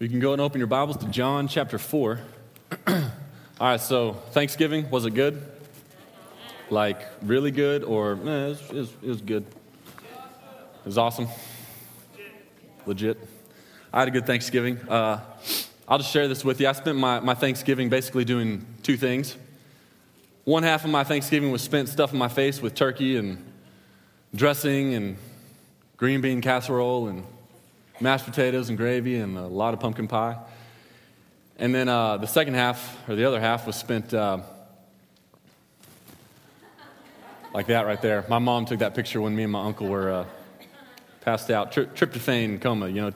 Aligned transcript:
You 0.00 0.08
can 0.08 0.18
go 0.18 0.32
and 0.32 0.42
open 0.42 0.58
your 0.58 0.66
Bibles 0.66 0.96
to 0.98 1.06
John 1.06 1.46
chapter 1.46 1.78
4. 1.78 2.18
All 2.88 3.00
right, 3.60 3.80
so 3.80 4.14
Thanksgiving, 4.32 4.90
was 4.90 5.06
it 5.06 5.14
good? 5.14 5.40
Like, 6.68 7.00
really 7.22 7.52
good, 7.52 7.84
or 7.84 8.14
eh, 8.14 8.16
it, 8.16 8.48
was, 8.48 8.60
it, 8.60 8.74
was, 8.74 8.92
it 9.02 9.08
was 9.08 9.20
good? 9.20 9.44
It 9.44 10.86
was 10.86 10.98
awesome? 10.98 11.28
Legit? 12.86 13.18
I 13.92 14.00
had 14.00 14.08
a 14.08 14.10
good 14.10 14.26
Thanksgiving. 14.26 14.78
Uh, 14.88 15.20
I'll 15.86 15.98
just 15.98 16.10
share 16.10 16.26
this 16.26 16.44
with 16.44 16.60
you. 16.60 16.66
I 16.66 16.72
spent 16.72 16.98
my, 16.98 17.20
my 17.20 17.34
Thanksgiving 17.34 17.88
basically 17.88 18.24
doing 18.24 18.66
two 18.82 18.96
things. 18.96 19.36
One 20.42 20.64
half 20.64 20.84
of 20.84 20.90
my 20.90 21.04
Thanksgiving 21.04 21.52
was 21.52 21.62
spent 21.62 21.88
stuffing 21.88 22.18
my 22.18 22.28
face 22.28 22.60
with 22.60 22.74
turkey 22.74 23.16
and 23.16 23.38
dressing 24.34 24.94
and 24.94 25.16
green 25.96 26.20
bean 26.20 26.40
casserole 26.40 27.06
and 27.06 27.24
mashed 28.00 28.24
potatoes 28.24 28.68
and 28.68 28.78
gravy 28.78 29.16
and 29.16 29.36
a 29.38 29.46
lot 29.46 29.74
of 29.74 29.80
pumpkin 29.80 30.08
pie. 30.08 30.36
And 31.58 31.74
then 31.74 31.88
uh, 31.88 32.16
the 32.16 32.26
second 32.26 32.54
half, 32.54 33.08
or 33.08 33.14
the 33.14 33.24
other 33.24 33.40
half, 33.40 33.66
was 33.66 33.76
spent 33.76 34.12
uh, 34.12 34.38
like 37.52 37.66
that 37.68 37.86
right 37.86 38.00
there. 38.02 38.24
My 38.28 38.40
mom 38.40 38.66
took 38.66 38.80
that 38.80 38.94
picture 38.94 39.20
when 39.20 39.36
me 39.36 39.44
and 39.44 39.52
my 39.52 39.64
uncle 39.64 39.86
were 39.86 40.10
uh, 40.10 40.24
passed 41.20 41.50
out. 41.50 41.70
Tri- 41.70 41.84
tryptophan 41.84 42.60
coma, 42.60 42.88
you 42.88 43.00
know, 43.00 43.12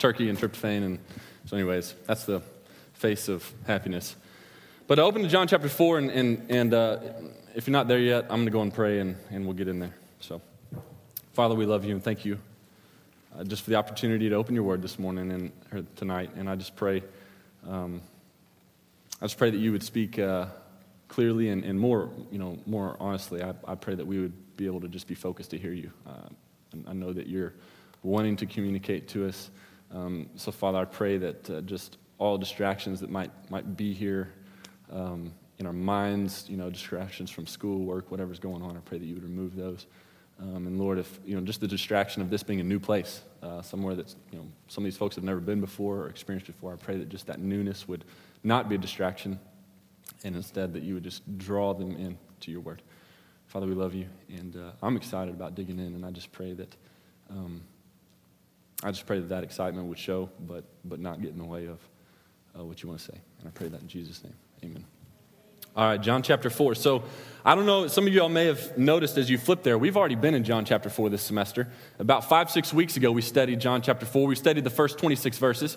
turkey 0.00 0.28
and 0.28 0.36
tryptophan. 0.36 0.84
And 0.84 0.98
so, 1.46 1.56
anyways, 1.56 1.94
that's 2.06 2.24
the 2.24 2.42
face 2.94 3.28
of 3.28 3.50
happiness. 3.66 4.16
But 4.88 4.98
I 4.98 5.02
open 5.02 5.22
to 5.22 5.28
John 5.28 5.46
chapter 5.46 5.68
4, 5.68 5.98
and, 5.98 6.10
and, 6.10 6.50
and 6.50 6.74
uh, 6.74 6.98
if 7.54 7.68
you're 7.68 7.72
not 7.72 7.86
there 7.86 8.00
yet, 8.00 8.24
I'm 8.24 8.38
going 8.38 8.46
to 8.46 8.50
go 8.50 8.62
and 8.62 8.74
pray, 8.74 8.98
and, 8.98 9.16
and 9.30 9.44
we'll 9.44 9.54
get 9.54 9.68
in 9.68 9.78
there. 9.78 9.94
So, 10.18 10.42
Father, 11.32 11.54
we 11.54 11.64
love 11.64 11.84
you 11.84 11.94
and 11.94 12.02
thank 12.02 12.24
you 12.24 12.38
uh, 13.36 13.44
just 13.44 13.62
for 13.62 13.70
the 13.70 13.76
opportunity 13.76 14.28
to 14.28 14.34
open 14.34 14.54
your 14.54 14.64
word 14.64 14.82
this 14.82 14.98
morning 14.98 15.30
and 15.32 15.52
or 15.72 15.84
tonight. 15.96 16.30
And 16.36 16.48
I 16.48 16.56
just 16.56 16.76
pray, 16.76 17.02
um, 17.68 18.00
I 19.20 19.26
just 19.26 19.38
pray 19.38 19.50
that 19.50 19.58
you 19.58 19.72
would 19.72 19.82
speak 19.82 20.18
uh, 20.18 20.46
clearly 21.08 21.48
and, 21.48 21.64
and 21.64 21.78
more, 21.78 22.10
you 22.30 22.38
know, 22.38 22.58
more 22.66 22.96
honestly. 23.00 23.42
I, 23.42 23.54
I 23.66 23.74
pray 23.74 23.94
that 23.94 24.06
we 24.06 24.20
would 24.20 24.56
be 24.56 24.66
able 24.66 24.80
to 24.80 24.88
just 24.88 25.06
be 25.06 25.14
focused 25.14 25.50
to 25.50 25.58
hear 25.58 25.72
you. 25.72 25.90
Uh, 26.06 26.28
I 26.86 26.92
know 26.92 27.12
that 27.12 27.26
you're 27.26 27.54
wanting 28.02 28.36
to 28.36 28.46
communicate 28.46 29.08
to 29.08 29.26
us. 29.26 29.50
Um, 29.92 30.28
so, 30.36 30.50
Father, 30.50 30.78
I 30.78 30.84
pray 30.84 31.18
that 31.18 31.50
uh, 31.50 31.60
just 31.62 31.98
all 32.18 32.38
distractions 32.38 33.00
that 33.00 33.10
might 33.10 33.30
might 33.50 33.76
be 33.76 33.92
here. 33.92 34.32
Um, 34.92 35.32
in 35.58 35.66
our 35.66 35.72
minds, 35.72 36.46
you 36.48 36.56
know, 36.56 36.68
distractions 36.68 37.30
from 37.30 37.46
school, 37.46 37.84
work, 37.84 38.10
whatever's 38.10 38.38
going 38.38 38.62
on, 38.62 38.76
I 38.76 38.80
pray 38.80 38.98
that 38.98 39.04
you 39.04 39.14
would 39.14 39.22
remove 39.22 39.54
those. 39.54 39.86
Um, 40.40 40.66
and 40.66 40.78
Lord, 40.78 40.98
if, 40.98 41.20
you 41.24 41.36
know, 41.36 41.42
just 41.42 41.60
the 41.60 41.68
distraction 41.68 42.20
of 42.20 42.28
this 42.28 42.42
being 42.42 42.60
a 42.60 42.64
new 42.64 42.80
place, 42.80 43.22
uh, 43.42 43.62
somewhere 43.62 43.94
that, 43.94 44.14
you 44.32 44.38
know, 44.38 44.46
some 44.68 44.84
of 44.84 44.86
these 44.86 44.96
folks 44.96 45.14
have 45.14 45.24
never 45.24 45.40
been 45.40 45.60
before 45.60 46.02
or 46.02 46.08
experienced 46.08 46.46
before, 46.46 46.72
I 46.72 46.76
pray 46.76 46.96
that 46.96 47.08
just 47.08 47.26
that 47.28 47.38
newness 47.38 47.86
would 47.86 48.04
not 48.42 48.68
be 48.68 48.74
a 48.74 48.78
distraction 48.78 49.38
and 50.24 50.34
instead 50.34 50.72
that 50.72 50.82
you 50.82 50.94
would 50.94 51.04
just 51.04 51.38
draw 51.38 51.72
them 51.72 51.96
in 51.96 52.18
to 52.40 52.50
your 52.50 52.60
word. 52.60 52.82
Father, 53.46 53.66
we 53.66 53.74
love 53.74 53.94
you, 53.94 54.06
and 54.28 54.56
uh, 54.56 54.72
I'm 54.82 54.96
excited 54.96 55.32
about 55.32 55.54
digging 55.54 55.78
in, 55.78 55.94
and 55.94 56.04
I 56.04 56.10
just 56.10 56.32
pray 56.32 56.52
that, 56.54 56.76
um, 57.30 57.60
I 58.82 58.90
just 58.90 59.06
pray 59.06 59.20
that 59.20 59.28
that 59.28 59.44
excitement 59.44 59.86
would 59.86 59.98
show, 59.98 60.28
but, 60.40 60.64
but 60.84 60.98
not 60.98 61.22
get 61.22 61.30
in 61.30 61.38
the 61.38 61.44
way 61.44 61.66
of 61.66 61.78
uh, 62.58 62.64
what 62.64 62.82
you 62.82 62.88
want 62.88 63.00
to 63.00 63.06
say. 63.06 63.18
And 63.38 63.48
I 63.48 63.50
pray 63.52 63.68
that 63.68 63.80
in 63.80 63.88
Jesus' 63.88 64.24
name. 64.24 64.34
Amen. 64.64 64.84
All 65.76 65.84
right, 65.84 66.00
John 66.00 66.22
chapter 66.22 66.50
4. 66.50 66.76
So 66.76 67.02
I 67.44 67.56
don't 67.56 67.66
know, 67.66 67.88
some 67.88 68.06
of 68.06 68.14
you 68.14 68.22
all 68.22 68.28
may 68.28 68.46
have 68.46 68.78
noticed 68.78 69.18
as 69.18 69.28
you 69.28 69.38
flip 69.38 69.64
there, 69.64 69.76
we've 69.76 69.96
already 69.96 70.14
been 70.14 70.34
in 70.34 70.44
John 70.44 70.64
chapter 70.64 70.88
4 70.88 71.10
this 71.10 71.22
semester. 71.22 71.66
About 71.98 72.28
five, 72.28 72.48
six 72.48 72.72
weeks 72.72 72.96
ago, 72.96 73.10
we 73.10 73.22
studied 73.22 73.60
John 73.60 73.82
chapter 73.82 74.06
4. 74.06 74.28
We 74.28 74.36
studied 74.36 74.62
the 74.62 74.70
first 74.70 74.98
26 74.98 75.36
verses, 75.38 75.76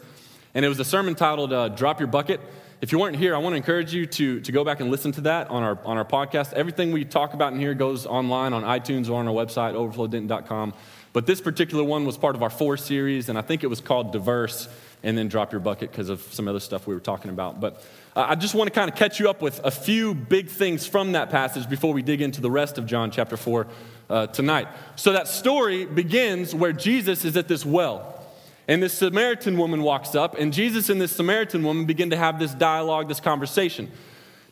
and 0.54 0.64
it 0.64 0.70
was 0.70 0.80
a 0.80 0.86
sermon 0.86 1.16
titled 1.16 1.52
uh, 1.52 1.70
Drop 1.70 2.00
Your 2.00 2.06
Bucket. 2.06 2.42
If 2.80 2.92
you 2.92 3.00
weren't 3.00 3.16
here, 3.16 3.34
I 3.34 3.40
want 3.40 3.54
to 3.54 3.58
encourage 3.58 3.92
you 3.92 4.06
to, 4.06 4.40
to 4.40 4.52
go 4.52 4.64
back 4.64 4.82
and 4.82 4.92
listen 4.92 5.14
to 5.14 5.22
that 5.22 5.50
on 5.50 5.64
our, 5.64 5.80
on 5.84 5.98
our 5.98 6.06
podcast. 6.06 6.54
Everything 6.54 6.92
we 6.92 7.04
talk 7.04 7.34
about 7.34 7.54
in 7.54 7.60
here 7.60 7.74
goes 7.74 8.06
online 8.06 8.54
on 8.54 8.62
iTunes 8.62 9.10
or 9.10 9.14
on 9.14 9.28
our 9.28 9.34
website, 9.34 9.74
overflowdenton.com. 9.74 10.76
But 11.12 11.26
this 11.26 11.42
particular 11.42 11.84
one 11.84 12.06
was 12.06 12.20
part 12.20 12.36
of 12.36 12.44
our 12.44 12.52
four 12.52 12.78
series, 12.78 13.30
and 13.30 13.38
I 13.38 13.42
think 13.42 13.64
it 13.64 13.68
was 13.68 13.82
called 13.82 14.14
Diverse 14.14 14.70
and 15.04 15.18
then 15.18 15.28
Drop 15.28 15.52
Your 15.52 15.62
Bucket 15.62 15.92
because 15.92 16.10
of 16.10 16.22
some 16.22 16.48
other 16.48 16.60
stuff 16.60 16.88
we 16.88 16.94
were 16.94 17.00
talking 17.00 17.32
about. 17.32 17.60
But 17.60 17.84
I 18.20 18.34
just 18.34 18.56
want 18.56 18.68
to 18.68 18.74
kind 18.74 18.90
of 18.90 18.96
catch 18.96 19.20
you 19.20 19.30
up 19.30 19.44
with 19.44 19.62
a 19.64 19.70
few 19.70 20.16
big 20.16 20.50
things 20.50 20.88
from 20.88 21.12
that 21.12 21.30
passage 21.30 21.70
before 21.70 21.94
we 21.94 22.02
dig 22.02 22.20
into 22.20 22.42
the 22.42 22.50
rest 22.50 22.80
of 22.80 22.88
John 22.88 23.12
chapter 23.12 23.38
4 23.38 23.68
uh, 24.10 24.28
tonight. 24.28 24.68
So, 24.96 25.14
that 25.14 25.28
story 25.28 25.86
begins 25.86 26.56
where 26.56 26.74
Jesus 26.74 27.24
is 27.24 27.38
at 27.38 27.48
this 27.48 27.64
well. 27.64 28.26
And 28.68 28.82
this 28.82 28.94
Samaritan 28.94 29.56
woman 29.56 29.84
walks 29.84 30.16
up, 30.16 30.36
and 30.40 30.52
Jesus 30.52 30.90
and 30.90 31.00
this 31.00 31.16
Samaritan 31.16 31.62
woman 31.62 31.86
begin 31.86 32.10
to 32.10 32.18
have 32.18 32.40
this 32.40 32.56
dialogue, 32.56 33.08
this 33.08 33.20
conversation. 33.20 33.92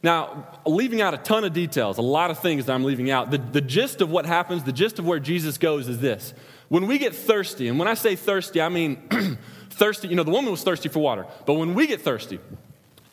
Now, 0.03 0.47
leaving 0.67 1.01
out 1.01 1.15
a 1.15 1.17
ton 1.17 1.43
of 1.43 1.53
details, 1.53 1.97
a 1.97 2.03
lot 2.03 2.29
of 2.29 2.37
things 2.37 2.67
that 2.67 2.73
I'm 2.73 2.83
leaving 2.83 3.09
out, 3.09 3.31
the, 3.31 3.39
the 3.39 3.61
gist 3.61 3.99
of 3.99 4.11
what 4.11 4.27
happens, 4.27 4.63
the 4.63 4.71
gist 4.71 4.99
of 4.99 5.07
where 5.07 5.19
Jesus 5.19 5.57
goes 5.57 5.89
is 5.89 5.99
this. 5.99 6.35
When 6.69 6.85
we 6.85 6.99
get 6.99 7.15
thirsty, 7.15 7.67
and 7.67 7.79
when 7.79 7.87
I 7.87 7.95
say 7.95 8.15
thirsty, 8.15 8.61
I 8.61 8.69
mean 8.69 9.09
thirsty, 9.71 10.07
you 10.07 10.15
know, 10.15 10.23
the 10.23 10.29
woman 10.29 10.51
was 10.51 10.61
thirsty 10.61 10.87
for 10.87 10.99
water, 10.99 11.25
but 11.47 11.55
when 11.55 11.73
we 11.73 11.87
get 11.87 12.01
thirsty, 12.01 12.39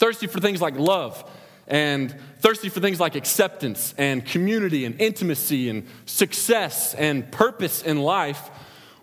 thirsty 0.03 0.27
for 0.27 0.41
things 0.41 0.61
like 0.61 0.77
love 0.77 1.25
and 1.69 2.13
thirsty 2.41 2.69
for 2.69 2.81
things 2.81 2.99
like 2.99 3.15
acceptance 3.15 3.95
and 3.97 4.27
community 4.27 4.85
and 4.85 5.01
intimacy 5.01 5.69
and 5.69 5.87
success 6.07 6.93
and 6.95 7.31
purpose 7.31 7.85
in 7.85 8.01
life, 8.01 8.51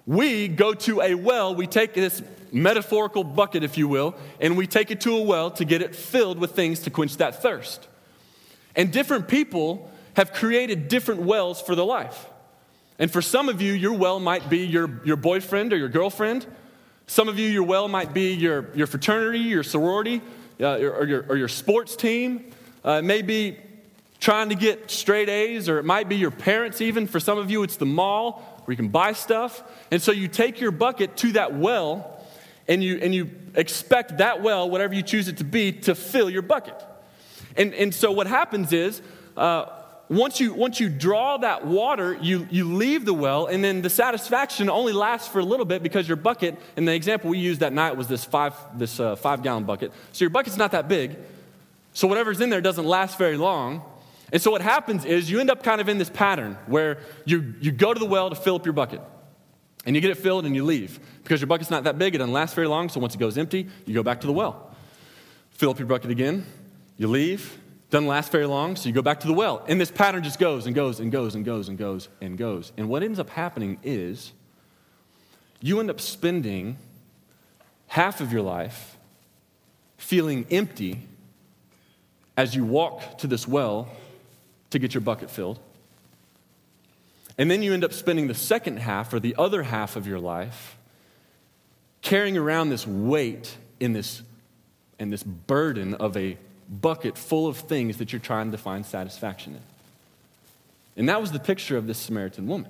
we 0.06 0.50
go 0.50 0.74
to 0.74 1.00
a 1.00 1.16
well. 1.16 1.56
We 1.56 1.68
take 1.68 1.94
this 1.94 2.22
metaphorical 2.52 3.24
bucket, 3.24 3.64
if 3.64 3.78
you 3.78 3.88
will, 3.88 4.14
and 4.42 4.58
we 4.58 4.68
take 4.68 4.92
it 4.92 5.00
to 5.02 5.16
a 5.16 5.22
well 5.22 5.52
to 5.52 5.64
get 5.64 5.82
it 5.82 5.96
filled 5.96 6.38
with 6.38 6.52
things 6.52 6.82
to 6.82 6.90
quench 6.90 7.16
that 7.16 7.42
thirst. 7.42 7.88
And 8.76 8.92
different 8.92 9.30
people 9.30 9.90
have 10.18 10.34
created 10.34 10.90
different 10.90 11.22
wells 11.22 11.62
for 11.62 11.76
their 11.76 11.86
life. 11.86 12.26
And 12.98 13.10
for 13.10 13.22
some 13.22 13.48
of 13.48 13.62
you, 13.62 13.72
your 13.72 13.94
well 13.94 14.20
might 14.20 14.50
be 14.50 14.66
your, 14.66 15.00
your 15.06 15.16
boyfriend 15.16 15.72
or 15.72 15.78
your 15.78 15.88
girlfriend. 15.88 16.46
Some 17.08 17.30
of 17.30 17.40
you, 17.40 17.48
your 17.48 17.64
well 17.64 17.88
might 17.88 18.14
be 18.14 18.34
your, 18.34 18.76
your 18.76 18.86
fraternity, 18.86 19.40
your 19.40 19.64
sorority 19.64 20.22
uh, 20.59 20.78
or, 20.78 21.06
your, 21.06 21.25
or 21.30 21.38
your 21.38 21.47
sports 21.47 21.96
team. 21.96 22.52
Uh, 22.86 23.00
it 23.00 23.03
may 23.03 23.22
be 23.22 23.58
trying 24.20 24.50
to 24.50 24.56
get 24.56 24.92
straight 24.92 25.30
A's, 25.30 25.70
or 25.70 25.80
it 25.80 25.86
might 25.86 26.09
be 26.09 26.18
your 26.18 26.31
parents, 26.31 26.81
even. 26.81 27.08
For 27.08 27.20
some 27.20 27.38
of 27.38 27.50
you, 27.50 27.64
it's 27.64 27.78
the 27.78 27.86
mall 27.86 28.62
where 28.66 28.74
you 28.74 28.78
can 28.78 28.90
buy 28.90 29.14
stuff. 29.14 29.64
And 29.92 30.02
so 30.02 30.12
you 30.12 30.28
take 30.28 30.59
your 30.59 30.72
bucket 30.72 31.16
to 31.18 31.31
that 31.34 31.56
well, 31.56 32.19
and 32.68 32.84
you, 32.84 33.00
and 33.02 33.16
you 33.16 33.30
expect 33.56 34.18
that 34.18 34.44
well, 34.44 34.69
whatever 34.69 34.94
you 34.94 35.02
choose 35.02 35.28
it 35.28 35.38
to 35.38 35.44
be, 35.44 35.72
to 35.72 35.96
fill 35.96 36.30
your 36.30 36.42
bucket. 36.42 36.75
And, 37.56 37.74
and 37.74 37.96
so 37.96 38.12
what 38.12 38.28
happens 38.28 38.74
is, 38.74 39.02
uh, 39.38 39.66
once 40.09 40.40
you, 40.40 40.53
once 40.56 40.80
you 40.80 40.90
draw 40.90 41.38
that 41.38 41.68
water, 41.68 42.18
you, 42.20 42.47
you 42.50 42.74
leave 42.74 43.06
the 43.06 43.14
well, 43.14 43.46
and 43.46 43.64
then 43.64 43.84
the 43.84 43.92
satisfaction 43.92 44.68
only 44.68 44.92
lasts 44.92 45.28
for 45.28 45.38
a 45.38 45.44
little 45.44 45.66
bit 45.66 45.84
because 45.84 46.08
your 46.08 46.18
bucket, 46.18 46.58
in 46.75 46.86
the 46.86 46.94
example 46.94 47.30
we 47.30 47.38
used 47.38 47.59
that 47.59 47.74
night 47.74 47.96
was 47.96 48.08
this 48.08 48.25
five, 48.25 48.56
this, 48.78 49.00
uh, 49.00 49.16
five 49.16 49.44
gallon 49.44 49.66
bucket. 49.66 49.94
So 50.12 50.24
your 50.24 50.31
bucket's 50.31 50.58
not 50.58 50.72
that 50.72 50.88
big. 50.88 51.16
So 51.94 52.08
whatever's 52.08 52.42
in 52.42 52.50
there 52.50 52.62
doesn't 52.62 52.86
last 52.86 53.19
very 53.19 53.38
long. 53.38 53.84
And 54.31 54.42
so 54.42 54.50
what 54.50 54.62
happens 54.62 55.06
is 55.06 55.30
you 55.30 55.40
end 55.40 55.52
up 55.52 55.62
kind 55.62 55.80
of 55.80 55.88
in 55.90 56.00
this 56.00 56.09
pattern 56.09 56.58
where 56.66 57.00
you, 57.25 57.53
you 57.62 57.72
go 57.72 57.94
to 57.94 58.00
the 58.00 58.06
well 58.06 58.30
to 58.30 58.36
fill 58.36 58.56
up 58.56 58.66
your 58.66 58.74
bucket. 58.74 59.02
And 59.86 59.96
you 59.96 60.02
get 60.02 60.12
it 60.12 60.18
filled 60.18 60.46
and 60.46 60.56
you 60.56 60.66
leave 60.66 61.00
because 61.24 61.40
your 61.40 61.48
bucket's 61.48 61.69
not 61.69 61.84
that 61.84 62.00
big, 62.00 62.16
it 62.16 62.18
doesn't 62.18 62.34
last 62.34 62.56
very 62.56 62.68
long. 62.68 62.90
So 62.90 63.00
once 63.00 63.14
it 63.14 63.19
goes 63.19 63.38
empty, 63.38 63.68
you 63.86 63.94
go 63.94 64.03
back 64.03 64.22
to 64.22 64.28
the 64.28 64.34
well. 64.34 64.72
Fill 65.52 65.69
up 65.69 65.78
your 65.78 65.88
bucket 65.88 66.09
again, 66.09 66.46
you 66.98 67.08
leave, 67.08 67.59
doesn't 67.90 68.08
last 68.08 68.32
very 68.32 68.46
long, 68.46 68.76
so 68.76 68.88
you 68.88 68.94
go 68.94 69.02
back 69.02 69.22
to 69.22 69.28
the 69.28 69.34
well. 69.34 69.64
And 69.68 69.82
this 69.82 69.90
pattern 69.90 70.24
just 70.24 70.38
goes 70.38 70.68
and 70.68 70.76
goes 70.76 71.00
and 71.00 71.12
goes 71.12 71.34
and 71.34 71.44
goes 71.44 71.70
and 71.70 71.78
goes 71.78 72.08
and 72.22 72.38
goes. 72.38 72.72
And 72.78 72.88
what 72.88 73.02
ends 73.02 73.20
up 73.20 73.30
happening 73.32 73.80
is 73.84 74.32
you 75.60 75.80
end 75.80 75.90
up 75.90 76.00
spending 76.00 76.78
half 77.88 78.22
of 78.22 78.32
your 78.32 78.44
life 78.44 78.98
feeling 79.98 80.46
empty 80.52 81.02
as 82.38 82.56
you 82.56 82.63
walk 82.63 83.18
to 83.18 83.28
this 83.28 83.48
well 83.48 83.90
to 84.69 84.80
get 84.80 84.94
your 84.94 85.02
bucket 85.02 85.31
filled. 85.31 85.60
And 87.38 87.50
then 87.50 87.63
you 87.63 87.74
end 87.74 87.84
up 87.84 87.94
spending 87.94 88.28
the 88.28 88.36
second 88.36 88.78
half 88.78 89.13
or 89.13 89.19
the 89.19 89.36
other 89.38 89.63
half 89.63 89.96
of 89.96 90.06
your 90.06 90.19
life 90.19 90.78
carrying 92.02 92.38
around 92.38 92.69
this 92.69 92.86
weight 92.86 93.58
in 93.80 93.94
this 93.94 94.22
and 95.00 95.12
this 95.12 95.24
burden 95.24 95.96
of 95.96 96.16
a 96.18 96.38
bucket 96.69 97.18
full 97.18 97.48
of 97.48 97.57
things 97.57 97.98
that 97.98 98.13
you're 98.13 98.19
trying 98.19 98.51
to 98.51 98.57
find 98.57 98.86
satisfaction 98.86 99.56
in. 99.56 99.62
And 100.95 101.10
that 101.10 101.21
was 101.21 101.31
the 101.31 101.39
picture 101.39 101.77
of 101.77 101.88
this 101.88 101.98
Samaritan 101.98 102.48
woman. 102.48 102.69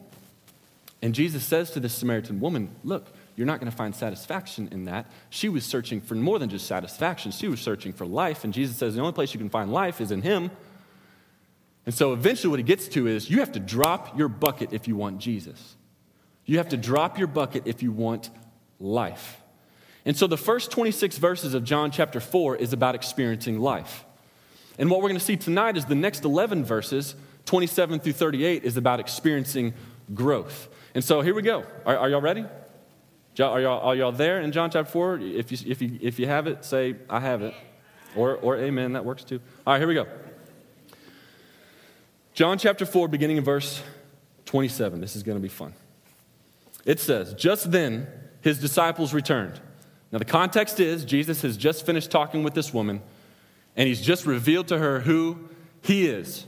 And 1.01 1.13
Jesus 1.13 1.43
says 1.43 1.71
to 1.71 1.79
this 1.79 1.93
Samaritan 1.93 2.39
woman, 2.39 2.69
Look, 2.83 3.07
you're 3.35 3.47
not 3.47 3.59
going 3.59 3.71
to 3.71 3.75
find 3.77 3.95
satisfaction 3.95 4.69
in 4.71 4.85
that. 4.85 5.05
She 5.29 5.49
was 5.49 5.65
searching 5.65 6.01
for 6.01 6.15
more 6.15 6.39
than 6.39 6.49
just 6.49 6.67
satisfaction, 6.67 7.31
she 7.31 7.47
was 7.47 7.61
searching 7.61 7.93
for 7.93 8.05
life. 8.05 8.43
And 8.43 8.53
Jesus 8.53 8.77
says, 8.77 8.95
The 8.95 9.01
only 9.01 9.13
place 9.13 9.33
you 9.33 9.39
can 9.39 9.49
find 9.49 9.71
life 9.71 10.01
is 10.01 10.11
in 10.11 10.21
Him. 10.21 10.51
And 11.85 11.95
so 11.95 12.13
eventually, 12.13 12.51
what 12.51 12.59
he 12.59 12.63
gets 12.63 12.87
to 12.89 13.07
is 13.07 13.31
you 13.31 13.39
have 13.39 13.53
to 13.53 13.59
drop 13.59 14.15
your 14.15 14.27
bucket 14.27 14.73
if 14.73 14.87
you 14.87 14.95
want 14.95 15.17
Jesus. 15.17 15.75
You 16.45 16.57
have 16.57 16.69
to 16.69 16.77
drop 16.77 17.17
your 17.17 17.27
bucket 17.27 17.63
if 17.65 17.81
you 17.81 17.91
want 17.91 18.29
life. 18.79 19.38
And 20.05 20.17
so 20.17 20.27
the 20.27 20.37
first 20.37 20.71
26 20.71 21.17
verses 21.17 21.53
of 21.53 21.63
John 21.63 21.91
chapter 21.91 22.19
4 22.19 22.55
is 22.55 22.73
about 22.73 22.95
experiencing 22.95 23.59
life. 23.59 24.05
And 24.77 24.89
what 24.89 25.01
we're 25.01 25.09
going 25.09 25.19
to 25.19 25.25
see 25.25 25.37
tonight 25.37 25.75
is 25.75 25.85
the 25.85 25.95
next 25.95 26.23
11 26.23 26.63
verses, 26.63 27.15
27 27.45 27.99
through 27.99 28.13
38, 28.13 28.63
is 28.63 28.77
about 28.77 28.99
experiencing 28.99 29.73
growth. 30.13 30.69
And 30.95 31.03
so 31.03 31.21
here 31.21 31.33
we 31.33 31.41
go. 31.41 31.65
Are, 31.85 31.97
are 31.97 32.09
y'all 32.09 32.21
ready? 32.21 32.45
Are 33.39 33.61
y'all, 33.61 33.81
are 33.81 33.95
y'all 33.95 34.11
there 34.11 34.41
in 34.41 34.51
John 34.51 34.71
chapter 34.71 34.91
4? 34.91 35.19
If 35.19 35.51
you, 35.51 35.57
if, 35.71 35.81
you, 35.81 35.99
if 36.01 36.19
you 36.19 36.27
have 36.27 36.47
it, 36.47 36.65
say, 36.65 36.95
I 37.09 37.19
have 37.19 37.41
it. 37.41 37.53
Or, 38.15 38.35
or 38.37 38.57
amen, 38.57 38.93
that 38.93 39.05
works 39.05 39.23
too. 39.23 39.39
All 39.67 39.73
right, 39.73 39.79
here 39.79 39.87
we 39.87 39.93
go. 39.93 40.07
John 42.33 42.57
chapter 42.57 42.85
4, 42.85 43.07
beginning 43.07 43.37
in 43.37 43.43
verse 43.43 43.81
27. 44.45 45.01
This 45.01 45.15
is 45.15 45.23
going 45.23 45.37
to 45.37 45.41
be 45.41 45.49
fun. 45.49 45.73
It 46.85 46.99
says, 46.99 47.33
Just 47.33 47.71
then 47.71 48.07
his 48.41 48.59
disciples 48.59 49.13
returned. 49.13 49.59
Now, 50.11 50.17
the 50.19 50.25
context 50.25 50.79
is 50.79 51.05
Jesus 51.05 51.41
has 51.43 51.55
just 51.55 51.85
finished 51.85 52.09
talking 52.09 52.43
with 52.43 52.53
this 52.53 52.73
woman, 52.73 53.01
and 53.75 53.87
he's 53.87 54.01
just 54.01 54.25
revealed 54.25 54.67
to 54.69 54.77
her 54.77 55.01
who 55.01 55.49
he 55.81 56.07
is. 56.07 56.45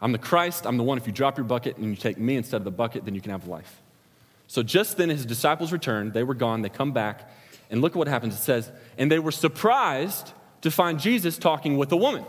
I'm 0.00 0.12
the 0.12 0.18
Christ. 0.18 0.66
I'm 0.66 0.76
the 0.76 0.82
one. 0.82 0.98
If 0.98 1.06
you 1.06 1.12
drop 1.12 1.36
your 1.36 1.44
bucket 1.44 1.76
and 1.76 1.90
you 1.90 1.96
take 1.96 2.18
me 2.18 2.36
instead 2.36 2.56
of 2.56 2.64
the 2.64 2.70
bucket, 2.70 3.04
then 3.04 3.14
you 3.14 3.20
can 3.20 3.30
have 3.30 3.46
life. 3.46 3.80
So 4.46 4.62
just 4.62 4.96
then 4.96 5.08
his 5.08 5.24
disciples 5.24 5.72
returned. 5.72 6.12
They 6.12 6.22
were 6.22 6.34
gone. 6.34 6.62
They 6.62 6.68
come 6.68 6.92
back. 6.92 7.30
And 7.70 7.80
look 7.80 7.92
at 7.92 7.96
what 7.96 8.08
happens. 8.08 8.34
It 8.34 8.42
says, 8.42 8.70
And 8.98 9.10
they 9.10 9.18
were 9.18 9.32
surprised 9.32 10.32
to 10.60 10.70
find 10.70 11.00
Jesus 11.00 11.38
talking 11.38 11.78
with 11.78 11.90
a 11.92 11.96
woman. 11.96 12.24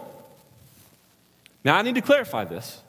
Now, 1.63 1.75
I 1.75 1.81
need 1.81 1.95
to 1.95 2.01
clarify 2.01 2.45
this 2.45 2.81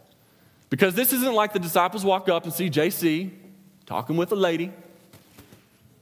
because 0.70 0.94
this 0.94 1.12
isn't 1.12 1.34
like 1.34 1.52
the 1.52 1.58
disciples 1.58 2.04
walk 2.04 2.28
up 2.28 2.44
and 2.44 2.52
see 2.52 2.68
JC 2.68 3.30
talking 3.86 4.16
with 4.16 4.30
a 4.32 4.36
lady, 4.36 4.72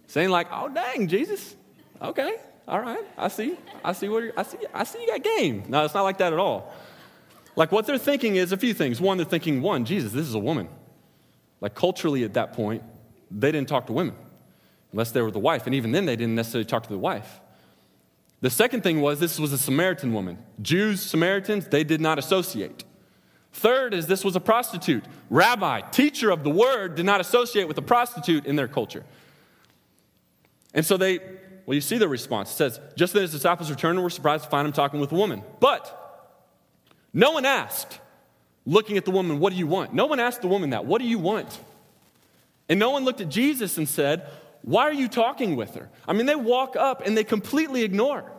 saying, 0.09 0.31
like, 0.31 0.49
oh, 0.51 0.69
dang, 0.69 1.09
Jesus. 1.09 1.55
Okay, 2.03 2.37
all 2.67 2.81
right, 2.81 3.05
I 3.17 3.29
see. 3.29 3.57
I 3.85 3.93
see 3.93 4.09
what 4.09 4.33
I 4.37 4.43
see. 4.43 4.59
I 4.73 4.85
see 4.85 5.01
you 5.01 5.07
got 5.07 5.23
game. 5.23 5.65
No, 5.69 5.85
it's 5.85 5.95
not 5.95 6.03
like 6.03 6.19
that 6.19 6.33
at 6.33 6.39
all. 6.39 6.75
Like 7.57 7.71
what 7.73 7.87
they're 7.87 7.99
thinking 7.99 8.37
is 8.37 8.53
a 8.53 8.57
few 8.57 8.75
things. 8.75 9.01
One, 9.01 9.17
they're 9.17 9.27
thinking, 9.27 9.63
one, 9.63 9.85
Jesus, 9.85 10.13
this 10.13 10.27
is 10.27 10.35
a 10.35 10.41
woman. 10.41 10.69
Like 11.61 11.75
culturally 11.75 12.25
at 12.25 12.35
that 12.35 12.53
point, 12.53 12.83
they 13.31 13.53
didn't 13.53 13.69
talk 13.69 13.87
to 13.87 13.93
women 13.93 14.17
unless 14.93 15.13
they 15.13 15.23
were 15.23 15.31
the 15.31 15.39
wife. 15.39 15.67
And 15.67 15.75
even 15.75 15.93
then, 15.93 16.05
they 16.05 16.17
didn't 16.17 16.35
necessarily 16.35 16.65
talk 16.65 16.83
to 16.85 16.89
the 16.89 16.99
wife. 16.99 17.41
The 18.41 18.51
second 18.51 18.83
thing 18.83 19.01
was 19.01 19.21
this 19.21 19.39
was 19.39 19.53
a 19.53 19.59
Samaritan 19.59 20.13
woman. 20.13 20.39
Jews, 20.61 21.01
Samaritans, 21.01 21.69
they 21.69 21.85
did 21.85 22.01
not 22.01 22.19
associate. 22.19 22.85
Third 23.53 23.95
is 23.95 24.07
this 24.07 24.25
was 24.25 24.37
a 24.37 24.41
prostitute. 24.41 25.05
Rabbi, 25.31 25.81
teacher 25.81 26.31
of 26.31 26.45
the 26.45 26.51
word, 26.51 26.97
did 26.97 27.07
not 27.07 27.21
associate 27.21 27.69
with 27.69 27.79
a 27.79 27.83
prostitute 27.83 28.47
in 28.47 28.57
their 28.57 28.69
culture. 28.69 29.05
And 30.75 30.85
so 30.85 30.97
they, 30.97 31.21
well, 31.67 31.75
you 31.75 31.81
see 31.81 31.99
the 31.99 32.09
response. 32.09 32.51
It 32.53 32.57
says, 32.57 32.81
just 32.97 33.13
then 33.13 33.23
his 33.23 33.33
disciples 33.33 33.71
returned 33.71 33.97
and 33.97 34.05
were 34.05 34.11
surprised 34.11 34.45
to 34.45 34.51
find 34.51 34.67
him 34.67 34.73
talking 34.73 35.01
with 35.01 35.13
a 35.13 35.15
woman. 35.15 35.43
But 35.61 36.01
no 37.13 37.31
one 37.31 37.45
asked, 37.45 38.01
looking 38.67 38.97
at 38.97 39.05
the 39.05 39.11
woman, 39.11 39.39
what 39.39 39.53
do 39.53 39.59
you 39.59 39.67
want? 39.67 39.95
No 39.95 40.07
one 40.07 40.21
asked 40.21 40.43
the 40.43 40.49
woman 40.49 40.71
that. 40.71 40.85
What 40.85 41.01
do 41.01 41.07
you 41.07 41.19
want? 41.19 41.59
And 42.69 42.79
no 42.79 42.91
one 42.91 43.05
looked 43.05 43.21
at 43.21 43.29
Jesus 43.29 43.79
and 43.79 43.89
said, 43.89 44.29
Why 44.63 44.83
are 44.85 44.93
you 44.93 45.09
talking 45.09 45.57
with 45.57 45.75
her? 45.75 45.89
I 46.07 46.13
mean, 46.13 46.27
they 46.27 46.35
walk 46.35 46.77
up 46.77 47.07
and 47.07 47.17
they 47.17 47.25
completely 47.25 47.83
ignore. 47.83 48.31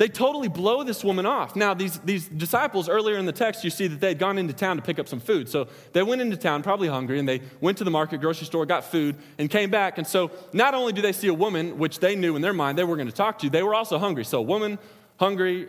They 0.00 0.08
totally 0.08 0.48
blow 0.48 0.82
this 0.82 1.04
woman 1.04 1.26
off. 1.26 1.54
Now, 1.54 1.74
these, 1.74 1.98
these 1.98 2.26
disciples, 2.26 2.88
earlier 2.88 3.18
in 3.18 3.26
the 3.26 3.32
text, 3.32 3.62
you 3.64 3.68
see 3.68 3.86
that 3.86 4.00
they 4.00 4.08
had 4.08 4.18
gone 4.18 4.38
into 4.38 4.54
town 4.54 4.76
to 4.76 4.82
pick 4.82 4.98
up 4.98 5.06
some 5.06 5.20
food. 5.20 5.46
So 5.46 5.68
they 5.92 6.02
went 6.02 6.22
into 6.22 6.38
town, 6.38 6.62
probably 6.62 6.88
hungry, 6.88 7.18
and 7.18 7.28
they 7.28 7.42
went 7.60 7.76
to 7.76 7.84
the 7.84 7.90
market, 7.90 8.22
grocery 8.22 8.46
store, 8.46 8.64
got 8.64 8.84
food, 8.84 9.16
and 9.36 9.50
came 9.50 9.68
back. 9.68 9.98
And 9.98 10.06
so 10.06 10.30
not 10.54 10.72
only 10.72 10.94
do 10.94 11.02
they 11.02 11.12
see 11.12 11.28
a 11.28 11.34
woman, 11.34 11.76
which 11.76 11.98
they 11.98 12.16
knew 12.16 12.34
in 12.34 12.40
their 12.40 12.54
mind 12.54 12.78
they 12.78 12.84
were 12.84 12.96
going 12.96 13.08
to 13.08 13.14
talk 13.14 13.40
to, 13.40 13.50
they 13.50 13.62
were 13.62 13.74
also 13.74 13.98
hungry. 13.98 14.24
So, 14.24 14.40
woman, 14.40 14.78
hungry, 15.18 15.68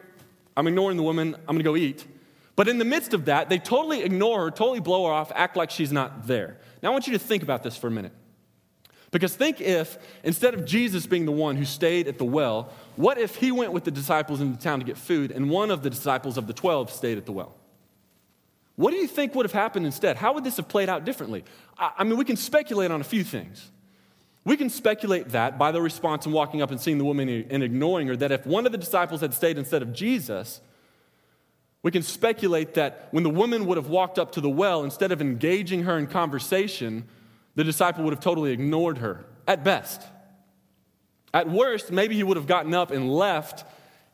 I'm 0.56 0.66
ignoring 0.66 0.96
the 0.96 1.04
woman, 1.04 1.36
I'm 1.36 1.58
going 1.58 1.58
to 1.58 1.64
go 1.64 1.76
eat. 1.76 2.08
But 2.56 2.70
in 2.70 2.78
the 2.78 2.86
midst 2.86 3.14
of 3.14 3.26
that, 3.26 3.50
they 3.50 3.60
totally 3.60 4.02
ignore 4.02 4.46
her, 4.46 4.50
totally 4.50 4.80
blow 4.80 5.08
her 5.08 5.12
off, 5.12 5.34
act 5.36 5.58
like 5.58 5.72
she's 5.72 5.92
not 5.92 6.26
there. 6.26 6.58
Now, 6.82 6.92
I 6.92 6.92
want 6.94 7.06
you 7.06 7.12
to 7.12 7.20
think 7.20 7.44
about 7.44 7.64
this 7.64 7.76
for 7.76 7.88
a 7.88 7.92
minute. 7.92 8.14
Because 9.12 9.36
think 9.36 9.60
if, 9.60 9.98
instead 10.24 10.54
of 10.54 10.66
Jesus 10.66 11.06
being 11.06 11.26
the 11.26 11.34
one 11.34 11.58
who 11.58 11.66
stayed 11.66 12.08
at 12.08 12.18
the 12.18 12.26
well, 12.26 12.72
what 12.96 13.18
if 13.18 13.36
he 13.36 13.52
went 13.52 13.74
with 13.74 13.84
the 13.84 13.92
disciples 13.92 14.40
into 14.40 14.58
town 14.58 14.80
to 14.80 14.86
get 14.86 14.98
food 14.98 15.32
and 15.32 15.50
one 15.50 15.70
of 15.70 15.84
the 15.84 15.90
disciples 15.90 16.38
of 16.38 16.48
the 16.48 16.54
12 16.54 16.90
stayed 16.90 17.18
at 17.18 17.26
the 17.26 17.34
well? 17.34 17.54
What 18.78 18.92
do 18.92 18.98
you 18.98 19.08
think 19.08 19.36
would 19.36 19.46
have 19.46 19.52
happened 19.52 19.86
instead? 19.86 20.16
How 20.16 20.34
would 20.34 20.46
this 20.46 20.58
have 20.58 20.70
played 20.70 20.88
out 20.88 21.04
differently? 21.04 21.44
I, 21.78 22.06
mean, 22.06 22.18
we 22.18 22.26
can 22.26 22.38
speculate 22.38 22.90
on 22.90 23.02
a 23.02 23.04
few 23.04 23.24
things. 23.24 23.70
We 24.46 24.56
can 24.58 24.70
speculate 24.70 25.30
that 25.30 25.60
by 25.60 25.72
the 25.72 25.82
response 25.82 26.26
and 26.26 26.34
walking 26.34 26.62
up 26.62 26.72
and 26.72 26.80
seeing 26.80 26.98
the 26.98 27.04
woman 27.04 27.30
and 27.50 27.62
ignoring 27.62 28.08
her, 28.08 28.16
that 28.16 28.32
if 28.32 28.46
one 28.46 28.66
of 28.66 28.72
the 28.72 28.78
disciples 28.78 29.22
had 29.22 29.34
stayed 29.34 29.58
instead 29.58 29.82
of 29.82 29.94
Jesus, 29.94 30.62
we 31.84 31.92
can 31.92 32.02
speculate 32.02 32.76
that 32.76 33.10
when 33.12 33.24
the 33.24 33.30
woman 33.30 33.66
would 33.66 33.78
have 33.78 33.88
walked 33.88 34.18
up 34.18 34.32
to 34.32 34.42
the 34.42 34.50
well, 34.50 34.84
instead 34.84 35.12
of 35.12 35.22
engaging 35.22 35.84
her 35.84 35.98
in 35.98 36.08
conversation, 36.08 37.08
the 37.56 37.64
disciple 37.64 38.04
would 38.04 38.14
have 38.14 38.24
totally 38.24 38.52
ignored 38.52 39.00
her, 39.00 39.26
at 39.48 39.64
best. 39.64 40.02
At 41.34 41.50
worst, 41.50 41.92
maybe 41.92 42.16
he 42.16 42.24
would 42.24 42.38
have 42.38 42.48
gotten 42.48 42.74
up 42.74 42.92
and 42.92 43.12
left 43.12 43.66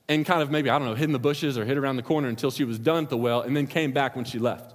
and 0.07 0.25
kind 0.25 0.41
of 0.41 0.49
maybe, 0.49 0.69
I 0.69 0.77
don't 0.77 0.87
know, 0.87 0.95
hid 0.95 1.05
in 1.05 1.11
the 1.11 1.19
bushes 1.19 1.57
or 1.57 1.65
hid 1.65 1.77
around 1.77 1.97
the 1.97 2.03
corner 2.03 2.27
until 2.27 2.51
she 2.51 2.63
was 2.63 2.79
done 2.79 3.05
at 3.05 3.09
the 3.09 3.17
well 3.17 3.41
and 3.41 3.55
then 3.55 3.67
came 3.67 3.91
back 3.91 4.15
when 4.15 4.25
she 4.25 4.39
left. 4.39 4.73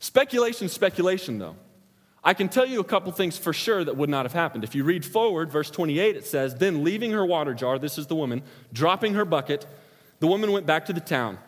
Speculation, 0.00 0.68
speculation, 0.68 1.38
though. 1.38 1.56
I 2.22 2.34
can 2.34 2.48
tell 2.48 2.66
you 2.66 2.80
a 2.80 2.84
couple 2.84 3.10
things 3.12 3.38
for 3.38 3.52
sure 3.52 3.84
that 3.84 3.96
would 3.96 4.10
not 4.10 4.24
have 4.24 4.32
happened. 4.32 4.64
If 4.64 4.74
you 4.74 4.84
read 4.84 5.04
forward, 5.04 5.50
verse 5.50 5.70
28, 5.70 6.16
it 6.16 6.26
says, 6.26 6.56
Then 6.56 6.84
leaving 6.84 7.12
her 7.12 7.24
water 7.24 7.54
jar, 7.54 7.78
this 7.78 7.96
is 7.96 8.06
the 8.06 8.16
woman, 8.16 8.42
dropping 8.72 9.14
her 9.14 9.24
bucket, 9.24 9.66
the 10.20 10.26
woman 10.26 10.52
went 10.52 10.66
back 10.66 10.86
to 10.86 10.92
the 10.92 11.00
town. 11.00 11.38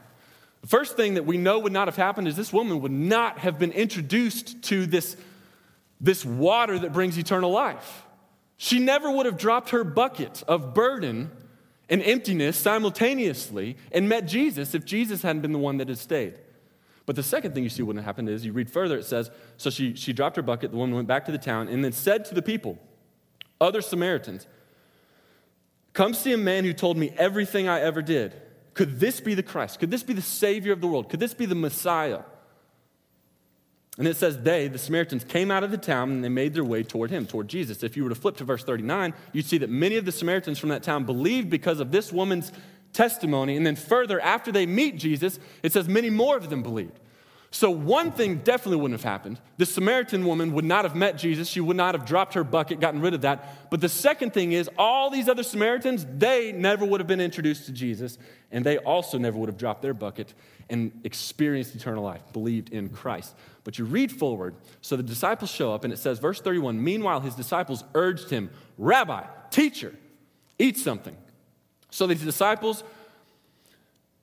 The 0.63 0.69
first 0.69 0.97
thing 0.97 1.15
that 1.15 1.27
we 1.27 1.39
know 1.39 1.59
would 1.59 1.73
not 1.73 1.89
have 1.89 1.97
happened 1.97 2.29
is 2.29 2.37
this 2.37 2.53
woman 2.53 2.81
would 2.83 2.93
not 2.93 3.39
have 3.39 3.59
been 3.59 3.73
introduced 3.73 4.63
to 4.65 4.87
this, 4.87 5.17
this 6.01 6.25
water 6.25 6.79
that 6.79 6.93
brings 6.93 7.19
eternal 7.19 7.51
life. 7.51 8.07
She 8.57 8.79
never 8.79 9.11
would 9.11 9.27
have 9.27 9.37
dropped 9.37 9.71
her 9.71 9.85
bucket 9.85 10.43
of 10.49 10.75
burden 10.75 11.31
and 11.89 12.03
emptiness 12.03 12.57
simultaneously 12.57 13.77
and 13.93 14.09
met 14.09 14.27
Jesus 14.27 14.75
if 14.75 14.85
Jesus 14.85 15.23
hadn't 15.23 15.43
been 15.43 15.53
the 15.53 15.59
one 15.59 15.79
that 15.79 15.89
had 15.89 15.99
stayed. 15.99 16.39
But 17.07 17.17
the 17.17 17.23
second 17.23 17.55
thing 17.55 17.65
you 17.65 17.71
see 17.71 17.83
wouldn't 17.83 18.05
have 18.05 18.15
happened 18.15 18.29
is 18.29 18.45
you 18.47 18.53
read 18.53 18.71
further, 18.71 18.97
it 18.97 19.05
says, 19.05 19.31
So 19.57 19.71
she, 19.71 19.95
she 19.95 20.13
dropped 20.13 20.37
her 20.37 20.43
bucket, 20.43 20.71
the 20.71 20.77
woman 20.77 20.95
went 20.95 21.09
back 21.09 21.25
to 21.27 21.33
the 21.33 21.39
town, 21.39 21.69
and 21.69 21.85
then 21.85 21.93
said 21.93 22.25
to 22.27 22.35
the 22.35 22.43
people, 22.43 22.79
other 23.61 23.81
Samaritans, 23.83 24.47
Come 25.93 26.15
see 26.15 26.33
a 26.33 26.39
man 26.39 26.65
who 26.65 26.73
told 26.73 26.97
me 26.97 27.13
everything 27.19 27.69
I 27.69 27.81
ever 27.81 28.01
did. 28.01 28.41
Could 28.75 29.01
this 29.01 29.21
be 29.21 29.35
the 29.35 29.43
Christ? 29.43 29.81
Could 29.81 29.91
this 29.91 30.03
be 30.05 30.13
the 30.13 30.23
Savior 30.23 30.73
of 30.73 30.81
the 30.81 30.87
world? 30.87 31.09
Could 31.09 31.21
this 31.21 31.35
be 31.35 31.47
the 31.47 31.57
Messiah? 31.57 32.21
And 34.01 34.09
it 34.09 34.17
says, 34.17 34.39
they, 34.39 34.67
the 34.67 34.79
Samaritans, 34.79 35.25
came 35.25 35.51
out 35.51 35.63
of 35.63 35.71
the 35.71 35.77
town 35.77 36.11
and 36.11 36.25
they 36.25 36.31
made 36.31 36.55
their 36.55 36.65
way 36.65 36.83
toward 36.83 37.11
him, 37.11 37.27
toward 37.27 37.49
Jesus. 37.49 37.83
If 37.83 37.99
you 37.99 38.03
were 38.03 38.09
to 38.09 38.15
flip 38.15 38.39
to 38.39 38.45
verse 38.45 38.65
39, 38.65 39.13
you'd 39.35 39.45
see 39.45 39.59
that 39.59 39.69
many 39.69 39.99
of 39.99 40.07
the 40.07 40.11
Samaritans 40.11 40.59
from 40.59 40.71
that 40.71 40.83
town 40.83 41.05
believed 41.05 41.51
because 41.51 41.81
of 41.81 41.91
this 41.91 42.11
woman's 42.11 42.51
testimony. 42.95 43.59
And 43.59 43.67
then 43.67 43.77
further, 43.77 44.19
after 44.19 44.51
they 44.51 44.65
meet 44.65 44.97
Jesus, 44.97 45.39
it 45.63 45.75
says 45.75 45.87
many 45.87 46.09
more 46.09 46.39
of 46.39 46.49
them 46.49 46.63
believed. 46.63 46.99
So, 47.53 47.69
one 47.71 48.11
thing 48.13 48.37
definitely 48.39 48.77
wouldn't 48.77 48.99
have 48.99 49.11
happened. 49.11 49.39
The 49.59 49.67
Samaritan 49.67 50.25
woman 50.25 50.55
would 50.55 50.65
not 50.65 50.87
have 50.87 50.95
met 50.95 51.19
Jesus. 51.19 51.47
She 51.47 51.61
would 51.61 51.77
not 51.77 51.95
have 51.95 52.07
dropped 52.07 52.33
her 52.35 52.45
bucket, 52.45 52.81
gotten 52.81 53.03
rid 53.03 53.13
of 53.13 53.21
that. 53.21 53.71
But 53.71 53.83
the 53.83 53.89
second 53.89 54.33
thing 54.33 54.53
is, 54.53 54.71
all 54.79 55.11
these 55.11 55.29
other 55.29 55.43
Samaritans, 55.43 56.07
they 56.17 56.53
never 56.53 56.87
would 56.87 57.01
have 57.01 57.09
been 57.09 57.21
introduced 57.21 57.67
to 57.67 57.73
Jesus, 57.73 58.17
and 58.51 58.65
they 58.65 58.79
also 58.79 59.19
never 59.19 59.37
would 59.37 59.51
have 59.51 59.59
dropped 59.59 59.83
their 59.83 59.93
bucket 59.93 60.33
and 60.71 60.93
experienced 61.03 61.75
eternal 61.75 62.05
life, 62.05 62.23
believed 62.33 62.71
in 62.71 62.89
Christ. 62.89 63.35
But 63.65 63.79
you 63.79 63.85
read 63.85 64.11
forward, 64.11 64.55
so 64.81 64.97
the 64.97 65.03
disciples 65.03 65.51
show 65.51 65.73
up, 65.73 65.85
and 65.85 65.93
it 65.93 65.99
says, 65.99 66.19
verse 66.19 66.41
31 66.41 66.83
Meanwhile, 66.83 67.21
his 67.21 67.35
disciples 67.35 67.85
urged 67.95 68.31
him, 68.31 68.51
Rabbi, 68.79 69.25
teacher, 69.51 69.95
eat 70.59 70.79
something. 70.79 71.17
So 71.91 72.07
the 72.07 72.15
disciples 72.15 72.85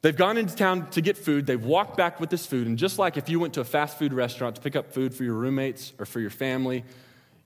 They've 0.02 0.16
gone 0.16 0.38
into 0.38 0.56
town 0.56 0.90
to 0.92 1.02
get 1.02 1.18
food. 1.18 1.48
They've 1.48 1.64
walked 1.64 1.98
back 1.98 2.20
with 2.20 2.30
this 2.30 2.46
food. 2.46 2.68
And 2.68 2.78
just 2.78 3.00
like 3.00 3.18
if 3.18 3.30
you 3.30 3.40
went 3.40 3.56
to 3.56 3.62
a 3.62 3.66
fast 3.66 3.98
food 3.98 4.14
restaurant 4.14 4.56
to 4.56 4.62
pick 4.62 4.76
up 4.76 4.94
food 4.94 5.14
for 5.14 5.24
your 5.24 5.34
roommates 5.34 5.92
or 5.98 6.06
for 6.06 6.20
your 6.20 6.30
family, 6.30 6.86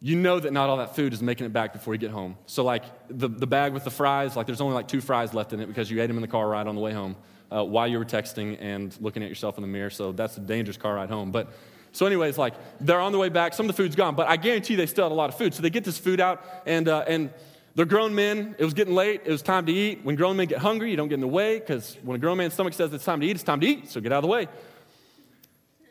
you 0.01 0.15
know 0.15 0.39
that 0.39 0.51
not 0.51 0.69
all 0.69 0.77
that 0.77 0.95
food 0.95 1.13
is 1.13 1.21
making 1.21 1.45
it 1.45 1.53
back 1.53 1.73
before 1.73 1.93
you 1.93 1.97
get 1.97 2.11
home. 2.11 2.35
So, 2.47 2.63
like 2.63 2.83
the, 3.07 3.27
the 3.29 3.47
bag 3.47 3.71
with 3.71 3.83
the 3.83 3.91
fries, 3.91 4.35
like 4.35 4.47
there's 4.47 4.59
only 4.59 4.73
like 4.73 4.87
two 4.87 4.99
fries 4.99 5.33
left 5.33 5.53
in 5.53 5.59
it 5.59 5.67
because 5.67 5.89
you 5.89 6.01
ate 6.01 6.07
them 6.07 6.17
in 6.17 6.21
the 6.21 6.27
car 6.27 6.47
ride 6.47 6.67
on 6.67 6.75
the 6.75 6.81
way 6.81 6.91
home 6.91 7.15
uh, 7.51 7.63
while 7.63 7.87
you 7.87 7.97
were 7.97 8.05
texting 8.05 8.57
and 8.59 8.95
looking 8.99 9.23
at 9.23 9.29
yourself 9.29 9.57
in 9.57 9.61
the 9.61 9.67
mirror. 9.67 9.89
So, 9.89 10.11
that's 10.11 10.37
a 10.37 10.41
dangerous 10.41 10.77
car 10.77 10.95
ride 10.95 11.09
home. 11.09 11.31
But 11.31 11.53
so, 11.91 12.05
anyways, 12.05 12.37
like 12.37 12.53
they're 12.79 12.99
on 12.99 13.11
the 13.11 13.17
way 13.17 13.29
back. 13.29 13.53
Some 13.53 13.69
of 13.69 13.75
the 13.75 13.81
food's 13.81 13.95
gone, 13.95 14.15
but 14.15 14.27
I 14.27 14.37
guarantee 14.37 14.75
they 14.75 14.85
still 14.85 15.05
had 15.05 15.11
a 15.11 15.15
lot 15.15 15.29
of 15.29 15.37
food. 15.37 15.53
So, 15.53 15.61
they 15.61 15.69
get 15.69 15.83
this 15.83 15.97
food 15.97 16.19
out 16.19 16.43
and, 16.65 16.87
uh, 16.87 17.03
and 17.07 17.31
they're 17.75 17.85
grown 17.85 18.13
men. 18.13 18.55
It 18.57 18.65
was 18.65 18.73
getting 18.73 18.95
late. 18.95 19.21
It 19.25 19.31
was 19.31 19.41
time 19.41 19.65
to 19.65 19.71
eat. 19.71 20.01
When 20.03 20.15
grown 20.15 20.37
men 20.37 20.47
get 20.47 20.59
hungry, 20.59 20.91
you 20.91 20.97
don't 20.97 21.07
get 21.07 21.15
in 21.15 21.21
the 21.21 21.27
way 21.27 21.59
because 21.59 21.97
when 22.03 22.15
a 22.15 22.19
grown 22.19 22.37
man's 22.37 22.53
stomach 22.53 22.73
says 22.73 22.93
it's 22.93 23.05
time 23.05 23.21
to 23.21 23.27
eat, 23.27 23.31
it's 23.31 23.43
time 23.43 23.59
to 23.61 23.67
eat. 23.67 23.89
So 23.89 24.01
get 24.01 24.11
out 24.11 24.17
of 24.17 24.23
the 24.23 24.29
way. 24.29 24.47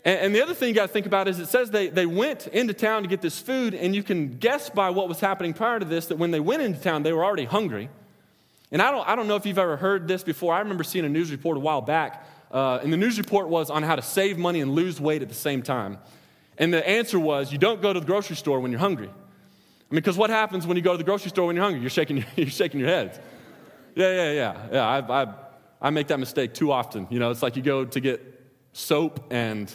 And, 0.04 0.18
and 0.20 0.34
the 0.34 0.42
other 0.42 0.54
thing 0.54 0.68
you 0.68 0.74
got 0.74 0.86
to 0.86 0.92
think 0.92 1.06
about 1.06 1.28
is 1.28 1.38
it 1.38 1.46
says 1.46 1.70
they, 1.70 1.88
they 1.88 2.06
went 2.06 2.46
into 2.48 2.72
town 2.74 3.02
to 3.02 3.08
get 3.08 3.20
this 3.20 3.38
food, 3.38 3.74
and 3.74 3.94
you 3.94 4.02
can 4.02 4.38
guess 4.38 4.70
by 4.70 4.90
what 4.90 5.08
was 5.08 5.20
happening 5.20 5.52
prior 5.52 5.78
to 5.78 5.84
this 5.84 6.06
that 6.06 6.16
when 6.16 6.30
they 6.30 6.40
went 6.40 6.62
into 6.62 6.80
town, 6.80 7.02
they 7.02 7.12
were 7.12 7.24
already 7.24 7.44
hungry. 7.44 7.90
And 8.72 8.80
I 8.80 8.90
don't, 8.90 9.06
I 9.06 9.16
don't 9.16 9.26
know 9.26 9.36
if 9.36 9.46
you've 9.46 9.58
ever 9.58 9.76
heard 9.76 10.06
this 10.06 10.22
before. 10.22 10.54
I 10.54 10.60
remember 10.60 10.84
seeing 10.84 11.04
a 11.04 11.08
news 11.08 11.30
report 11.30 11.56
a 11.56 11.60
while 11.60 11.80
back, 11.80 12.26
uh, 12.50 12.80
and 12.82 12.92
the 12.92 12.96
news 12.96 13.18
report 13.18 13.48
was 13.48 13.70
on 13.70 13.82
how 13.82 13.96
to 13.96 14.02
save 14.02 14.38
money 14.38 14.60
and 14.60 14.72
lose 14.72 15.00
weight 15.00 15.22
at 15.22 15.28
the 15.28 15.34
same 15.34 15.62
time. 15.62 15.98
And 16.58 16.74
the 16.74 16.86
answer 16.86 17.18
was 17.18 17.52
you 17.52 17.58
don't 17.58 17.80
go 17.80 17.92
to 17.92 18.00
the 18.00 18.06
grocery 18.06 18.36
store 18.36 18.60
when 18.60 18.70
you're 18.70 18.80
hungry. 18.80 19.08
I 19.08 19.94
mean, 19.94 20.00
because 20.02 20.16
what 20.16 20.30
happens 20.30 20.66
when 20.66 20.76
you 20.76 20.82
go 20.82 20.92
to 20.92 20.98
the 20.98 21.04
grocery 21.04 21.30
store 21.30 21.46
when 21.46 21.56
you're 21.56 21.64
hungry? 21.64 21.80
You're 21.80 21.90
shaking 21.90 22.18
your, 22.18 22.26
you're 22.36 22.48
shaking 22.48 22.80
your 22.80 22.88
head. 22.88 23.22
Yeah, 23.94 24.12
yeah, 24.12 24.32
yeah. 24.32 24.66
Yeah, 24.72 24.86
I, 24.86 25.22
I, 25.22 25.34
I 25.80 25.90
make 25.90 26.08
that 26.08 26.18
mistake 26.18 26.54
too 26.54 26.70
often. 26.70 27.06
You 27.10 27.18
know, 27.18 27.30
it's 27.30 27.42
like 27.42 27.56
you 27.56 27.62
go 27.62 27.84
to 27.84 28.00
get 28.00 28.20
soap 28.72 29.32
and 29.32 29.74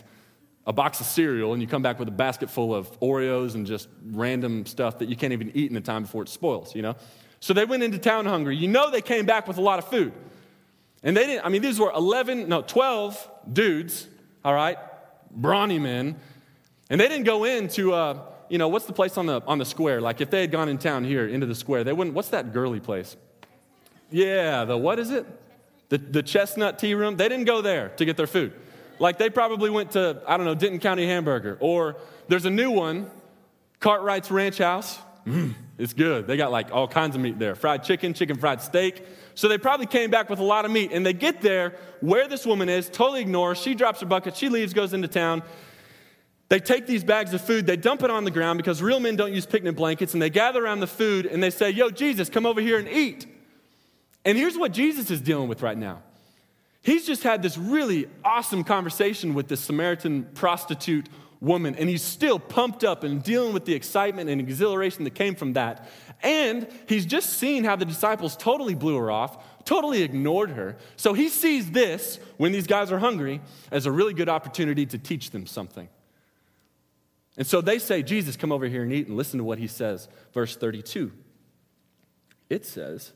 a 0.67 0.74
box 0.74 1.00
of 1.00 1.05
cereal, 1.05 1.53
and 1.53 1.62
you 1.62 1.67
come 1.67 1.82
back 1.82 2.00
with 2.00 2.08
a 2.08 2.12
basket 2.12 2.50
full 2.50 2.74
of 2.74 3.00
Oreos 3.00 3.53
and 3.53 3.67
just 3.67 3.88
random 4.12 4.65
stuff 4.65 5.00
that 5.00 5.10
you 5.10 5.15
can't 5.15 5.34
even 5.34 5.51
eat 5.53 5.70
in 5.70 5.75
the 5.75 5.82
time 5.82 6.03
before 6.03 6.24
it 6.24 6.29
spoils, 6.29 6.75
you 6.75 6.82
know? 6.82 6.96
So 7.39 7.53
they 7.53 7.65
went 7.65 7.84
into 7.84 8.00
town 8.00 8.25
hungry. 8.25 8.55
You 8.58 8.67
know 8.67 8.89
they 8.89 9.01
came 9.01 9.25
back 9.25 9.48
with 9.48 9.58
a 9.58 9.62
lot 9.62 9.77
of 9.77 9.88
food. 9.88 10.13
And 11.04 11.16
they 11.16 11.25
didn't, 11.25 11.46
I 11.46 11.50
mean, 11.50 11.62
these 11.62 11.80
were 11.80 11.92
11, 11.92 12.50
no, 12.50 12.62
12 12.62 13.30
dudes, 13.52 14.08
all 14.44 14.54
right, 14.54 14.78
brawny 15.32 15.80
men. 15.80 16.16
And 16.90 17.00
they 17.00 17.08
didn't 17.08 17.25
go 17.25 17.44
into, 17.44 17.94
uh, 17.94 18.22
you 18.50 18.58
know, 18.58 18.68
what's 18.68 18.86
the 18.86 18.94
place 18.94 19.18
on 19.18 19.25
the, 19.25 19.42
on 19.46 19.58
the 19.58 19.66
square? 19.66 20.02
Like 20.02 20.22
if 20.22 20.30
they 20.30 20.42
had 20.42 20.52
gone 20.52 20.70
in 20.70 20.78
town 20.78 21.04
here 21.04 21.28
into 21.28 21.46
the 21.46 21.56
square, 21.56 21.84
they 21.84 21.94
wouldn't, 21.94 22.16
what's 22.16 22.30
that 22.30 22.54
girly 22.54 22.80
place? 22.80 23.16
Yeah, 24.12 24.66
the 24.66 24.78
what 24.78 25.00
is 25.00 25.12
it? 25.12 25.25
The, 25.90 25.98
the 25.98 26.24
chestnut 26.24 26.80
tea 26.80 26.94
room. 26.94 27.18
They 27.18 27.28
didn't 27.30 27.46
go 27.46 27.62
there 27.62 27.90
to 27.90 28.06
get 28.06 28.18
their 28.18 28.28
food. 28.28 28.54
Like 29.00 29.18
they 29.18 29.30
probably 29.30 29.70
went 29.70 29.92
to, 29.92 30.22
I 30.28 30.38
don't 30.38 30.46
know, 30.46 30.56
Denton 30.56 30.80
County 30.80 31.06
Hamburger. 31.06 31.58
Or 31.60 31.98
there's 32.28 32.46
a 32.46 32.50
new 32.50 32.72
one, 32.72 33.10
Cartwright's 33.80 34.32
Ranch 34.32 34.58
House. 34.58 34.98
Mm, 35.25 35.54
it's 35.78 35.94
good. 35.94 36.28
They 36.28 36.38
got 36.38 36.52
like 36.52 36.72
all 36.72 36.88
kinds 36.88 37.16
of 37.16 37.22
meat 37.22 37.40
there 37.40 37.56
fried 37.56 37.84
chicken, 37.84 38.14
chicken 38.14 38.38
fried 38.38 38.62
steak. 38.62 39.04
So 39.36 39.48
they 39.48 39.58
probably 39.58 39.86
came 39.86 40.10
back 40.10 40.30
with 40.30 40.39
a 40.39 40.44
lot 40.44 40.65
of 40.65 40.72
meat. 40.72 40.92
And 40.92 41.06
they 41.06 41.13
get 41.13 41.42
there 41.42 41.75
where 42.00 42.27
this 42.27 42.46
woman 42.46 42.70
is, 42.70 42.89
totally 42.89 43.22
ignore. 43.22 43.54
She 43.54 43.75
drops 43.75 44.00
her 44.00 44.06
bucket, 44.06 44.36
she 44.36 44.50
leaves, 44.50 44.74
goes 44.74 44.94
into 44.94 45.08
town. 45.08 45.44
They 46.48 46.60
take 46.60 46.86
these 46.86 47.04
bags 47.04 47.34
of 47.34 47.42
food, 47.42 47.65
they 47.65 47.75
dump 47.75 48.04
it 48.04 48.12
on 48.12 48.24
the 48.24 48.32
ground 48.32 48.58
because 48.58 48.82
real 48.82 49.00
men 49.00 49.15
don't 49.15 49.34
use 49.34 49.46
picnic 49.46 49.75
blankets, 49.75 50.13
and 50.13 50.22
they 50.22 50.30
gather 50.30 50.63
around 50.63 50.80
the 50.80 50.88
food 50.88 51.25
and 51.25 51.42
they 51.42 51.50
say, 51.50 51.72
Yo, 51.72 51.89
Jesus, 51.89 52.30
come 52.30 52.46
over 52.46 52.62
here 52.62 52.77
and 52.77 52.88
eat. 52.88 53.25
And 54.24 54.38
here's 54.38 54.58
what 54.58 54.72
Jesus 54.72 55.12
is 55.12 55.22
dealing 55.22 55.48
with 55.48 55.62
right 55.62 55.77
now. 55.77 56.01
He's 56.82 57.06
just 57.06 57.24
had 57.24 57.42
this 57.42 57.58
really 57.58 58.08
awesome 58.24 58.63
conversation 58.63 59.34
with 59.34 59.48
this 59.48 59.60
Samaritan 59.60 60.24
prostitute 60.36 61.10
woman, 61.42 61.75
and 61.75 61.89
he's 61.89 62.01
still 62.01 62.39
pumped 62.39 62.84
up 62.84 63.04
and 63.04 63.22
dealing 63.22 63.54
with 63.54 63.65
the 63.65 63.74
excitement 63.74 64.30
and 64.30 64.39
exhilaration 64.42 65.04
that 65.04 65.15
came 65.15 65.36
from 65.36 65.54
that. 65.54 65.89
And 66.24 66.68
he's 66.88 67.06
just 67.06 67.34
seen 67.34 67.63
how 67.63 67.75
the 67.75 67.86
disciples 67.86 68.36
totally 68.36 68.75
blew 68.75 68.98
her 68.98 69.12
off, 69.12 69.63
totally 69.65 70.01
ignored 70.01 70.51
her. 70.51 70.77
So 70.96 71.13
he 71.13 71.30
sees 71.30 71.72
this, 71.72 72.20
when 72.38 72.51
these 72.51 72.68
guys 72.68 72.92
are 72.92 73.00
hungry, 73.00 73.42
as 73.72 73.86
a 73.86 73.92
really 73.92 74.13
good 74.13 74.30
opportunity 74.30 74.86
to 74.88 74.98
teach 74.98 75.32
them 75.32 75.46
something. 75.46 75.89
And 77.38 77.46
so 77.46 77.62
they 77.62 77.80
say, 77.80 78.01
Jesus, 78.01 78.38
come 78.38 78.51
over 78.51 78.65
here 78.68 78.84
and 78.84 78.94
eat, 78.94 79.08
and 79.08 79.18
listen 79.18 79.38
to 79.39 79.44
what 79.44 79.60
he 79.60 79.68
says. 79.68 80.08
Verse 80.34 80.56
32. 80.56 81.12
It 82.50 82.65
says, 82.65 83.12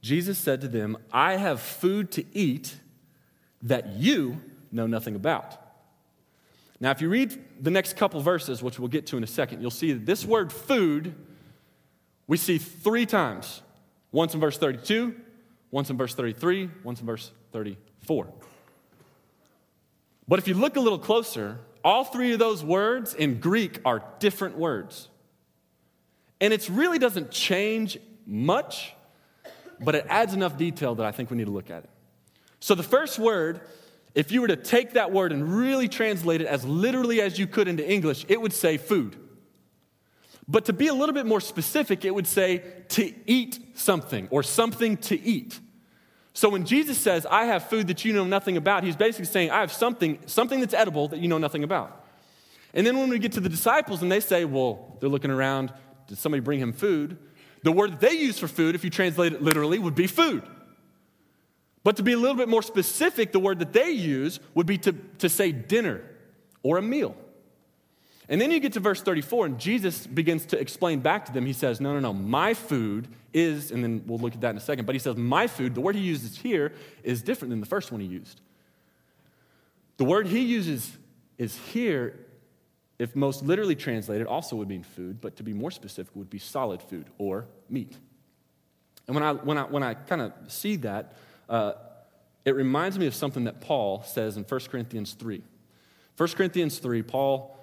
Jesus 0.00 0.38
said 0.38 0.60
to 0.62 0.68
them, 0.68 0.96
I 1.12 1.36
have 1.36 1.60
food 1.60 2.10
to 2.12 2.24
eat 2.32 2.76
that 3.62 3.94
you 3.94 4.40
know 4.72 4.86
nothing 4.86 5.14
about. 5.14 5.65
Now, 6.80 6.90
if 6.90 7.00
you 7.00 7.08
read 7.08 7.42
the 7.60 7.70
next 7.70 7.96
couple 7.96 8.20
verses, 8.20 8.62
which 8.62 8.78
we'll 8.78 8.88
get 8.88 9.06
to 9.06 9.16
in 9.16 9.24
a 9.24 9.26
second, 9.26 9.62
you'll 9.62 9.70
see 9.70 9.92
that 9.92 10.04
this 10.04 10.24
word 10.24 10.52
food 10.52 11.14
we 12.28 12.36
see 12.36 12.58
three 12.58 13.06
times 13.06 13.62
once 14.10 14.34
in 14.34 14.40
verse 14.40 14.58
32, 14.58 15.14
once 15.70 15.90
in 15.90 15.96
verse 15.96 16.14
33, 16.14 16.70
once 16.82 17.00
in 17.00 17.06
verse 17.06 17.30
34. 17.52 18.26
But 20.26 20.40
if 20.40 20.48
you 20.48 20.54
look 20.54 20.76
a 20.76 20.80
little 20.80 20.98
closer, 20.98 21.60
all 21.84 22.02
three 22.02 22.32
of 22.32 22.40
those 22.40 22.64
words 22.64 23.14
in 23.14 23.38
Greek 23.38 23.78
are 23.84 24.02
different 24.18 24.58
words. 24.58 25.08
And 26.40 26.52
it 26.52 26.68
really 26.68 26.98
doesn't 26.98 27.30
change 27.30 27.96
much 28.26 28.92
but 29.80 29.94
it 29.94 30.06
adds 30.08 30.34
enough 30.34 30.56
detail 30.56 30.94
that 30.96 31.06
I 31.06 31.12
think 31.12 31.30
we 31.30 31.36
need 31.36 31.46
to 31.46 31.50
look 31.50 31.70
at 31.70 31.84
it. 31.84 31.90
So, 32.60 32.74
the 32.74 32.82
first 32.82 33.18
word, 33.18 33.60
if 34.16 34.32
you 34.32 34.40
were 34.40 34.48
to 34.48 34.56
take 34.56 34.94
that 34.94 35.12
word 35.12 35.30
and 35.30 35.56
really 35.58 35.88
translate 35.88 36.40
it 36.40 36.46
as 36.46 36.64
literally 36.64 37.20
as 37.20 37.38
you 37.38 37.46
could 37.46 37.68
into 37.68 37.88
English, 37.88 38.24
it 38.28 38.40
would 38.40 38.54
say 38.54 38.78
food. 38.78 39.14
But 40.48 40.64
to 40.64 40.72
be 40.72 40.86
a 40.86 40.94
little 40.94 41.14
bit 41.14 41.26
more 41.26 41.40
specific, 41.40 42.02
it 42.06 42.14
would 42.14 42.26
say 42.26 42.62
to 42.88 43.12
eat 43.26 43.58
something 43.74 44.26
or 44.30 44.42
something 44.42 44.96
to 44.98 45.20
eat. 45.20 45.60
So 46.32 46.48
when 46.48 46.64
Jesus 46.64 46.96
says, 46.96 47.26
I 47.26 47.44
have 47.44 47.68
food 47.68 47.88
that 47.88 48.06
you 48.06 48.14
know 48.14 48.24
nothing 48.24 48.56
about, 48.56 48.84
he's 48.84 48.96
basically 48.96 49.26
saying, 49.26 49.50
I 49.50 49.60
have 49.60 49.70
something, 49.70 50.18
something 50.24 50.60
that's 50.60 50.74
edible 50.74 51.08
that 51.08 51.18
you 51.18 51.28
know 51.28 51.38
nothing 51.38 51.62
about. 51.62 52.04
And 52.72 52.86
then 52.86 52.96
when 52.96 53.10
we 53.10 53.18
get 53.18 53.32
to 53.32 53.40
the 53.40 53.50
disciples 53.50 54.00
and 54.00 54.10
they 54.10 54.20
say, 54.20 54.46
Well, 54.46 54.96
they're 55.00 55.10
looking 55.10 55.30
around, 55.30 55.74
did 56.06 56.16
somebody 56.16 56.40
bring 56.40 56.60
him 56.60 56.72
food? 56.72 57.18
The 57.64 57.72
word 57.72 57.92
that 57.92 58.00
they 58.00 58.12
use 58.12 58.38
for 58.38 58.48
food, 58.48 58.74
if 58.74 58.82
you 58.82 58.90
translate 58.90 59.34
it 59.34 59.42
literally, 59.42 59.78
would 59.78 59.94
be 59.94 60.06
food. 60.06 60.42
But 61.86 61.98
to 61.98 62.02
be 62.02 62.14
a 62.14 62.18
little 62.18 62.34
bit 62.34 62.48
more 62.48 62.64
specific, 62.64 63.30
the 63.30 63.38
word 63.38 63.60
that 63.60 63.72
they 63.72 63.90
use 63.90 64.40
would 64.54 64.66
be 64.66 64.76
to, 64.78 64.92
to 65.18 65.28
say 65.28 65.52
dinner 65.52 66.02
or 66.64 66.78
a 66.78 66.82
meal. 66.82 67.14
And 68.28 68.40
then 68.40 68.50
you 68.50 68.58
get 68.58 68.72
to 68.72 68.80
verse 68.80 69.00
34, 69.00 69.46
and 69.46 69.56
Jesus 69.60 70.04
begins 70.04 70.46
to 70.46 70.58
explain 70.58 70.98
back 70.98 71.26
to 71.26 71.32
them. 71.32 71.46
He 71.46 71.52
says, 71.52 71.80
No, 71.80 71.92
no, 71.92 72.00
no, 72.00 72.12
my 72.12 72.54
food 72.54 73.06
is, 73.32 73.70
and 73.70 73.84
then 73.84 74.02
we'll 74.04 74.18
look 74.18 74.34
at 74.34 74.40
that 74.40 74.50
in 74.50 74.56
a 74.56 74.60
second, 74.60 74.84
but 74.84 74.96
he 74.96 74.98
says, 74.98 75.14
My 75.14 75.46
food, 75.46 75.76
the 75.76 75.80
word 75.80 75.94
he 75.94 76.02
uses 76.02 76.36
here 76.36 76.72
is 77.04 77.22
different 77.22 77.50
than 77.50 77.60
the 77.60 77.66
first 77.66 77.92
one 77.92 78.00
he 78.00 78.08
used. 78.08 78.40
The 79.98 80.04
word 80.04 80.26
he 80.26 80.40
uses 80.40 80.90
is 81.38 81.56
here 81.56 82.18
if 82.98 83.14
most 83.14 83.44
literally 83.44 83.76
translated, 83.76 84.26
also 84.26 84.56
would 84.56 84.68
mean 84.68 84.82
food, 84.82 85.20
but 85.20 85.36
to 85.36 85.44
be 85.44 85.52
more 85.52 85.70
specific, 85.70 86.16
would 86.16 86.30
be 86.30 86.40
solid 86.40 86.82
food 86.82 87.06
or 87.16 87.46
meat. 87.70 87.96
And 89.06 89.14
when 89.14 89.22
I, 89.22 89.34
when 89.34 89.56
I, 89.56 89.62
when 89.62 89.82
I 89.84 89.94
kind 89.94 90.20
of 90.20 90.32
see 90.48 90.74
that, 90.76 91.12
uh, 91.48 91.72
it 92.44 92.54
reminds 92.54 92.98
me 92.98 93.06
of 93.06 93.14
something 93.14 93.44
that 93.44 93.60
Paul 93.60 94.02
says 94.04 94.36
in 94.36 94.44
1 94.44 94.60
Corinthians 94.70 95.12
3. 95.14 95.42
1 96.16 96.28
Corinthians 96.30 96.78
3, 96.78 97.02
Paul, 97.02 97.58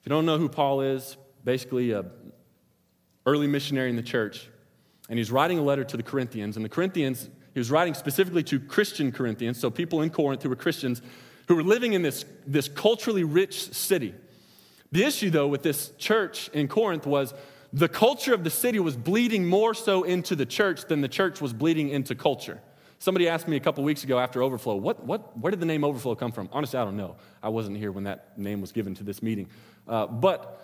if 0.00 0.06
you 0.06 0.10
don't 0.10 0.26
know 0.26 0.38
who 0.38 0.48
Paul 0.48 0.82
is, 0.82 1.16
basically 1.44 1.92
a 1.92 2.04
early 3.24 3.46
missionary 3.46 3.90
in 3.90 3.96
the 3.96 4.02
church, 4.02 4.48
and 5.08 5.18
he's 5.18 5.30
writing 5.30 5.58
a 5.58 5.62
letter 5.62 5.84
to 5.84 5.96
the 5.96 6.02
Corinthians. 6.02 6.56
And 6.56 6.64
the 6.64 6.68
Corinthians, 6.68 7.28
he 7.54 7.60
was 7.60 7.70
writing 7.70 7.94
specifically 7.94 8.42
to 8.44 8.60
Christian 8.60 9.12
Corinthians, 9.12 9.58
so 9.58 9.70
people 9.70 10.02
in 10.02 10.10
Corinth 10.10 10.42
who 10.42 10.48
were 10.48 10.56
Christians, 10.56 11.02
who 11.48 11.56
were 11.56 11.62
living 11.62 11.92
in 11.92 12.02
this, 12.02 12.24
this 12.46 12.68
culturally 12.68 13.24
rich 13.24 13.72
city. 13.72 14.14
The 14.92 15.04
issue, 15.04 15.30
though, 15.30 15.48
with 15.48 15.62
this 15.62 15.90
church 15.98 16.48
in 16.52 16.68
Corinth 16.68 17.06
was 17.06 17.34
the 17.72 17.88
culture 17.88 18.32
of 18.32 18.44
the 18.44 18.50
city 18.50 18.78
was 18.78 18.96
bleeding 18.96 19.46
more 19.46 19.74
so 19.74 20.04
into 20.04 20.36
the 20.36 20.46
church 20.46 20.86
than 20.86 21.00
the 21.00 21.08
church 21.08 21.40
was 21.40 21.52
bleeding 21.52 21.88
into 21.88 22.14
culture. 22.14 22.60
Somebody 22.98 23.28
asked 23.28 23.46
me 23.46 23.56
a 23.56 23.60
couple 23.60 23.84
weeks 23.84 24.04
ago 24.04 24.18
after 24.18 24.42
Overflow, 24.42 24.76
what, 24.76 25.04
what, 25.04 25.38
where 25.38 25.50
did 25.50 25.60
the 25.60 25.66
name 25.66 25.84
Overflow 25.84 26.14
come 26.14 26.32
from? 26.32 26.48
Honestly, 26.52 26.78
I 26.78 26.84
don't 26.84 26.96
know. 26.96 27.16
I 27.42 27.50
wasn't 27.50 27.76
here 27.76 27.92
when 27.92 28.04
that 28.04 28.38
name 28.38 28.60
was 28.60 28.72
given 28.72 28.94
to 28.96 29.04
this 29.04 29.22
meeting. 29.22 29.48
Uh, 29.86 30.06
but 30.06 30.62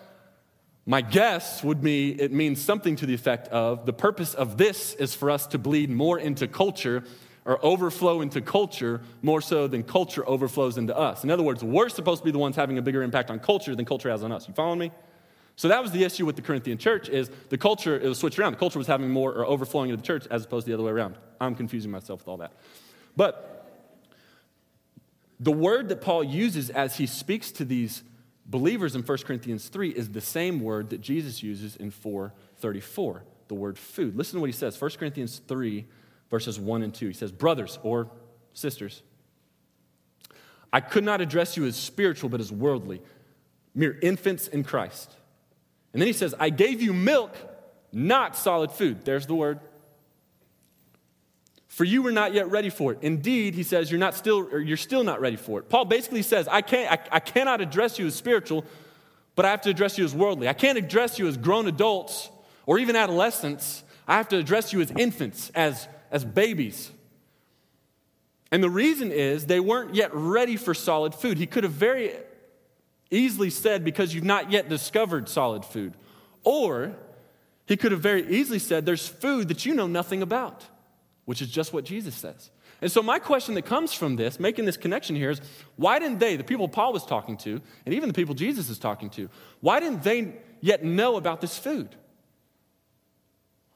my 0.85 1.01
guess 1.01 1.63
would 1.63 1.81
be 1.81 2.19
it 2.19 2.31
means 2.31 2.61
something 2.61 2.95
to 2.97 3.05
the 3.05 3.13
effect 3.13 3.47
of 3.49 3.85
the 3.85 3.93
purpose 3.93 4.33
of 4.33 4.57
this 4.57 4.93
is 4.95 5.13
for 5.13 5.29
us 5.29 5.47
to 5.47 5.57
bleed 5.57 5.89
more 5.89 6.19
into 6.19 6.47
culture 6.47 7.03
or 7.45 7.63
overflow 7.63 8.21
into 8.21 8.41
culture 8.41 9.01
more 9.21 9.41
so 9.41 9.67
than 9.67 9.83
culture 9.83 10.27
overflows 10.27 10.77
into 10.77 10.97
us. 10.97 11.23
In 11.23 11.29
other 11.29 11.43
words, 11.43 11.63
we're 11.63 11.89
supposed 11.89 12.21
to 12.21 12.25
be 12.25 12.31
the 12.31 12.37
ones 12.37 12.55
having 12.55 12.77
a 12.77 12.81
bigger 12.81 13.03
impact 13.03 13.29
on 13.29 13.39
culture 13.39 13.75
than 13.75 13.85
culture 13.85 14.09
has 14.09 14.23
on 14.23 14.31
us. 14.31 14.47
You 14.47 14.53
following 14.53 14.79
me? 14.79 14.91
So 15.55 15.67
that 15.67 15.81
was 15.81 15.91
the 15.91 16.03
issue 16.03 16.25
with 16.25 16.35
the 16.35 16.41
Corinthian 16.41 16.77
church 16.77 17.09
is 17.09 17.29
the 17.49 17.57
culture, 17.57 17.99
it 17.99 18.07
was 18.07 18.17
switched 18.17 18.39
around. 18.39 18.53
The 18.53 18.57
culture 18.57 18.79
was 18.79 18.87
having 18.87 19.09
more 19.09 19.31
or 19.31 19.45
overflowing 19.45 19.89
into 19.89 20.01
the 20.01 20.07
church 20.07 20.25
as 20.31 20.45
opposed 20.45 20.65
to 20.65 20.71
the 20.71 20.73
other 20.75 20.83
way 20.83 20.91
around. 20.91 21.15
I'm 21.39 21.55
confusing 21.55 21.91
myself 21.91 22.21
with 22.21 22.27
all 22.27 22.37
that. 22.37 22.53
But 23.15 23.53
the 25.39 25.51
word 25.51 25.89
that 25.89 26.01
Paul 26.01 26.23
uses 26.23 26.69
as 26.69 26.97
he 26.97 27.05
speaks 27.05 27.51
to 27.53 27.65
these 27.65 28.03
believers 28.45 28.95
in 28.95 29.03
1 29.03 29.17
Corinthians 29.19 29.67
3 29.67 29.89
is 29.89 30.09
the 30.09 30.21
same 30.21 30.59
word 30.59 30.89
that 30.89 31.01
Jesus 31.01 31.43
uses 31.43 31.75
in 31.75 31.91
434, 31.91 33.23
the 33.47 33.53
word 33.53 33.77
food. 33.77 34.15
Listen 34.15 34.37
to 34.37 34.41
what 34.41 34.47
he 34.47 34.53
says, 34.53 34.79
1 34.79 34.91
Corinthians 34.91 35.41
3, 35.47 35.85
verses 36.29 36.59
1 36.59 36.81
and 36.81 36.93
2. 36.93 37.07
He 37.07 37.13
says, 37.13 37.31
Brothers 37.31 37.77
or 37.83 38.09
sisters, 38.53 39.03
I 40.71 40.79
could 40.79 41.03
not 41.03 41.21
address 41.21 41.55
you 41.55 41.65
as 41.65 41.75
spiritual, 41.75 42.29
but 42.29 42.41
as 42.41 42.51
worldly, 42.51 43.01
mere 43.75 43.97
infants 44.01 44.47
in 44.47 44.63
Christ. 44.63 45.15
And 45.93 46.01
then 46.01 46.07
he 46.07 46.13
says, 46.13 46.35
I 46.39 46.49
gave 46.49 46.81
you 46.81 46.91
milk, 46.91 47.35
not 47.91 48.35
solid 48.35 48.71
food. 48.71 49.05
There's 49.05 49.27
the 49.27 49.35
word. 49.35 49.59
For 51.67 51.83
you 51.83 52.01
were 52.01 52.11
not 52.11 52.33
yet 52.33 52.51
ready 52.51 52.69
for 52.69 52.91
it. 52.91 52.99
Indeed, 53.01 53.55
he 53.55 53.63
says, 53.63 53.89
you're, 53.89 53.99
not 53.99 54.15
still, 54.15 54.59
you're 54.59 54.77
still 54.77 55.03
not 55.03 55.21
ready 55.21 55.37
for 55.37 55.59
it. 55.59 55.69
Paul 55.69 55.85
basically 55.85 56.21
says, 56.21 56.47
I, 56.47 56.61
can't, 56.61 56.91
I, 56.91 57.15
I 57.17 57.19
cannot 57.19 57.61
address 57.61 57.97
you 57.97 58.07
as 58.07 58.15
spiritual, 58.15 58.65
but 59.35 59.45
I 59.45 59.51
have 59.51 59.61
to 59.61 59.69
address 59.69 59.97
you 59.97 60.05
as 60.05 60.13
worldly. 60.13 60.47
I 60.47 60.53
can't 60.53 60.77
address 60.77 61.17
you 61.17 61.27
as 61.27 61.37
grown 61.37 61.67
adults 61.67 62.29
or 62.65 62.77
even 62.79 62.95
adolescents. 62.95 63.83
I 64.07 64.17
have 64.17 64.29
to 64.29 64.37
address 64.37 64.71
you 64.73 64.81
as 64.81 64.91
infants, 64.91 65.51
as, 65.55 65.87
as 66.11 66.23
babies. 66.23 66.91
And 68.51 68.63
the 68.63 68.69
reason 68.69 69.11
is 69.11 69.47
they 69.47 69.59
weren't 69.59 69.95
yet 69.95 70.11
ready 70.13 70.57
for 70.57 70.75
solid 70.75 71.15
food. 71.15 71.39
He 71.39 71.47
could 71.47 71.63
have 71.63 71.73
very 71.73 72.13
easily 73.13 73.49
said, 73.49 73.83
because 73.83 74.13
you've 74.13 74.23
not 74.23 74.51
yet 74.51 74.69
discovered 74.69 75.29
solid 75.29 75.63
food. 75.63 75.93
Or 76.43 76.95
he 77.65 77.77
could 77.77 77.91
have 77.91 78.01
very 78.01 78.27
easily 78.27 78.59
said, 78.59 78.85
there's 78.85 79.07
food 79.07 79.47
that 79.47 79.65
you 79.65 79.73
know 79.73 79.87
nothing 79.87 80.21
about 80.21 80.65
which 81.25 81.41
is 81.41 81.49
just 81.49 81.73
what 81.73 81.85
Jesus 81.85 82.15
says. 82.15 82.49
And 82.81 82.91
so, 82.91 83.01
my 83.01 83.17
question 83.17 83.55
that 83.55 83.65
comes 83.65 83.93
from 83.93 84.17
this, 84.17 84.39
making 84.39 84.65
this 84.65 84.75
connection 84.75 85.15
here, 85.15 85.29
is 85.29 85.41
why 85.77 85.99
didn't 85.99 86.19
they, 86.19 86.35
the 86.35 86.43
people 86.43 86.67
Paul 86.67 86.91
was 86.91 87.05
talking 87.05 87.37
to, 87.37 87.61
and 87.85 87.93
even 87.93 88.09
the 88.09 88.13
people 88.13 88.35
Jesus 88.35 88.69
is 88.69 88.77
talking 88.77 89.09
to, 89.11 89.29
why 89.61 89.79
didn't 89.79 90.03
they 90.03 90.33
yet 90.59 90.83
know 90.83 91.15
about 91.15 91.39
this 91.39 91.57
food? 91.57 91.95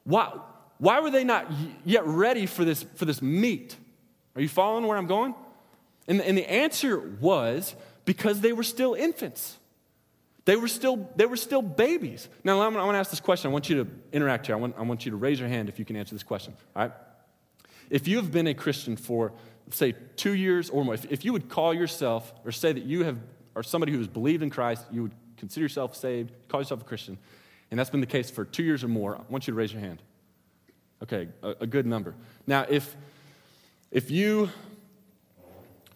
Why, 0.04 0.34
why 0.78 1.00
were 1.00 1.10
they 1.10 1.24
not 1.24 1.50
yet 1.86 2.06
ready 2.06 2.46
for 2.46 2.66
this, 2.66 2.84
for 2.96 3.06
this 3.06 3.22
meat? 3.22 3.78
Are 4.36 4.42
you 4.42 4.50
following 4.50 4.86
where 4.86 4.98
I'm 4.98 5.08
going? 5.08 5.34
And, 6.08 6.22
and 6.22 6.38
the 6.38 6.50
answer 6.50 7.00
was 7.00 7.76
because 8.08 8.40
they 8.40 8.54
were 8.54 8.64
still 8.64 8.94
infants. 8.94 9.58
They 10.46 10.56
were 10.56 10.70
still, 10.70 11.10
they 11.18 11.26
were 11.26 11.36
still 11.36 11.62
babies. 11.62 12.30
Now, 12.42 12.62
I 12.62 12.70
want 12.70 12.96
to 12.96 12.98
ask 12.98 13.10
this 13.10 13.20
question. 13.20 13.52
I 13.52 13.54
want 13.54 13.70
you 13.70 13.84
to 13.84 13.92
interact 14.14 14.46
here. 14.46 14.56
I 14.56 14.60
want, 14.60 14.76
I 14.78 14.84
want 14.84 15.04
you 15.06 15.12
to 15.12 15.18
raise 15.18 15.42
your 15.42 15.50
hand 15.50 15.68
if 15.68 15.78
you 15.78 15.84
can 15.84 15.98
answer 15.98 16.16
this 16.16 16.24
question. 16.24 16.54
All 16.74 16.84
right? 16.84 16.94
If 17.90 18.08
you 18.08 18.16
have 18.16 18.32
been 18.32 18.48
a 18.48 18.54
Christian 18.54 18.96
for, 18.96 19.34
say, 19.72 19.94
two 20.16 20.32
years 20.32 20.70
or 20.70 20.86
more, 20.86 20.94
if, 20.94 21.12
if 21.12 21.26
you 21.26 21.34
would 21.34 21.50
call 21.50 21.74
yourself 21.74 22.34
or 22.46 22.54
say 22.54 22.72
that 22.72 22.84
you 22.84 23.04
have, 23.04 23.20
or 23.56 23.62
somebody 23.62 23.92
who 23.92 23.98
has 23.98 24.08
believed 24.08 24.42
in 24.42 24.50
Christ, 24.50 24.86
you 24.90 25.02
would 25.04 25.14
consider 25.36 25.66
yourself 25.66 25.94
saved, 25.94 26.32
call 26.48 26.62
yourself 26.62 26.80
a 26.80 26.86
Christian, 26.86 27.18
and 27.72 27.78
that's 27.78 27.90
been 27.90 28.00
the 28.00 28.08
case 28.08 28.32
for 28.32 28.46
two 28.46 28.64
years 28.64 28.86
or 28.86 28.88
more, 28.88 29.18
I 29.18 29.22
want 29.30 29.48
you 29.48 29.52
to 29.54 29.58
raise 29.58 29.74
your 29.74 29.82
hand. 29.82 30.02
Okay, 31.04 31.28
a, 31.44 31.56
a 31.60 31.68
good 31.68 31.86
number. 31.86 32.16
Now, 32.48 32.66
if, 32.70 32.96
if 33.92 34.10
you 34.10 34.50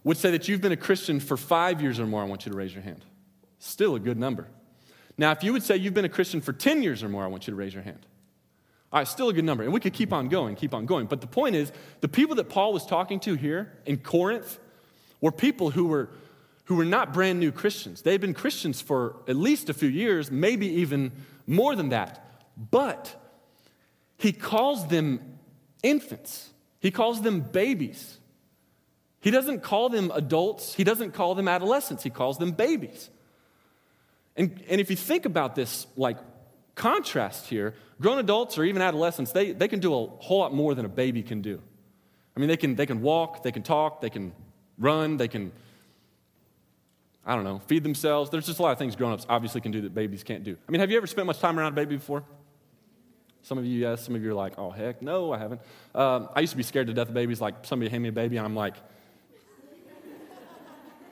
would 0.03 0.17
say 0.17 0.31
that 0.31 0.47
you've 0.47 0.61
been 0.61 0.71
a 0.71 0.77
Christian 0.77 1.19
for 1.19 1.37
five 1.37 1.81
years 1.81 1.99
or 1.99 2.07
more, 2.07 2.21
I 2.21 2.25
want 2.25 2.45
you 2.45 2.51
to 2.51 2.57
raise 2.57 2.73
your 2.73 2.83
hand. 2.83 3.05
Still 3.59 3.95
a 3.95 3.99
good 3.99 4.17
number. 4.17 4.47
Now, 5.17 5.31
if 5.31 5.43
you 5.43 5.53
would 5.53 5.63
say 5.63 5.77
you've 5.77 5.93
been 5.93 6.05
a 6.05 6.09
Christian 6.09 6.41
for 6.41 6.53
10 6.53 6.81
years 6.81 7.03
or 7.03 7.09
more, 7.09 7.23
I 7.23 7.27
want 7.27 7.47
you 7.47 7.51
to 7.51 7.57
raise 7.57 7.73
your 7.73 7.83
hand. 7.83 8.05
All 8.91 8.99
right, 8.99 9.07
still 9.07 9.29
a 9.29 9.33
good 9.33 9.45
number. 9.45 9.63
And 9.63 9.71
we 9.71 9.79
could 9.79 9.93
keep 9.93 10.11
on 10.11 10.27
going, 10.27 10.55
keep 10.55 10.73
on 10.73 10.85
going. 10.85 11.05
But 11.05 11.21
the 11.21 11.27
point 11.27 11.55
is, 11.55 11.71
the 12.01 12.09
people 12.09 12.35
that 12.35 12.49
Paul 12.49 12.73
was 12.73 12.85
talking 12.85 13.19
to 13.21 13.35
here 13.35 13.71
in 13.85 13.97
Corinth 13.97 14.59
were 15.21 15.31
people 15.31 15.69
who 15.69 15.85
were, 15.85 16.09
who 16.65 16.75
were 16.75 16.85
not 16.85 17.13
brand 17.13 17.39
new 17.39 17.51
Christians. 17.51 18.01
They 18.01 18.11
had 18.11 18.21
been 18.21 18.33
Christians 18.33 18.81
for 18.81 19.17
at 19.27 19.35
least 19.35 19.69
a 19.69 19.73
few 19.73 19.87
years, 19.87 20.29
maybe 20.29 20.67
even 20.67 21.11
more 21.47 21.75
than 21.75 21.89
that. 21.89 22.27
But 22.57 23.15
he 24.17 24.33
calls 24.33 24.87
them 24.87 25.37
infants, 25.83 26.49
he 26.79 26.91
calls 26.91 27.21
them 27.21 27.41
babies. 27.41 28.17
He 29.21 29.29
doesn't 29.31 29.61
call 29.61 29.89
them 29.89 30.11
adults, 30.13 30.73
he 30.73 30.83
doesn't 30.83 31.11
call 31.13 31.35
them 31.35 31.47
adolescents, 31.47 32.03
he 32.03 32.09
calls 32.09 32.37
them 32.37 32.51
babies. 32.51 33.09
And, 34.35 34.63
and 34.67 34.81
if 34.81 34.89
you 34.89 34.95
think 34.95 35.25
about 35.25 35.55
this, 35.55 35.85
like 35.95 36.17
contrast 36.75 37.47
here, 37.47 37.75
grown 37.99 38.17
adults 38.17 38.57
or 38.57 38.63
even 38.63 38.81
adolescents, 38.81 39.31
they, 39.31 39.51
they 39.51 39.67
can 39.67 39.79
do 39.79 39.93
a 39.93 40.07
whole 40.07 40.39
lot 40.39 40.53
more 40.53 40.73
than 40.73 40.85
a 40.85 40.89
baby 40.89 41.21
can 41.21 41.41
do. 41.41 41.61
I 42.35 42.39
mean, 42.39 42.49
they 42.49 42.57
can, 42.57 42.75
they 42.75 42.85
can 42.85 43.01
walk, 43.01 43.43
they 43.43 43.51
can 43.51 43.61
talk, 43.61 44.01
they 44.01 44.09
can 44.09 44.33
run, 44.79 45.17
they 45.17 45.27
can, 45.27 45.51
I 47.23 47.35
don't 47.35 47.43
know, 47.43 47.59
feed 47.67 47.83
themselves. 47.83 48.31
There's 48.31 48.47
just 48.47 48.57
a 48.57 48.61
lot 48.63 48.71
of 48.71 48.79
things 48.79 48.95
grown 48.95 49.11
ups 49.11 49.27
obviously 49.29 49.61
can 49.61 49.71
do 49.71 49.81
that 49.81 49.93
babies 49.93 50.23
can't 50.23 50.43
do. 50.43 50.57
I 50.67 50.71
mean, 50.71 50.79
have 50.79 50.89
you 50.89 50.97
ever 50.97 51.07
spent 51.07 51.27
much 51.27 51.39
time 51.39 51.59
around 51.59 51.73
a 51.73 51.75
baby 51.75 51.97
before? 51.97 52.23
Some 53.43 53.57
of 53.57 53.65
you, 53.65 53.79
yes. 53.79 54.03
Some 54.05 54.15
of 54.15 54.23
you 54.23 54.31
are 54.31 54.35
like, 54.35 54.53
oh, 54.57 54.69
heck, 54.69 55.01
no, 55.01 55.31
I 55.31 55.37
haven't. 55.37 55.61
Um, 55.93 56.29
I 56.35 56.41
used 56.41 56.51
to 56.51 56.57
be 56.57 56.63
scared 56.63 56.87
to 56.87 56.93
death 56.93 57.09
of 57.09 57.13
babies. 57.13 57.41
Like, 57.41 57.65
somebody 57.65 57.89
hand 57.89 58.03
me 58.03 58.09
a 58.09 58.11
baby, 58.11 58.37
and 58.37 58.45
I'm 58.45 58.55
like, 58.55 58.75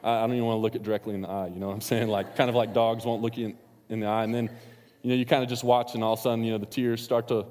I 0.03 0.21
don't 0.21 0.33
even 0.33 0.45
want 0.45 0.57
to 0.57 0.61
look 0.61 0.75
it 0.75 0.83
directly 0.83 1.13
in 1.13 1.21
the 1.21 1.29
eye. 1.29 1.47
You 1.47 1.59
know 1.59 1.67
what 1.67 1.73
I'm 1.73 1.81
saying? 1.81 2.07
Like, 2.07 2.35
kind 2.35 2.49
of 2.49 2.55
like 2.55 2.73
dogs 2.73 3.05
won't 3.05 3.21
look 3.21 3.37
you 3.37 3.47
in, 3.47 3.57
in 3.89 3.99
the 3.99 4.07
eye. 4.07 4.23
And 4.23 4.33
then 4.33 4.49
you 5.01 5.09
know, 5.09 5.15
you 5.15 5.25
kind 5.25 5.43
of 5.43 5.49
just 5.49 5.63
watch, 5.63 5.95
and 5.95 6.03
all 6.03 6.13
of 6.13 6.19
a 6.19 6.21
sudden, 6.21 6.43
you 6.43 6.51
know, 6.51 6.57
the 6.57 6.65
tears 6.65 7.01
start 7.01 7.27
to 7.29 7.45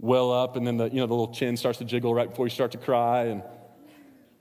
well 0.00 0.32
up, 0.32 0.56
and 0.56 0.66
then 0.66 0.76
the, 0.76 0.88
you 0.88 0.96
know, 0.96 1.06
the 1.06 1.14
little 1.14 1.32
chin 1.32 1.56
starts 1.56 1.78
to 1.78 1.84
jiggle 1.84 2.14
right 2.14 2.28
before 2.28 2.46
you 2.46 2.50
start 2.50 2.72
to 2.72 2.78
cry, 2.78 3.24
and, 3.24 3.42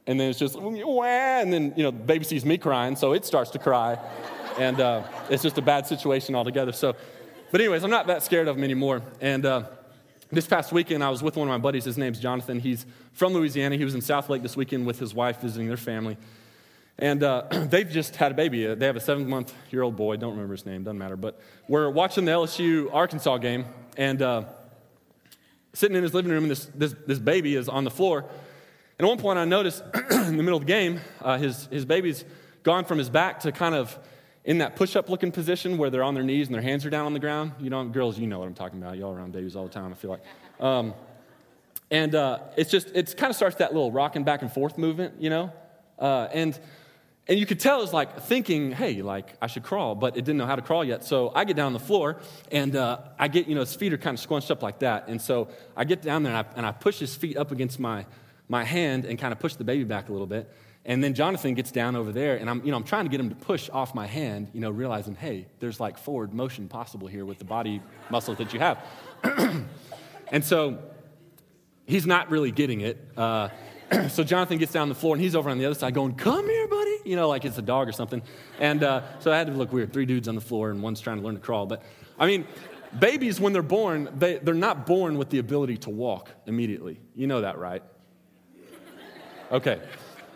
and 0.06 0.20
then 0.20 0.30
it's 0.30 0.40
just, 0.40 0.56
and 0.56 1.54
then, 1.54 1.74
you 1.76 1.84
know, 1.84 1.92
the 1.92 2.04
baby 2.04 2.26
sees 2.26 2.44
me 2.44 2.58
crying, 2.58 2.96
so 2.96 3.14
it 3.14 3.26
starts 3.26 3.52
to 3.52 3.60
cry, 3.60 3.98
and 4.60 4.80
uh, 4.82 5.04
it's 5.30 5.42
just 5.42 5.58
a 5.58 5.62
bad 5.62 5.88
situation 5.88 6.36
altogether. 6.36 6.74
So, 6.74 6.96
but 7.52 7.62
anyways, 7.62 7.84
I'm 7.84 7.90
not 7.90 8.08
that 8.08 8.24
scared 8.24 8.48
of 8.48 8.56
them 8.56 8.64
anymore, 8.64 9.02
and 9.22 9.46
uh, 9.46 9.64
this 10.30 10.46
past 10.46 10.74
weekend, 10.74 11.04
I 11.04 11.10
was 11.10 11.24
with 11.24 11.38
one 11.38 11.48
of 11.48 11.52
my 11.52 11.58
buddies. 11.58 11.86
His 11.86 11.98
name's 11.98 12.20
Jonathan. 12.20 12.60
He's 12.60 12.86
from 13.14 13.32
Louisiana. 13.32 13.78
He 13.78 13.86
was 13.86 13.96
in 13.96 14.02
Southlake 14.02 14.42
this 14.42 14.58
weekend 14.58 14.86
with 14.86 15.00
his 15.00 15.14
wife 15.14 15.40
visiting 15.40 15.70
their 15.70 15.78
family. 15.78 16.18
And 17.00 17.24
uh, 17.24 17.44
they've 17.70 17.90
just 17.90 18.16
had 18.16 18.32
a 18.32 18.36
baby. 18.36 18.68
Uh, 18.68 18.76
they 18.76 18.86
have 18.86 18.96
a 18.96 19.02
seven 19.02 19.30
month 19.30 19.54
year 19.72 19.84
old 19.84 19.96
boy. 19.96 20.18
Don't 20.18 20.32
remember 20.32 20.54
his 20.54 20.66
name, 20.66 20.84
doesn't 20.84 20.98
matter. 20.98 21.16
But 21.16 21.40
we're 21.68 21.90
watching 21.90 22.26
the 22.26 22.32
LSU 22.32 22.94
Arkansas 22.94 23.38
game, 23.38 23.66
and 23.98 24.22
uh, 24.22 24.44
sitting 25.74 25.96
in 25.96 26.04
his 26.04 26.14
living 26.14 26.32
room, 26.32 26.44
and 26.44 26.52
this, 26.52 26.66
this, 26.74 26.96
this, 27.06 27.20
baby 27.20 27.56
is 27.56 27.70
on 27.70 27.84
the 27.84 27.92
floor. 27.92 28.26
And 28.98 29.06
at 29.06 29.08
one 29.08 29.20
point, 29.20 29.38
I 29.38 29.46
noticed 29.46 29.84
in 30.12 30.38
the 30.38 30.44
middle 30.44 30.58
of 30.58 30.66
the 30.66 30.72
game, 30.72 31.00
uh, 31.22 31.38
his, 31.38 31.68
his 31.68 31.86
baby's 31.86 32.26
gone 32.64 32.84
from 32.84 32.98
his 32.98 33.10
back 33.10 33.42
to 33.42 33.52
kind 33.52 33.76
of 33.76 33.98
in 34.44 34.58
that 34.58 34.76
push 34.76 34.96
up 34.96 35.10
looking 35.10 35.32
position 35.32 35.78
where 35.78 35.90
they're 35.90 36.04
on 36.04 36.16
their 36.16 36.24
knees 36.24 36.48
and 36.48 36.56
their 36.56 36.62
hands 36.62 36.86
are 36.86 36.90
down 36.90 37.06
on 37.06 37.14
the 37.14 37.20
ground. 37.20 37.52
You 37.60 37.70
know, 37.70 37.84
girls, 37.86 38.18
you 38.18 38.26
know 38.26 38.40
what 38.40 38.48
I'm 38.48 38.56
talking 38.56 38.82
about. 38.82 38.98
Y'all 38.98 39.14
around 39.14 39.34
babies 39.34 39.56
all 39.56 39.66
the 39.66 39.74
time, 39.74 39.92
I 39.92 39.96
feel 39.96 40.10
like. 40.10 40.24
Um, 40.60 40.94
and 41.92 42.16
uh, 42.16 42.40
it's 42.56 42.72
just, 42.72 42.88
it 42.96 43.16
kind 43.16 43.30
of 43.30 43.36
starts 43.36 43.58
that 43.58 43.74
little 43.74 43.92
rocking 43.92 44.24
back 44.24 44.42
and 44.42 44.52
forth 44.52 44.78
movement, 44.78 45.22
you 45.22 45.30
know? 45.30 45.54
Uh, 46.00 46.28
and 46.32 46.60
and 47.30 47.38
you 47.38 47.46
could 47.46 47.60
tell 47.60 47.84
it's 47.84 47.92
like 47.92 48.22
thinking, 48.22 48.72
hey, 48.72 49.02
like 49.02 49.36
I 49.42 49.48
should 49.48 49.64
crawl, 49.64 49.96
but 49.96 50.16
it 50.16 50.24
didn't 50.24 50.38
know 50.38 50.46
how 50.46 50.56
to 50.56 50.62
crawl 50.62 50.84
yet. 50.84 51.04
So 51.04 51.32
I 51.36 51.44
get 51.44 51.58
down 51.58 51.68
on 51.68 51.74
the 51.74 51.80
floor 51.80 52.22
and 52.52 52.76
uh, 52.76 53.00
I 53.20 53.28
get, 53.28 53.48
you 53.48 53.56
know, 53.56 53.62
his 53.62 53.76
feet 53.76 53.92
are 53.92 53.98
kind 53.98 54.18
of 54.18 54.26
squunched 54.26 54.50
up 54.50 54.64
like 54.64 54.80
that. 54.80 55.10
And 55.10 55.22
so 55.22 55.50
I 55.76 55.84
get 55.84 56.02
down 56.02 56.24
there 56.24 56.34
and 56.34 56.48
I, 56.48 56.56
and 56.56 56.66
I 56.66 56.72
push 56.72 57.00
his 57.00 57.16
feet 57.16 57.36
up 57.36 57.52
against 57.52 57.80
my, 57.80 58.06
my 58.48 58.64
hand 58.64 59.04
and 59.04 59.20
kind 59.20 59.34
of 59.34 59.40
push 59.40 59.56
the 59.56 59.66
baby 59.66 59.84
back 59.84 60.08
a 60.08 60.14
little 60.14 60.28
bit. 60.28 60.50
And 60.86 61.04
then 61.04 61.14
Jonathan 61.14 61.54
gets 61.54 61.70
down 61.70 61.98
over 61.98 62.14
there 62.14 62.38
and 62.38 62.50
I'm, 62.50 62.64
you 62.64 62.72
know, 62.72 62.78
I'm 62.78 62.86
trying 62.86 63.04
to 63.04 63.10
get 63.10 63.20
him 63.20 63.30
to 63.30 63.36
push 63.36 63.70
off 63.72 63.94
my 63.94 64.08
hand, 64.08 64.48
you 64.54 64.62
know, 64.62 64.70
realizing, 64.70 65.16
hey, 65.16 65.48
there's 65.60 65.82
like 65.82 65.98
forward 65.98 66.34
motion 66.34 66.70
possible 66.70 67.10
here 67.10 67.26
with 67.26 67.40
the 67.40 67.46
body 67.46 67.82
muscles 68.10 68.38
that 68.38 68.54
you 68.54 68.60
have. 68.62 68.80
and 70.32 70.46
so 70.46 70.80
he's 71.86 72.08
not 72.08 72.32
really 72.32 72.52
getting 72.52 72.80
it. 72.80 73.06
Uh, 73.18 73.50
so 74.08 74.24
Jonathan 74.24 74.60
gets 74.60 74.72
down 74.72 74.84
on 74.84 74.90
the 74.90 74.96
floor 74.96 75.14
and 75.14 75.22
he's 75.22 75.36
over 75.36 75.50
on 75.50 75.58
the 75.58 75.66
other 75.66 75.76
side 75.76 75.94
going, 75.94 76.16
Come 76.16 76.48
here, 76.48 76.68
buddy. 76.70 76.87
You 77.08 77.16
know, 77.16 77.30
like 77.30 77.46
it's 77.46 77.58
a 77.58 77.62
dog 77.62 77.88
or 77.88 77.94
something. 77.94 78.22
And 78.60 78.84
uh, 78.84 79.02
so 79.20 79.32
I 79.32 79.38
had 79.38 79.48
to 79.48 79.54
look 79.54 79.72
weird. 79.72 79.94
Three 79.94 80.06
dudes 80.06 80.28
on 80.28 80.36
the 80.36 80.42
floor 80.42 80.72
and 80.72 80.82
one's 80.82 81.00
trying 81.00 81.18
to 81.18 81.24
learn 81.24 81.36
to 81.36 81.42
crawl. 81.42 81.66
But 81.66 81.84
I 82.20 82.28
mean, 82.28 82.46
babies, 83.00 83.40
when 83.40 83.54
they're 83.54 83.62
born, 83.62 84.10
they, 84.18 84.38
they're 84.38 84.54
not 84.54 84.86
born 84.86 85.18
with 85.18 85.30
the 85.30 85.40
ability 85.40 85.78
to 85.78 85.90
walk 85.90 86.30
immediately. 86.46 87.00
You 87.16 87.28
know 87.28 87.42
that, 87.42 87.58
right? 87.58 87.84
Okay. 89.52 89.80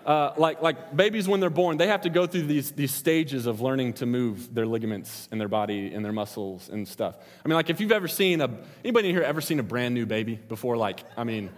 Uh, 0.05 0.33
like, 0.37 0.61
like 0.61 0.95
babies 0.95 1.27
when 1.27 1.39
they're 1.39 1.49
born, 1.49 1.77
they 1.77 1.87
have 1.87 2.01
to 2.01 2.09
go 2.09 2.25
through 2.25 2.43
these, 2.43 2.71
these 2.71 2.93
stages 2.93 3.45
of 3.45 3.61
learning 3.61 3.93
to 3.93 4.05
move 4.05 4.53
their 4.53 4.65
ligaments 4.65 5.27
in 5.31 5.37
their 5.37 5.49
body 5.49 5.93
and 5.93 6.03
their 6.03 6.13
muscles 6.13 6.69
and 6.69 6.87
stuff. 6.87 7.17
I 7.43 7.47
mean, 7.47 7.55
like 7.55 7.69
if 7.69 7.79
you've 7.79 7.91
ever 7.91 8.07
seen 8.07 8.41
a, 8.41 8.49
anybody 8.83 9.11
here 9.11 9.21
ever 9.21 9.41
seen 9.41 9.59
a 9.59 9.63
brand 9.63 9.93
new 9.93 10.05
baby 10.05 10.35
before? 10.47 10.77
Like, 10.77 11.03
I 11.17 11.23
mean, 11.23 11.51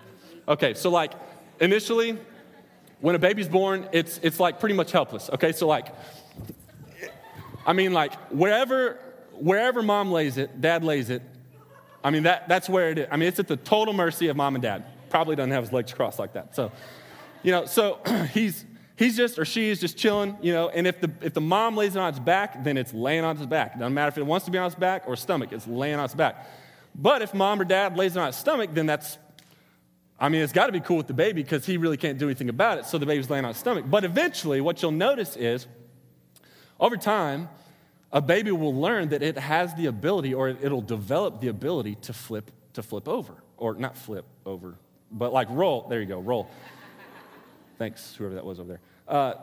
okay, 0.47 0.73
so 0.73 0.89
like 0.89 1.13
initially, 1.61 2.17
when 3.03 3.15
a 3.15 3.19
baby's 3.19 3.49
born, 3.49 3.89
it's, 3.91 4.17
it's 4.23 4.39
like 4.39 4.61
pretty 4.61 4.75
much 4.75 4.93
helpless, 4.93 5.29
okay? 5.29 5.51
So, 5.51 5.67
like, 5.67 5.93
I 7.65 7.73
mean, 7.73 7.91
like, 7.91 8.13
wherever, 8.31 8.97
wherever 9.33 9.81
mom 9.81 10.09
lays 10.09 10.37
it, 10.37 10.61
dad 10.61 10.85
lays 10.85 11.09
it, 11.09 11.21
I 12.01 12.11
mean, 12.11 12.23
that, 12.23 12.47
that's 12.47 12.69
where 12.69 12.91
it 12.91 12.99
is. 12.99 13.07
I 13.11 13.17
mean, 13.17 13.27
it's 13.27 13.39
at 13.39 13.49
the 13.49 13.57
total 13.57 13.93
mercy 13.93 14.29
of 14.29 14.37
mom 14.37 14.55
and 14.55 14.61
dad. 14.61 14.85
Probably 15.09 15.35
doesn't 15.35 15.51
have 15.51 15.65
his 15.65 15.73
legs 15.73 15.91
crossed 15.91 16.17
like 16.17 16.31
that. 16.31 16.55
So, 16.55 16.71
you 17.43 17.51
know, 17.51 17.65
so 17.65 17.99
he's, 18.33 18.63
he's 18.95 19.17
just, 19.17 19.37
or 19.37 19.43
she 19.43 19.69
is 19.69 19.81
just 19.81 19.97
chilling, 19.97 20.37
you 20.41 20.53
know, 20.53 20.69
and 20.69 20.87
if 20.87 21.01
the, 21.01 21.11
if 21.19 21.33
the 21.33 21.41
mom 21.41 21.75
lays 21.75 21.97
it 21.97 21.99
on 21.99 22.07
its 22.07 22.19
back, 22.19 22.63
then 22.63 22.77
it's 22.77 22.93
laying 22.93 23.25
on 23.25 23.35
its 23.35 23.45
back. 23.45 23.77
Doesn't 23.77 23.93
matter 23.93 24.07
if 24.07 24.17
it 24.17 24.25
wants 24.25 24.45
to 24.45 24.51
be 24.51 24.57
on 24.57 24.67
its 24.67 24.75
back 24.75 25.03
or 25.07 25.17
stomach, 25.17 25.51
it's 25.51 25.67
laying 25.67 25.95
on 25.95 26.05
its 26.05 26.15
back. 26.15 26.47
But 26.95 27.21
if 27.21 27.33
mom 27.33 27.59
or 27.59 27.65
dad 27.65 27.97
lays 27.97 28.15
it 28.15 28.19
on 28.19 28.29
its 28.29 28.37
stomach, 28.37 28.69
then 28.71 28.85
that's 28.85 29.17
I 30.19 30.29
mean, 30.29 30.41
it's 30.41 30.53
got 30.53 30.67
to 30.67 30.71
be 30.71 30.79
cool 30.79 30.97
with 30.97 31.07
the 31.07 31.13
baby 31.13 31.43
because 31.43 31.65
he 31.65 31.77
really 31.77 31.97
can't 31.97 32.17
do 32.17 32.27
anything 32.27 32.49
about 32.49 32.77
it, 32.77 32.85
so 32.85 32.97
the 32.97 33.05
baby's 33.05 33.29
laying 33.29 33.45
on 33.45 33.49
his 33.49 33.57
stomach. 33.57 33.85
But 33.87 34.03
eventually, 34.03 34.61
what 34.61 34.81
you'll 34.81 34.91
notice 34.91 35.35
is 35.35 35.67
over 36.79 36.97
time, 36.97 37.49
a 38.11 38.21
baby 38.21 38.51
will 38.51 38.75
learn 38.75 39.09
that 39.09 39.23
it 39.23 39.37
has 39.37 39.73
the 39.75 39.87
ability 39.87 40.33
or 40.33 40.49
it'll 40.49 40.81
develop 40.81 41.41
the 41.41 41.47
ability 41.47 41.95
to 42.03 42.13
flip 42.13 42.51
to 42.73 42.83
flip 42.83 43.07
over 43.07 43.33
or 43.57 43.75
not 43.75 43.97
flip 43.97 44.25
over 44.45 44.75
but 45.13 45.31
like 45.31 45.47
roll. 45.51 45.87
There 45.87 46.01
you 46.01 46.07
go, 46.07 46.19
roll. 46.19 46.49
Thanks, 47.77 48.15
whoever 48.15 48.35
that 48.35 48.45
was 48.45 48.59
over 48.59 48.69
there. 48.69 48.81
Uh, 49.07 49.33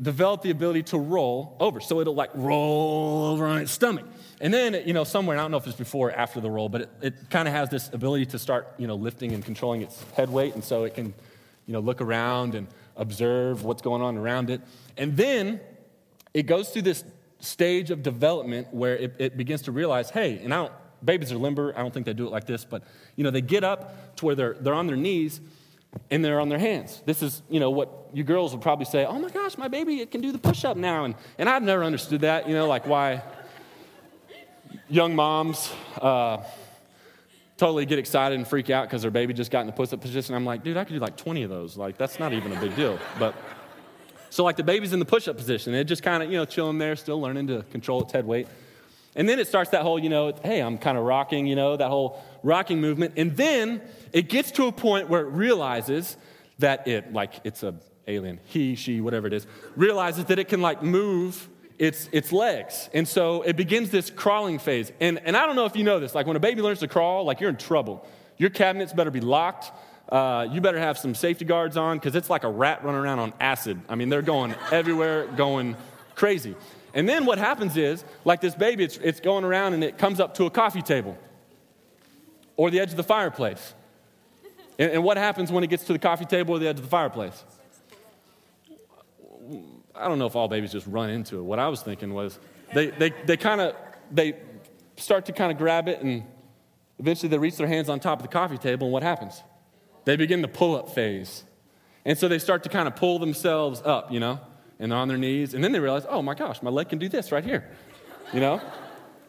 develop 0.00 0.42
the 0.42 0.50
ability 0.50 0.82
to 0.82 0.98
roll 0.98 1.56
over. 1.60 1.80
So 1.80 2.00
it'll 2.00 2.14
like 2.14 2.30
roll 2.34 3.26
over 3.26 3.46
on 3.46 3.58
its 3.58 3.72
stomach. 3.72 4.06
And 4.40 4.52
then, 4.52 4.82
you 4.86 4.94
know, 4.94 5.04
somewhere, 5.04 5.36
I 5.36 5.42
don't 5.42 5.50
know 5.50 5.58
if 5.58 5.66
it's 5.66 5.76
before 5.76 6.08
or 6.08 6.12
after 6.12 6.40
the 6.40 6.50
roll, 6.50 6.68
but 6.68 6.82
it, 6.82 6.90
it 7.02 7.14
kind 7.30 7.46
of 7.46 7.52
has 7.52 7.68
this 7.68 7.90
ability 7.92 8.26
to 8.26 8.38
start, 8.38 8.72
you 8.78 8.86
know, 8.86 8.94
lifting 8.94 9.32
and 9.32 9.44
controlling 9.44 9.82
its 9.82 10.02
head 10.12 10.30
weight. 10.30 10.54
And 10.54 10.64
so 10.64 10.84
it 10.84 10.94
can, 10.94 11.12
you 11.66 11.74
know, 11.74 11.80
look 11.80 12.00
around 12.00 12.54
and 12.54 12.66
observe 12.96 13.64
what's 13.64 13.82
going 13.82 14.00
on 14.00 14.16
around 14.16 14.48
it. 14.48 14.62
And 14.96 15.16
then 15.16 15.60
it 16.32 16.44
goes 16.44 16.70
through 16.70 16.82
this 16.82 17.04
stage 17.40 17.90
of 17.90 18.02
development 18.02 18.68
where 18.72 18.96
it, 18.96 19.14
it 19.18 19.36
begins 19.36 19.62
to 19.62 19.72
realize, 19.72 20.10
hey, 20.10 20.38
and 20.38 20.54
I 20.54 20.56
don't, 20.58 20.72
babies 21.04 21.32
are 21.32 21.36
limber. 21.36 21.74
I 21.76 21.82
don't 21.82 21.92
think 21.92 22.06
they 22.06 22.12
do 22.14 22.26
it 22.26 22.30
like 22.30 22.46
this, 22.46 22.64
but, 22.64 22.84
you 23.16 23.24
know, 23.24 23.30
they 23.30 23.40
get 23.40 23.64
up 23.64 24.16
to 24.16 24.26
where 24.26 24.34
they're, 24.34 24.56
they're 24.60 24.74
on 24.74 24.86
their 24.86 24.96
knees 24.96 25.40
and 26.10 26.24
they're 26.24 26.40
on 26.40 26.48
their 26.48 26.58
hands. 26.58 27.02
This 27.06 27.22
is, 27.22 27.42
you 27.48 27.60
know, 27.60 27.70
what 27.70 28.10
you 28.12 28.24
girls 28.24 28.52
would 28.52 28.62
probably 28.62 28.84
say, 28.84 29.04
oh 29.04 29.18
my 29.18 29.28
gosh, 29.28 29.56
my 29.58 29.68
baby 29.68 30.00
it 30.00 30.10
can 30.10 30.20
do 30.20 30.32
the 30.32 30.38
push 30.38 30.64
up 30.64 30.76
now. 30.76 31.04
And, 31.04 31.14
and 31.38 31.48
I've 31.48 31.62
never 31.62 31.84
understood 31.84 32.22
that, 32.22 32.48
you 32.48 32.54
know, 32.54 32.66
like 32.66 32.86
why 32.86 33.22
young 34.88 35.14
moms 35.14 35.72
uh, 36.00 36.38
totally 37.56 37.86
get 37.86 37.98
excited 37.98 38.36
and 38.36 38.46
freak 38.46 38.70
out 38.70 38.88
because 38.88 39.02
their 39.02 39.10
baby 39.10 39.34
just 39.34 39.50
got 39.50 39.60
in 39.60 39.66
the 39.66 39.72
push 39.72 39.92
up 39.92 40.00
position. 40.00 40.34
I'm 40.34 40.44
like, 40.44 40.64
dude, 40.64 40.76
I 40.76 40.84
could 40.84 40.94
do 40.94 40.98
like 40.98 41.16
20 41.16 41.42
of 41.42 41.50
those. 41.50 41.76
Like, 41.76 41.96
that's 41.98 42.18
not 42.18 42.32
even 42.32 42.52
a 42.52 42.60
big 42.60 42.74
deal. 42.74 42.98
But 43.18 43.34
so, 44.30 44.44
like, 44.44 44.56
the 44.56 44.62
baby's 44.62 44.92
in 44.92 44.98
the 44.98 45.04
push 45.04 45.28
up 45.28 45.36
position, 45.36 45.74
it 45.74 45.84
just 45.84 46.02
kind 46.02 46.22
of, 46.22 46.30
you 46.30 46.38
know, 46.38 46.44
chilling 46.44 46.78
there, 46.78 46.96
still 46.96 47.20
learning 47.20 47.48
to 47.48 47.62
control 47.70 48.02
its 48.02 48.12
head 48.12 48.26
weight. 48.26 48.46
And 49.16 49.28
then 49.28 49.38
it 49.38 49.48
starts 49.48 49.70
that 49.70 49.82
whole, 49.82 49.98
you 49.98 50.08
know, 50.08 50.32
hey, 50.44 50.60
I'm 50.60 50.78
kind 50.78 50.96
of 50.96 51.04
rocking, 51.04 51.46
you 51.46 51.56
know, 51.56 51.76
that 51.76 51.88
whole 51.88 52.22
rocking 52.42 52.80
movement. 52.80 53.14
And 53.16 53.36
then 53.36 53.82
it 54.12 54.28
gets 54.28 54.52
to 54.52 54.66
a 54.66 54.72
point 54.72 55.08
where 55.08 55.22
it 55.22 55.28
realizes 55.30 56.16
that 56.58 56.86
it, 56.86 57.12
like, 57.12 57.40
it's 57.44 57.62
a 57.62 57.74
alien, 58.06 58.40
he, 58.44 58.74
she, 58.74 59.00
whatever 59.00 59.26
it 59.26 59.32
is, 59.32 59.46
realizes 59.76 60.24
that 60.26 60.38
it 60.38 60.48
can, 60.48 60.60
like, 60.60 60.82
move 60.82 61.48
its, 61.78 62.08
its 62.12 62.32
legs. 62.32 62.90
And 62.92 63.06
so 63.06 63.42
it 63.42 63.56
begins 63.56 63.90
this 63.90 64.10
crawling 64.10 64.58
phase. 64.58 64.92
And, 65.00 65.20
and 65.24 65.36
I 65.36 65.46
don't 65.46 65.56
know 65.56 65.64
if 65.64 65.76
you 65.76 65.84
know 65.84 65.98
this, 65.98 66.14
like, 66.14 66.26
when 66.26 66.36
a 66.36 66.40
baby 66.40 66.62
learns 66.62 66.80
to 66.80 66.88
crawl, 66.88 67.24
like, 67.24 67.40
you're 67.40 67.50
in 67.50 67.56
trouble. 67.56 68.06
Your 68.36 68.50
cabinets 68.50 68.92
better 68.92 69.10
be 69.10 69.20
locked. 69.20 69.72
Uh, 70.08 70.48
you 70.50 70.60
better 70.60 70.78
have 70.78 70.98
some 70.98 71.14
safety 71.14 71.44
guards 71.44 71.76
on 71.76 71.96
because 71.96 72.16
it's 72.16 72.28
like 72.28 72.42
a 72.42 72.48
rat 72.48 72.84
running 72.84 73.00
around 73.00 73.20
on 73.20 73.32
acid. 73.40 73.80
I 73.88 73.94
mean, 73.94 74.08
they're 74.08 74.22
going 74.22 74.54
everywhere, 74.72 75.26
going 75.26 75.76
crazy. 76.14 76.54
And 76.94 77.08
then 77.08 77.24
what 77.24 77.38
happens 77.38 77.76
is, 77.76 78.04
like 78.24 78.40
this 78.40 78.54
baby, 78.54 78.84
it's, 78.84 78.96
it's 78.98 79.20
going 79.20 79.44
around 79.44 79.74
and 79.74 79.84
it 79.84 79.98
comes 79.98 80.20
up 80.20 80.34
to 80.34 80.44
a 80.44 80.50
coffee 80.50 80.82
table 80.82 81.16
or 82.56 82.70
the 82.70 82.80
edge 82.80 82.90
of 82.90 82.96
the 82.96 83.04
fireplace. 83.04 83.74
And, 84.78 84.92
and 84.92 85.04
what 85.04 85.16
happens 85.16 85.52
when 85.52 85.62
it 85.62 85.68
gets 85.68 85.84
to 85.84 85.92
the 85.92 85.98
coffee 85.98 86.24
table 86.24 86.54
or 86.54 86.58
the 86.58 86.68
edge 86.68 86.78
of 86.78 86.84
the 86.84 86.90
fireplace? 86.90 87.44
I 89.94 90.08
don't 90.08 90.18
know 90.18 90.26
if 90.26 90.34
all 90.34 90.48
babies 90.48 90.72
just 90.72 90.86
run 90.86 91.10
into 91.10 91.38
it. 91.38 91.42
What 91.42 91.58
I 91.58 91.68
was 91.68 91.82
thinking 91.82 92.14
was 92.14 92.38
they, 92.74 92.86
they, 92.86 93.10
they 93.26 93.36
kind 93.36 93.60
of, 93.60 93.76
they 94.10 94.36
start 94.96 95.26
to 95.26 95.32
kind 95.32 95.52
of 95.52 95.58
grab 95.58 95.88
it 95.88 96.00
and 96.00 96.24
eventually 96.98 97.28
they 97.28 97.38
reach 97.38 97.56
their 97.56 97.66
hands 97.66 97.88
on 97.88 98.00
top 98.00 98.18
of 98.18 98.22
the 98.22 98.32
coffee 98.32 98.58
table 98.58 98.86
and 98.86 98.92
what 98.92 99.02
happens? 99.02 99.42
They 100.04 100.16
begin 100.16 100.42
the 100.42 100.48
pull-up 100.48 100.90
phase. 100.94 101.44
And 102.04 102.16
so 102.16 102.28
they 102.28 102.38
start 102.38 102.62
to 102.62 102.68
kind 102.68 102.88
of 102.88 102.96
pull 102.96 103.18
themselves 103.18 103.82
up, 103.84 104.10
you 104.10 104.20
know? 104.20 104.40
And 104.80 104.90
they're 104.90 104.98
on 104.98 105.06
their 105.06 105.18
knees, 105.18 105.54
and 105.54 105.62
then 105.62 105.70
they 105.70 105.78
realize, 105.78 106.04
oh 106.08 106.22
my 106.22 106.34
gosh, 106.34 106.62
my 106.62 106.70
leg 106.70 106.88
can 106.88 106.98
do 106.98 107.08
this 107.08 107.30
right 107.30 107.44
here, 107.44 107.70
you 108.32 108.40
know? 108.40 108.60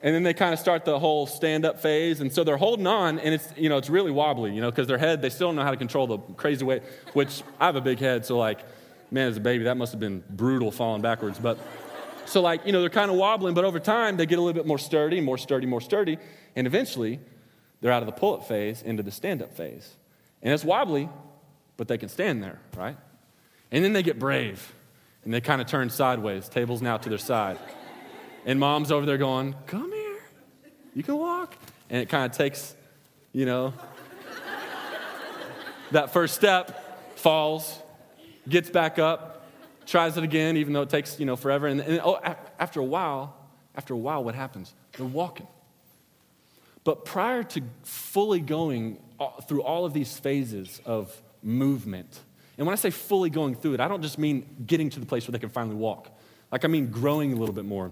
And 0.01 0.15
then 0.15 0.23
they 0.23 0.33
kind 0.33 0.51
of 0.51 0.59
start 0.59 0.83
the 0.85 0.97
whole 0.97 1.27
stand 1.27 1.63
up 1.63 1.79
phase, 1.79 2.21
and 2.21 2.33
so 2.33 2.43
they're 2.43 2.57
holding 2.57 2.87
on, 2.87 3.19
and 3.19 3.35
it's, 3.35 3.53
you 3.55 3.69
know, 3.69 3.77
it's 3.77 3.89
really 3.89 4.09
wobbly, 4.09 4.51
you 4.55 4.61
know, 4.61 4.71
because 4.71 4.87
their 4.87 4.97
head, 4.97 5.21
they 5.21 5.29
still 5.29 5.49
don't 5.49 5.57
know 5.57 5.63
how 5.63 5.69
to 5.69 5.77
control 5.77 6.07
the 6.07 6.17
crazy 6.17 6.65
weight, 6.65 6.81
which 7.13 7.43
I 7.59 7.67
have 7.67 7.75
a 7.75 7.81
big 7.81 7.99
head, 7.99 8.25
so 8.25 8.37
like, 8.37 8.61
man, 9.11 9.27
as 9.27 9.37
a 9.37 9.41
baby, 9.41 9.65
that 9.65 9.77
must 9.77 9.91
have 9.91 9.99
been 9.99 10.23
brutal 10.29 10.71
falling 10.71 11.01
backwards. 11.01 11.37
But 11.37 11.59
so, 12.25 12.41
like, 12.41 12.65
you 12.65 12.71
know, 12.71 12.79
they're 12.79 12.89
kind 12.89 13.11
of 13.11 13.17
wobbling, 13.17 13.53
but 13.53 13.65
over 13.65 13.79
time, 13.79 14.17
they 14.17 14.25
get 14.25 14.39
a 14.39 14.41
little 14.41 14.57
bit 14.57 14.65
more 14.65 14.79
sturdy, 14.79 15.19
more 15.19 15.37
sturdy, 15.37 15.67
more 15.67 15.81
sturdy, 15.81 16.17
and 16.55 16.65
eventually, 16.65 17.19
they're 17.81 17.91
out 17.91 18.01
of 18.01 18.07
the 18.07 18.13
pull 18.13 18.35
up 18.35 18.47
phase 18.47 18.81
into 18.81 19.03
the 19.03 19.11
stand 19.11 19.41
up 19.41 19.53
phase. 19.53 19.97
And 20.41 20.53
it's 20.53 20.63
wobbly, 20.63 21.09
but 21.77 21.87
they 21.87 21.97
can 21.97 22.09
stand 22.09 22.41
there, 22.41 22.59
right? 22.75 22.95
And 23.71 23.83
then 23.83 23.93
they 23.93 24.03
get 24.03 24.17
brave. 24.17 24.73
And 25.23 25.33
they 25.33 25.41
kind 25.41 25.61
of 25.61 25.67
turn 25.67 25.89
sideways, 25.89 26.49
tables 26.49 26.81
now 26.81 26.97
to 26.97 27.09
their 27.09 27.17
side. 27.17 27.57
And 28.45 28.59
mom's 28.59 28.91
over 28.91 29.05
there 29.05 29.17
going, 29.17 29.55
Come 29.67 29.91
here, 29.91 30.19
you 30.95 31.03
can 31.03 31.17
walk. 31.17 31.55
And 31.89 32.01
it 32.01 32.09
kind 32.09 32.29
of 32.29 32.35
takes, 32.35 32.75
you 33.33 33.45
know, 33.45 33.73
that 35.91 36.11
first 36.11 36.35
step, 36.35 37.17
falls, 37.17 37.77
gets 38.47 38.69
back 38.69 38.97
up, 38.97 39.45
tries 39.85 40.17
it 40.17 40.23
again, 40.23 40.57
even 40.57 40.73
though 40.73 40.81
it 40.81 40.89
takes, 40.89 41.19
you 41.19 41.25
know, 41.25 41.35
forever. 41.35 41.67
And, 41.67 41.81
and 41.81 41.99
oh, 42.03 42.19
after 42.59 42.79
a 42.79 42.85
while, 42.85 43.35
after 43.75 43.93
a 43.93 43.97
while, 43.97 44.23
what 44.23 44.35
happens? 44.35 44.73
They're 44.97 45.05
walking. 45.05 45.47
But 46.83 47.05
prior 47.05 47.43
to 47.43 47.61
fully 47.83 48.39
going 48.39 48.99
uh, 49.19 49.29
through 49.41 49.61
all 49.61 49.85
of 49.85 49.93
these 49.93 50.17
phases 50.17 50.81
of 50.85 51.15
movement, 51.43 52.19
and 52.57 52.67
when 52.67 52.73
I 52.73 52.75
say 52.75 52.89
fully 52.89 53.29
going 53.29 53.55
through 53.55 53.75
it, 53.75 53.79
I 53.79 53.87
don't 53.87 54.01
just 54.01 54.17
mean 54.17 54.45
getting 54.65 54.89
to 54.91 54.99
the 54.99 55.05
place 55.05 55.27
where 55.27 55.31
they 55.31 55.39
can 55.39 55.49
finally 55.49 55.75
walk. 55.75 56.09
Like, 56.51 56.65
I 56.65 56.67
mean 56.67 56.87
growing 56.87 57.33
a 57.33 57.35
little 57.35 57.55
bit 57.55 57.65
more, 57.65 57.91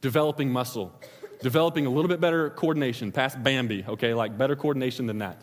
developing 0.00 0.50
muscle, 0.52 0.92
developing 1.40 1.86
a 1.86 1.90
little 1.90 2.08
bit 2.08 2.20
better 2.20 2.50
coordination, 2.50 3.12
past 3.12 3.42
Bambi, 3.42 3.84
okay? 3.88 4.14
Like, 4.14 4.36
better 4.36 4.56
coordination 4.56 5.06
than 5.06 5.18
that. 5.18 5.40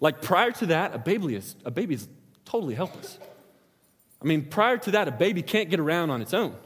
Like, 0.00 0.22
prior 0.22 0.52
to 0.52 0.66
that, 0.66 0.94
a 0.94 0.98
baby 0.98 1.34
is, 1.34 1.56
a 1.64 1.70
baby 1.70 1.94
is 1.94 2.08
totally 2.44 2.74
helpless. 2.74 3.18
I 4.22 4.24
mean, 4.24 4.44
prior 4.46 4.78
to 4.78 4.92
that, 4.92 5.08
a 5.08 5.12
baby 5.12 5.42
can't 5.42 5.68
get 5.68 5.80
around 5.80 6.10
on 6.10 6.22
its 6.22 6.32
own. 6.32 6.56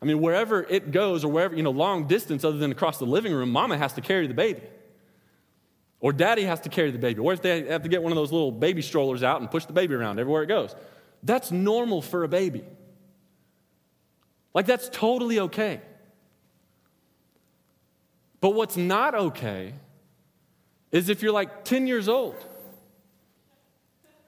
I 0.00 0.04
mean, 0.04 0.20
wherever 0.20 0.62
it 0.62 0.92
goes 0.92 1.24
or 1.24 1.28
wherever, 1.32 1.56
you 1.56 1.62
know, 1.62 1.70
long 1.70 2.06
distance 2.06 2.44
other 2.44 2.58
than 2.58 2.70
across 2.70 2.98
the 2.98 3.06
living 3.06 3.32
room, 3.32 3.50
mama 3.50 3.76
has 3.76 3.94
to 3.94 4.00
carry 4.00 4.26
the 4.26 4.34
baby. 4.34 4.62
Or 6.00 6.12
daddy 6.12 6.42
has 6.42 6.60
to 6.60 6.68
carry 6.68 6.90
the 6.90 6.98
baby. 6.98 7.20
Or 7.20 7.32
if 7.32 7.42
they 7.42 7.64
have 7.66 7.82
to 7.82 7.88
get 7.88 8.02
one 8.02 8.12
of 8.12 8.16
those 8.16 8.32
little 8.32 8.52
baby 8.52 8.82
strollers 8.82 9.22
out 9.22 9.40
and 9.40 9.50
push 9.50 9.64
the 9.64 9.72
baby 9.72 9.94
around 9.94 10.18
everywhere 10.18 10.42
it 10.42 10.46
goes. 10.46 10.74
That's 11.22 11.50
normal 11.50 12.02
for 12.02 12.22
a 12.22 12.28
baby. 12.28 12.64
Like, 14.54 14.66
that's 14.66 14.88
totally 14.90 15.40
okay. 15.40 15.80
But 18.40 18.50
what's 18.50 18.76
not 18.76 19.14
okay 19.14 19.74
is 20.92 21.08
if 21.08 21.22
you're 21.22 21.32
like 21.32 21.64
10 21.64 21.86
years 21.86 22.08
old, 22.08 22.36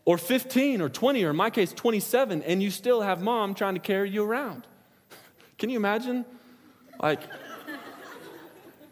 or 0.04 0.16
15, 0.16 0.80
or 0.80 0.88
20, 0.88 1.24
or 1.24 1.30
in 1.30 1.36
my 1.36 1.50
case, 1.50 1.72
27, 1.72 2.42
and 2.42 2.62
you 2.62 2.70
still 2.70 3.02
have 3.02 3.22
mom 3.22 3.54
trying 3.54 3.74
to 3.74 3.80
carry 3.80 4.08
you 4.08 4.24
around. 4.24 4.66
Can 5.58 5.68
you 5.68 5.76
imagine? 5.76 6.24
Like, 7.00 7.20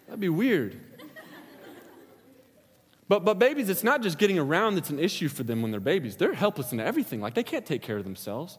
that'd 0.06 0.20
be 0.20 0.28
weird. 0.28 0.78
But, 3.08 3.24
but 3.24 3.38
babies, 3.38 3.68
it's 3.68 3.84
not 3.84 4.02
just 4.02 4.18
getting 4.18 4.38
around 4.38 4.74
that's 4.74 4.90
an 4.90 4.98
issue 4.98 5.28
for 5.28 5.44
them 5.44 5.62
when 5.62 5.70
they're 5.70 5.80
babies. 5.80 6.16
They're 6.16 6.34
helpless 6.34 6.72
in 6.72 6.80
everything. 6.80 7.20
Like, 7.20 7.34
they 7.34 7.44
can't 7.44 7.64
take 7.64 7.82
care 7.82 7.96
of 7.96 8.04
themselves. 8.04 8.58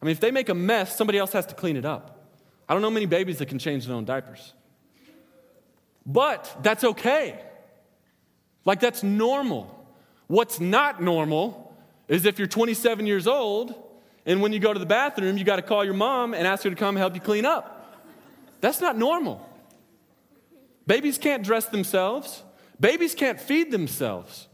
I 0.00 0.04
mean, 0.04 0.12
if 0.12 0.20
they 0.20 0.30
make 0.30 0.48
a 0.48 0.54
mess, 0.54 0.96
somebody 0.96 1.18
else 1.18 1.32
has 1.32 1.46
to 1.46 1.54
clean 1.54 1.76
it 1.76 1.84
up. 1.84 2.26
I 2.68 2.74
don't 2.74 2.82
know 2.82 2.90
many 2.90 3.06
babies 3.06 3.38
that 3.38 3.46
can 3.46 3.58
change 3.58 3.86
their 3.86 3.96
own 3.96 4.04
diapers. 4.04 4.52
But 6.06 6.58
that's 6.62 6.84
okay. 6.84 7.40
Like, 8.64 8.78
that's 8.78 9.02
normal. 9.02 9.74
What's 10.28 10.60
not 10.60 11.02
normal 11.02 11.76
is 12.06 12.24
if 12.24 12.38
you're 12.38 12.46
27 12.48 13.06
years 13.06 13.26
old 13.26 13.74
and 14.24 14.40
when 14.40 14.52
you 14.52 14.60
go 14.60 14.72
to 14.72 14.78
the 14.78 14.86
bathroom, 14.86 15.38
you 15.38 15.44
got 15.44 15.56
to 15.56 15.62
call 15.62 15.84
your 15.84 15.94
mom 15.94 16.34
and 16.34 16.46
ask 16.46 16.62
her 16.64 16.70
to 16.70 16.76
come 16.76 16.94
help 16.96 17.14
you 17.14 17.20
clean 17.20 17.44
up. 17.44 17.74
That's 18.60 18.80
not 18.80 18.96
normal. 18.96 19.44
Babies 20.86 21.18
can't 21.18 21.42
dress 21.42 21.66
themselves. 21.66 22.42
Babies 22.80 23.14
can't 23.14 23.40
feed 23.40 23.70
themselves. 23.70 24.48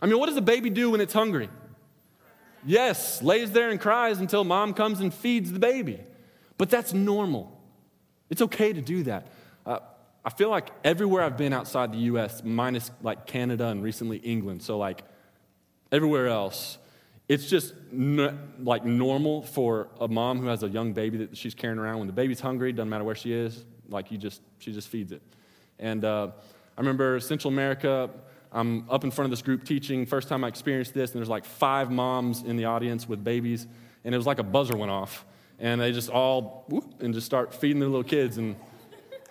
I 0.00 0.06
mean, 0.06 0.18
what 0.18 0.26
does 0.26 0.36
a 0.36 0.42
baby 0.42 0.70
do 0.70 0.90
when 0.90 1.00
it's 1.00 1.12
hungry? 1.12 1.48
Yes, 2.64 3.22
lays 3.22 3.52
there 3.52 3.70
and 3.70 3.80
cries 3.80 4.18
until 4.18 4.42
mom 4.42 4.74
comes 4.74 5.00
and 5.00 5.14
feeds 5.14 5.52
the 5.52 5.58
baby. 5.58 6.00
But 6.58 6.68
that's 6.68 6.92
normal. 6.92 7.60
It's 8.28 8.42
okay 8.42 8.72
to 8.72 8.80
do 8.80 9.04
that. 9.04 9.28
Uh, 9.64 9.78
I 10.24 10.30
feel 10.30 10.50
like 10.50 10.70
everywhere 10.82 11.22
I've 11.22 11.36
been 11.36 11.52
outside 11.52 11.92
the 11.92 11.98
US, 11.98 12.42
minus 12.42 12.90
like 13.02 13.26
Canada 13.26 13.68
and 13.68 13.82
recently 13.82 14.16
England, 14.18 14.62
so 14.62 14.76
like 14.76 15.02
everywhere 15.92 16.26
else, 16.26 16.78
it's 17.28 17.48
just 17.48 17.74
n- 17.92 18.38
like 18.60 18.84
normal 18.84 19.42
for 19.42 19.88
a 20.00 20.08
mom 20.08 20.40
who 20.40 20.46
has 20.46 20.62
a 20.64 20.68
young 20.68 20.92
baby 20.92 21.18
that 21.18 21.36
she's 21.36 21.54
carrying 21.54 21.78
around. 21.78 21.98
When 21.98 22.06
the 22.06 22.12
baby's 22.12 22.40
hungry, 22.40 22.72
doesn't 22.72 22.88
matter 22.88 23.04
where 23.04 23.14
she 23.14 23.32
is, 23.32 23.64
like 23.88 24.10
you 24.10 24.18
just, 24.18 24.42
she 24.58 24.72
just 24.72 24.88
feeds 24.88 25.12
it. 25.12 25.22
And 25.78 26.04
uh, 26.04 26.30
I 26.76 26.80
remember 26.80 27.18
Central 27.20 27.52
America, 27.52 28.10
I'm 28.52 28.88
up 28.90 29.04
in 29.04 29.10
front 29.10 29.26
of 29.26 29.30
this 29.30 29.42
group 29.42 29.64
teaching. 29.64 30.04
First 30.06 30.28
time 30.28 30.44
I 30.44 30.48
experienced 30.48 30.94
this, 30.94 31.12
and 31.12 31.18
there's 31.18 31.28
like 31.28 31.44
five 31.44 31.90
moms 31.90 32.42
in 32.42 32.56
the 32.56 32.66
audience 32.66 33.08
with 33.08 33.24
babies, 33.24 33.66
and 34.04 34.14
it 34.14 34.18
was 34.18 34.26
like 34.26 34.38
a 34.38 34.42
buzzer 34.42 34.76
went 34.76 34.90
off. 34.90 35.24
And 35.58 35.80
they 35.80 35.90
just 35.92 36.10
all, 36.10 36.66
whoop, 36.68 37.02
and 37.02 37.14
just 37.14 37.24
start 37.24 37.54
feeding 37.54 37.80
their 37.80 37.88
little 37.88 38.04
kids. 38.04 38.36
And 38.36 38.56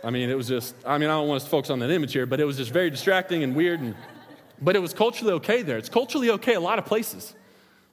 I 0.03 0.09
mean, 0.09 0.29
it 0.29 0.35
was 0.35 0.47
just, 0.47 0.75
I 0.85 0.97
mean, 0.97 1.09
I 1.09 1.13
don't 1.13 1.27
want 1.27 1.41
to 1.43 1.47
focus 1.47 1.69
on 1.69 1.79
that 1.79 1.91
image 1.91 2.13
here, 2.13 2.25
but 2.25 2.39
it 2.39 2.45
was 2.45 2.57
just 2.57 2.71
very 2.71 2.89
distracting 2.89 3.43
and 3.43 3.55
weird. 3.55 3.79
And 3.79 3.95
but 4.61 4.75
it 4.75 4.79
was 4.79 4.93
culturally 4.93 5.33
okay 5.33 5.61
there. 5.61 5.77
It's 5.77 5.89
culturally 5.89 6.29
okay 6.31 6.53
a 6.53 6.59
lot 6.59 6.79
of 6.79 6.85
places. 6.85 7.35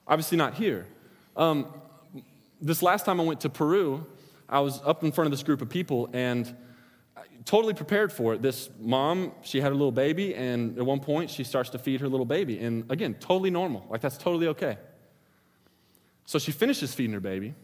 Obviously, 0.07 0.39
not 0.39 0.55
here. 0.55 0.87
Um, 1.37 1.67
this 2.61 2.83
last 2.83 3.05
time 3.05 3.21
I 3.21 3.25
went 3.25 3.41
to 3.41 3.49
Peru, 3.49 4.07
I 4.49 4.61
was 4.61 4.81
up 4.85 5.03
in 5.03 5.13
front 5.13 5.27
of 5.27 5.31
this 5.33 5.43
group 5.43 5.61
of 5.63 5.69
people 5.69 6.09
and 6.13 6.55
totally 7.45 7.75
prepared 7.75 8.13
for 8.13 8.35
it. 8.35 8.43
This 8.43 8.71
mom, 8.79 9.33
she 9.43 9.61
had 9.61 9.73
a 9.73 9.75
little 9.75 9.93
baby, 9.93 10.35
and 10.35 10.79
at 10.79 10.85
one 10.85 11.01
point 11.01 11.31
she 11.31 11.45
starts 11.45 11.71
to 11.71 11.79
feed 11.79 12.01
her 12.01 12.09
little 12.09 12.27
baby. 12.27 12.59
And 12.59 12.91
again, 12.91 13.15
totally 13.15 13.51
normal. 13.51 13.87
Like, 13.89 14.01
that's 14.01 14.19
totally 14.19 14.49
okay. 14.49 14.79
So 16.25 16.39
she 16.39 16.53
finishes 16.53 16.95
feeding 16.95 17.13
her 17.13 17.21
baby. 17.21 17.55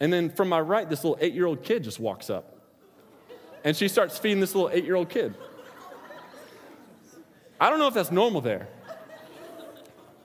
And 0.00 0.12
then 0.12 0.30
from 0.30 0.48
my 0.48 0.60
right, 0.60 0.88
this 0.88 1.04
little 1.04 1.18
eight 1.20 1.34
year 1.34 1.46
old 1.46 1.62
kid 1.62 1.84
just 1.84 1.98
walks 1.98 2.30
up. 2.30 2.50
And 3.64 3.76
she 3.76 3.88
starts 3.88 4.18
feeding 4.18 4.40
this 4.40 4.54
little 4.54 4.70
eight 4.70 4.84
year 4.84 4.94
old 4.94 5.08
kid. 5.08 5.34
I 7.60 7.70
don't 7.70 7.78
know 7.78 7.88
if 7.88 7.94
that's 7.94 8.10
normal 8.10 8.40
there. 8.40 8.68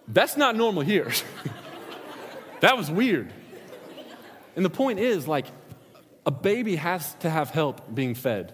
That's 0.08 0.36
not 0.36 0.56
normal 0.56 0.82
here. 0.82 1.12
that 2.62 2.76
was 2.76 2.90
weird. 2.90 3.32
And 4.56 4.66
the 4.66 4.70
point 4.70 5.00
is, 5.00 5.28
like, 5.28 5.46
a 6.30 6.32
baby 6.32 6.76
has 6.76 7.16
to 7.16 7.28
have 7.28 7.50
help 7.50 7.96
being 7.96 8.14
fed. 8.14 8.54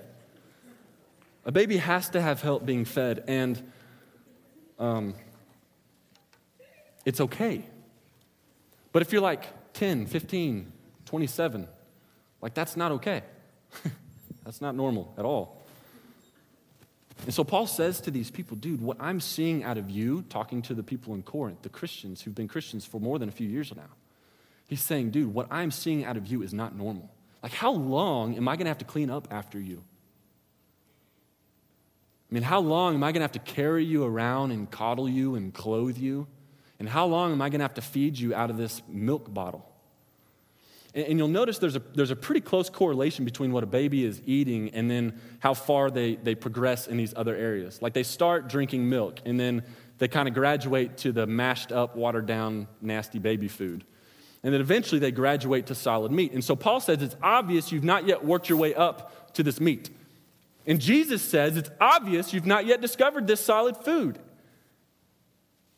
A 1.44 1.52
baby 1.52 1.76
has 1.76 2.08
to 2.12 2.22
have 2.22 2.42
help 2.42 2.66
being 2.66 2.86
fed, 2.86 3.26
and 3.28 3.62
um, 4.80 5.14
it's 7.04 7.20
okay. 7.20 7.66
But 8.94 9.02
if 9.02 9.12
you're 9.12 9.22
like 9.22 9.74
10, 9.74 10.06
15, 10.06 10.72
27, 11.04 11.68
like, 12.42 12.54
that's 12.54 12.78
not 12.78 12.94
okay. 12.94 13.24
that's 14.46 14.62
not 14.62 14.74
normal 14.74 15.14
at 15.18 15.26
all. 15.26 15.62
And 17.26 17.34
so 17.34 17.44
Paul 17.44 17.68
says 17.68 18.00
to 18.02 18.10
these 18.10 18.32
people, 18.32 18.56
dude, 18.56 18.82
what 18.82 18.96
I'm 19.02 19.20
seeing 19.20 19.66
out 19.66 19.78
of 19.78 19.90
you, 19.90 20.22
talking 20.30 20.62
to 20.62 20.74
the 20.74 20.84
people 20.84 21.14
in 21.14 21.24
Corinth, 21.24 21.62
the 21.62 21.68
Christians 21.68 22.22
who've 22.22 22.34
been 22.34 22.48
Christians 22.48 22.86
for 22.86 23.02
more 23.02 23.20
than 23.20 23.28
a 23.28 23.34
few 23.34 23.50
years 23.50 23.76
now, 23.76 23.92
he's 24.66 24.82
saying, 24.82 25.10
dude, 25.10 25.34
what 25.34 25.48
I'm 25.52 25.72
seeing 25.72 26.06
out 26.06 26.16
of 26.16 26.26
you 26.26 26.42
is 26.42 26.54
not 26.54 26.74
normal. 26.74 27.12
Like, 27.46 27.54
how 27.54 27.74
long 27.74 28.38
am 28.38 28.48
I 28.48 28.56
going 28.56 28.66
to 28.66 28.72
have 28.72 28.80
to 28.80 28.86
clean 28.86 29.12
up 29.12 29.28
after 29.30 29.60
you? 29.60 29.84
I 32.32 32.34
mean, 32.34 32.42
how 32.42 32.60
long 32.60 32.96
am 32.96 33.04
I 33.04 33.12
going 33.12 33.20
to 33.20 33.26
have 33.26 33.34
to 33.34 33.40
carry 33.54 33.86
you 33.86 34.04
around 34.04 34.50
and 34.50 34.72
coddle 34.72 35.08
you 35.08 35.36
and 35.36 35.54
clothe 35.54 35.96
you? 35.96 36.26
And 36.80 36.90
how 36.90 37.06
long 37.06 37.32
am 37.32 37.44
I 37.44 37.50
going 37.50 37.60
to 37.60 37.64
have 37.66 37.76
to 37.76 37.84
feed 37.84 38.18
you 38.18 38.34
out 38.34 38.50
of 38.50 38.58
this 38.58 38.82
milk 38.88 39.32
bottle? 39.32 39.72
And, 40.96 41.06
and 41.06 41.20
you'll 41.20 41.28
notice 41.28 41.60
there's 41.60 41.76
a, 41.76 41.84
there's 41.94 42.10
a 42.10 42.16
pretty 42.16 42.42
close 42.42 42.68
correlation 42.68 43.26
between 43.26 43.52
what 43.52 43.64
a 43.64 43.68
baby 43.68 44.06
is 44.06 44.24
eating 44.26 44.72
and 44.72 44.90
then 44.90 45.22
how 45.38 45.54
far 45.54 45.92
they, 45.92 46.16
they 46.16 46.34
progress 46.34 46.88
in 46.88 46.98
these 46.98 47.14
other 47.16 47.36
areas. 47.36 47.80
Like 47.80 47.94
they 47.94 48.02
start 48.02 48.50
drinking 48.50 48.90
milk 48.90 49.20
and 49.24 49.40
then 49.40 49.62
they 50.00 50.08
kind 50.08 50.28
of 50.28 50.34
graduate 50.34 50.98
to 50.98 51.12
the 51.12 51.28
mashed 51.28 51.72
up, 51.72 51.96
watered 51.96 52.26
down, 52.26 52.68
nasty 52.82 53.20
baby 53.20 53.50
food. 53.50 53.86
And 54.46 54.54
then 54.54 54.62
eventually 54.62 55.00
they 55.00 55.10
graduate 55.10 55.66
to 55.66 55.76
solid 55.76 56.12
meat. 56.12 56.32
And 56.32 56.44
so 56.44 56.56
Paul 56.56 56.80
says 56.80 57.02
it's 57.02 57.16
obvious 57.20 57.72
you've 57.72 57.84
not 57.84 58.06
yet 58.06 58.24
worked 58.24 58.48
your 58.48 58.60
way 58.60 58.76
up 58.76 59.34
to 59.34 59.42
this 59.42 59.60
meat. 59.60 59.90
And 60.68 60.80
Jesus 60.80 61.24
says 61.24 61.58
it's 61.58 61.72
obvious 61.82 62.32
you've 62.32 62.46
not 62.46 62.68
yet 62.68 62.80
discovered 62.80 63.26
this 63.26 63.44
solid 63.44 63.76
food. 63.76 64.20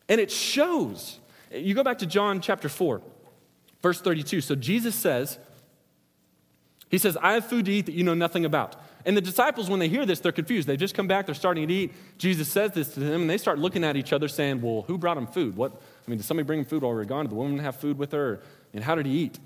And 0.10 0.20
it 0.20 0.30
shows. 0.30 1.20
You 1.50 1.76
go 1.76 1.84
back 1.84 2.00
to 2.00 2.06
John 2.06 2.42
chapter 2.42 2.68
4. 2.68 3.02
Verse 3.82 4.02
32. 4.02 4.42
So 4.42 4.54
Jesus 4.54 4.96
says, 4.96 5.40
He 6.90 6.98
says, 6.98 7.16
I 7.22 7.36
have 7.36 7.46
food 7.46 7.68
to 7.68 7.72
eat 7.72 7.86
that 7.86 7.94
you 7.94 8.04
know 8.04 8.16
nothing 8.16 8.44
about. 8.44 8.76
And 9.06 9.16
the 9.16 9.22
disciples, 9.22 9.70
when 9.70 9.80
they 9.80 9.88
hear 9.88 10.06
this, 10.06 10.20
they're 10.20 10.34
confused. 10.34 10.68
They 10.68 10.76
just 10.76 10.94
come 10.94 11.08
back, 11.08 11.28
they're 11.28 11.36
starting 11.36 11.66
to 11.70 11.74
eat. 11.74 11.94
Jesus 12.18 12.50
says 12.50 12.72
this 12.72 12.94
to 12.96 13.00
them, 13.00 13.22
and 13.22 13.30
they 13.30 13.38
start 13.38 13.58
looking 13.58 13.86
at 13.86 13.96
each 13.96 14.12
other 14.12 14.28
saying, 14.28 14.62
Well, 14.62 14.82
who 14.82 14.98
brought 14.98 15.18
him 15.18 15.28
food? 15.28 15.56
What? 15.56 15.72
I 15.72 16.12
mean, 16.12 16.18
did 16.18 16.26
somebody 16.26 16.46
bring 16.46 16.60
him 16.60 16.66
food 16.66 16.84
while 16.84 16.92
we 16.92 16.98
were 16.98 17.06
gone? 17.06 17.26
Did 17.26 17.32
the 17.32 17.36
woman 17.36 17.60
have 17.60 17.78
food 17.78 17.98
with 17.98 18.12
her? 18.12 18.42
And 18.74 18.84
how 18.84 18.96
did 18.96 19.06
he 19.06 19.14
eat? 19.14 19.40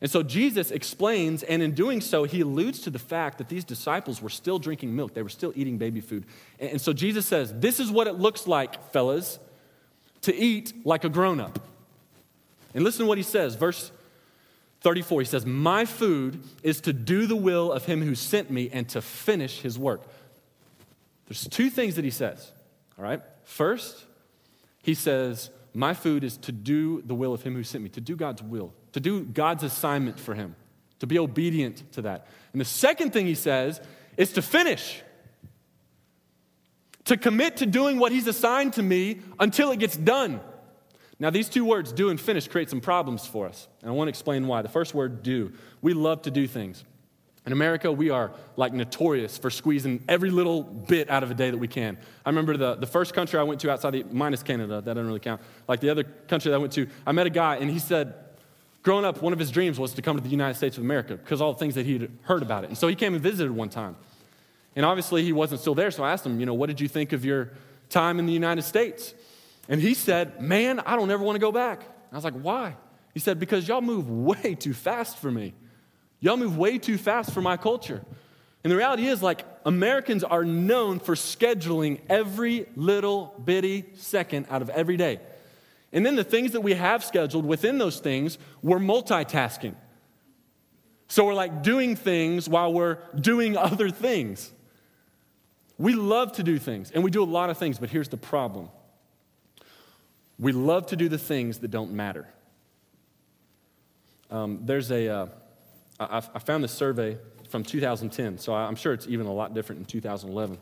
And 0.00 0.10
so 0.10 0.22
Jesus 0.22 0.70
explains, 0.70 1.42
and 1.42 1.62
in 1.62 1.72
doing 1.72 2.00
so, 2.00 2.24
he 2.24 2.42
alludes 2.42 2.80
to 2.80 2.90
the 2.90 2.98
fact 2.98 3.38
that 3.38 3.48
these 3.48 3.64
disciples 3.64 4.20
were 4.20 4.28
still 4.28 4.58
drinking 4.58 4.94
milk. 4.94 5.14
They 5.14 5.22
were 5.22 5.28
still 5.28 5.52
eating 5.56 5.78
baby 5.78 6.00
food. 6.00 6.24
And 6.60 6.80
so 6.80 6.92
Jesus 6.92 7.26
says, 7.26 7.52
This 7.58 7.80
is 7.80 7.90
what 7.90 8.06
it 8.06 8.14
looks 8.14 8.46
like, 8.46 8.92
fellas, 8.92 9.38
to 10.22 10.34
eat 10.34 10.74
like 10.84 11.04
a 11.04 11.08
grown 11.08 11.40
up. 11.40 11.58
And 12.74 12.84
listen 12.84 13.04
to 13.04 13.08
what 13.08 13.16
he 13.16 13.24
says, 13.24 13.54
verse 13.54 13.90
34. 14.82 15.22
He 15.22 15.26
says, 15.26 15.46
My 15.46 15.86
food 15.86 16.42
is 16.62 16.82
to 16.82 16.92
do 16.92 17.26
the 17.26 17.36
will 17.36 17.72
of 17.72 17.86
him 17.86 18.02
who 18.02 18.14
sent 18.14 18.50
me 18.50 18.68
and 18.70 18.86
to 18.90 19.00
finish 19.00 19.60
his 19.60 19.78
work. 19.78 20.02
There's 21.26 21.48
two 21.48 21.70
things 21.70 21.96
that 21.96 22.04
he 22.04 22.10
says, 22.10 22.52
all 22.98 23.04
right? 23.04 23.20
First, 23.44 24.04
he 24.82 24.94
says, 24.94 25.50
My 25.76 25.92
food 25.92 26.24
is 26.24 26.38
to 26.38 26.52
do 26.52 27.02
the 27.02 27.14
will 27.14 27.34
of 27.34 27.42
him 27.42 27.54
who 27.54 27.62
sent 27.62 27.84
me, 27.84 27.90
to 27.90 28.00
do 28.00 28.16
God's 28.16 28.42
will, 28.42 28.72
to 28.92 29.00
do 29.00 29.24
God's 29.24 29.62
assignment 29.62 30.18
for 30.18 30.34
him, 30.34 30.56
to 31.00 31.06
be 31.06 31.18
obedient 31.18 31.92
to 31.92 32.02
that. 32.02 32.28
And 32.52 32.60
the 32.60 32.64
second 32.64 33.12
thing 33.12 33.26
he 33.26 33.34
says 33.34 33.80
is 34.16 34.32
to 34.32 34.42
finish, 34.42 35.02
to 37.04 37.18
commit 37.18 37.58
to 37.58 37.66
doing 37.66 37.98
what 37.98 38.10
he's 38.10 38.26
assigned 38.26 38.72
to 38.72 38.82
me 38.82 39.20
until 39.38 39.70
it 39.70 39.78
gets 39.78 39.98
done. 39.98 40.40
Now, 41.18 41.28
these 41.28 41.48
two 41.48 41.64
words, 41.64 41.92
do 41.92 42.08
and 42.08 42.18
finish, 42.18 42.48
create 42.48 42.70
some 42.70 42.80
problems 42.80 43.26
for 43.26 43.46
us. 43.46 43.68
And 43.82 43.90
I 43.90 43.92
want 43.92 44.08
to 44.08 44.10
explain 44.10 44.46
why. 44.46 44.62
The 44.62 44.68
first 44.70 44.94
word, 44.94 45.22
do. 45.22 45.52
We 45.82 45.92
love 45.92 46.22
to 46.22 46.30
do 46.30 46.46
things. 46.46 46.84
In 47.46 47.52
America, 47.52 47.92
we 47.92 48.10
are 48.10 48.32
like 48.56 48.72
notorious 48.72 49.38
for 49.38 49.50
squeezing 49.50 50.02
every 50.08 50.30
little 50.30 50.64
bit 50.64 51.08
out 51.08 51.22
of 51.22 51.30
a 51.30 51.34
day 51.34 51.48
that 51.48 51.56
we 51.56 51.68
can. 51.68 51.96
I 52.24 52.30
remember 52.30 52.56
the, 52.56 52.74
the 52.74 52.88
first 52.88 53.14
country 53.14 53.38
I 53.38 53.44
went 53.44 53.60
to 53.60 53.70
outside 53.70 53.92
the, 53.92 54.04
minus 54.10 54.42
Canada, 54.42 54.80
that 54.80 54.84
doesn't 54.84 55.06
really 55.06 55.20
count. 55.20 55.40
Like 55.68 55.78
the 55.78 55.90
other 55.90 56.02
country 56.02 56.50
that 56.50 56.56
I 56.56 56.58
went 56.58 56.72
to, 56.72 56.88
I 57.06 57.12
met 57.12 57.28
a 57.28 57.30
guy 57.30 57.56
and 57.56 57.70
he 57.70 57.78
said, 57.78 58.14
growing 58.82 59.04
up, 59.04 59.22
one 59.22 59.32
of 59.32 59.38
his 59.38 59.52
dreams 59.52 59.78
was 59.78 59.94
to 59.94 60.02
come 60.02 60.16
to 60.16 60.22
the 60.22 60.28
United 60.28 60.56
States 60.56 60.76
of 60.76 60.82
America 60.82 61.14
because 61.14 61.40
all 61.40 61.52
the 61.52 61.58
things 61.60 61.76
that 61.76 61.86
he'd 61.86 62.10
heard 62.22 62.42
about 62.42 62.64
it. 62.64 62.68
And 62.68 62.76
so 62.76 62.88
he 62.88 62.96
came 62.96 63.14
and 63.14 63.22
visited 63.22 63.52
one 63.52 63.68
time. 63.68 63.94
And 64.74 64.84
obviously 64.84 65.22
he 65.22 65.32
wasn't 65.32 65.60
still 65.60 65.76
there, 65.76 65.92
so 65.92 66.02
I 66.02 66.12
asked 66.12 66.26
him, 66.26 66.40
you 66.40 66.46
know, 66.46 66.54
what 66.54 66.66
did 66.66 66.80
you 66.80 66.88
think 66.88 67.12
of 67.12 67.24
your 67.24 67.52
time 67.90 68.18
in 68.18 68.26
the 68.26 68.32
United 68.32 68.62
States? 68.62 69.14
And 69.68 69.80
he 69.80 69.94
said, 69.94 70.42
Man, 70.42 70.80
I 70.80 70.96
don't 70.96 71.10
ever 71.10 71.22
want 71.22 71.36
to 71.36 71.40
go 71.40 71.52
back. 71.52 71.82
I 72.12 72.14
was 72.14 72.24
like, 72.24 72.34
Why? 72.34 72.76
He 73.14 73.20
said, 73.20 73.38
Because 73.38 73.66
y'all 73.66 73.80
move 73.80 74.10
way 74.10 74.54
too 74.54 74.74
fast 74.74 75.18
for 75.18 75.30
me. 75.30 75.54
Y'all 76.20 76.36
move 76.36 76.56
way 76.56 76.78
too 76.78 76.98
fast 76.98 77.32
for 77.32 77.40
my 77.40 77.56
culture. 77.56 78.02
And 78.64 78.70
the 78.72 78.76
reality 78.76 79.06
is, 79.06 79.22
like, 79.22 79.44
Americans 79.64 80.24
are 80.24 80.44
known 80.44 80.98
for 80.98 81.14
scheduling 81.14 82.00
every 82.08 82.66
little 82.74 83.34
bitty 83.44 83.84
second 83.94 84.46
out 84.50 84.62
of 84.62 84.70
every 84.70 84.96
day. 84.96 85.20
And 85.92 86.04
then 86.04 86.16
the 86.16 86.24
things 86.24 86.52
that 86.52 86.62
we 86.62 86.74
have 86.74 87.04
scheduled 87.04 87.46
within 87.46 87.78
those 87.78 88.00
things, 88.00 88.38
we're 88.62 88.78
multitasking. 88.78 89.74
So 91.08 91.24
we're 91.24 91.34
like 91.34 91.62
doing 91.62 91.94
things 91.94 92.48
while 92.48 92.72
we're 92.72 92.98
doing 93.14 93.56
other 93.56 93.90
things. 93.90 94.50
We 95.78 95.92
love 95.92 96.32
to 96.32 96.42
do 96.42 96.58
things, 96.58 96.90
and 96.90 97.04
we 97.04 97.10
do 97.10 97.22
a 97.22 97.24
lot 97.24 97.50
of 97.50 97.58
things, 97.58 97.78
but 97.78 97.90
here's 97.90 98.08
the 98.08 98.16
problem 98.16 98.70
we 100.38 100.52
love 100.52 100.86
to 100.86 100.96
do 100.96 101.08
the 101.08 101.18
things 101.18 101.58
that 101.58 101.70
don't 101.70 101.92
matter. 101.92 102.26
Um, 104.30 104.60
there's 104.64 104.90
a. 104.90 105.08
Uh, 105.08 105.26
I, 105.98 106.18
I 106.18 106.38
found 106.38 106.62
this 106.62 106.72
survey 106.72 107.18
from 107.48 107.62
2010, 107.62 108.38
so 108.38 108.54
I'm 108.54 108.76
sure 108.76 108.92
it's 108.92 109.06
even 109.06 109.26
a 109.26 109.32
lot 109.32 109.54
different 109.54 109.80
in 109.80 109.84
2011. 109.86 110.58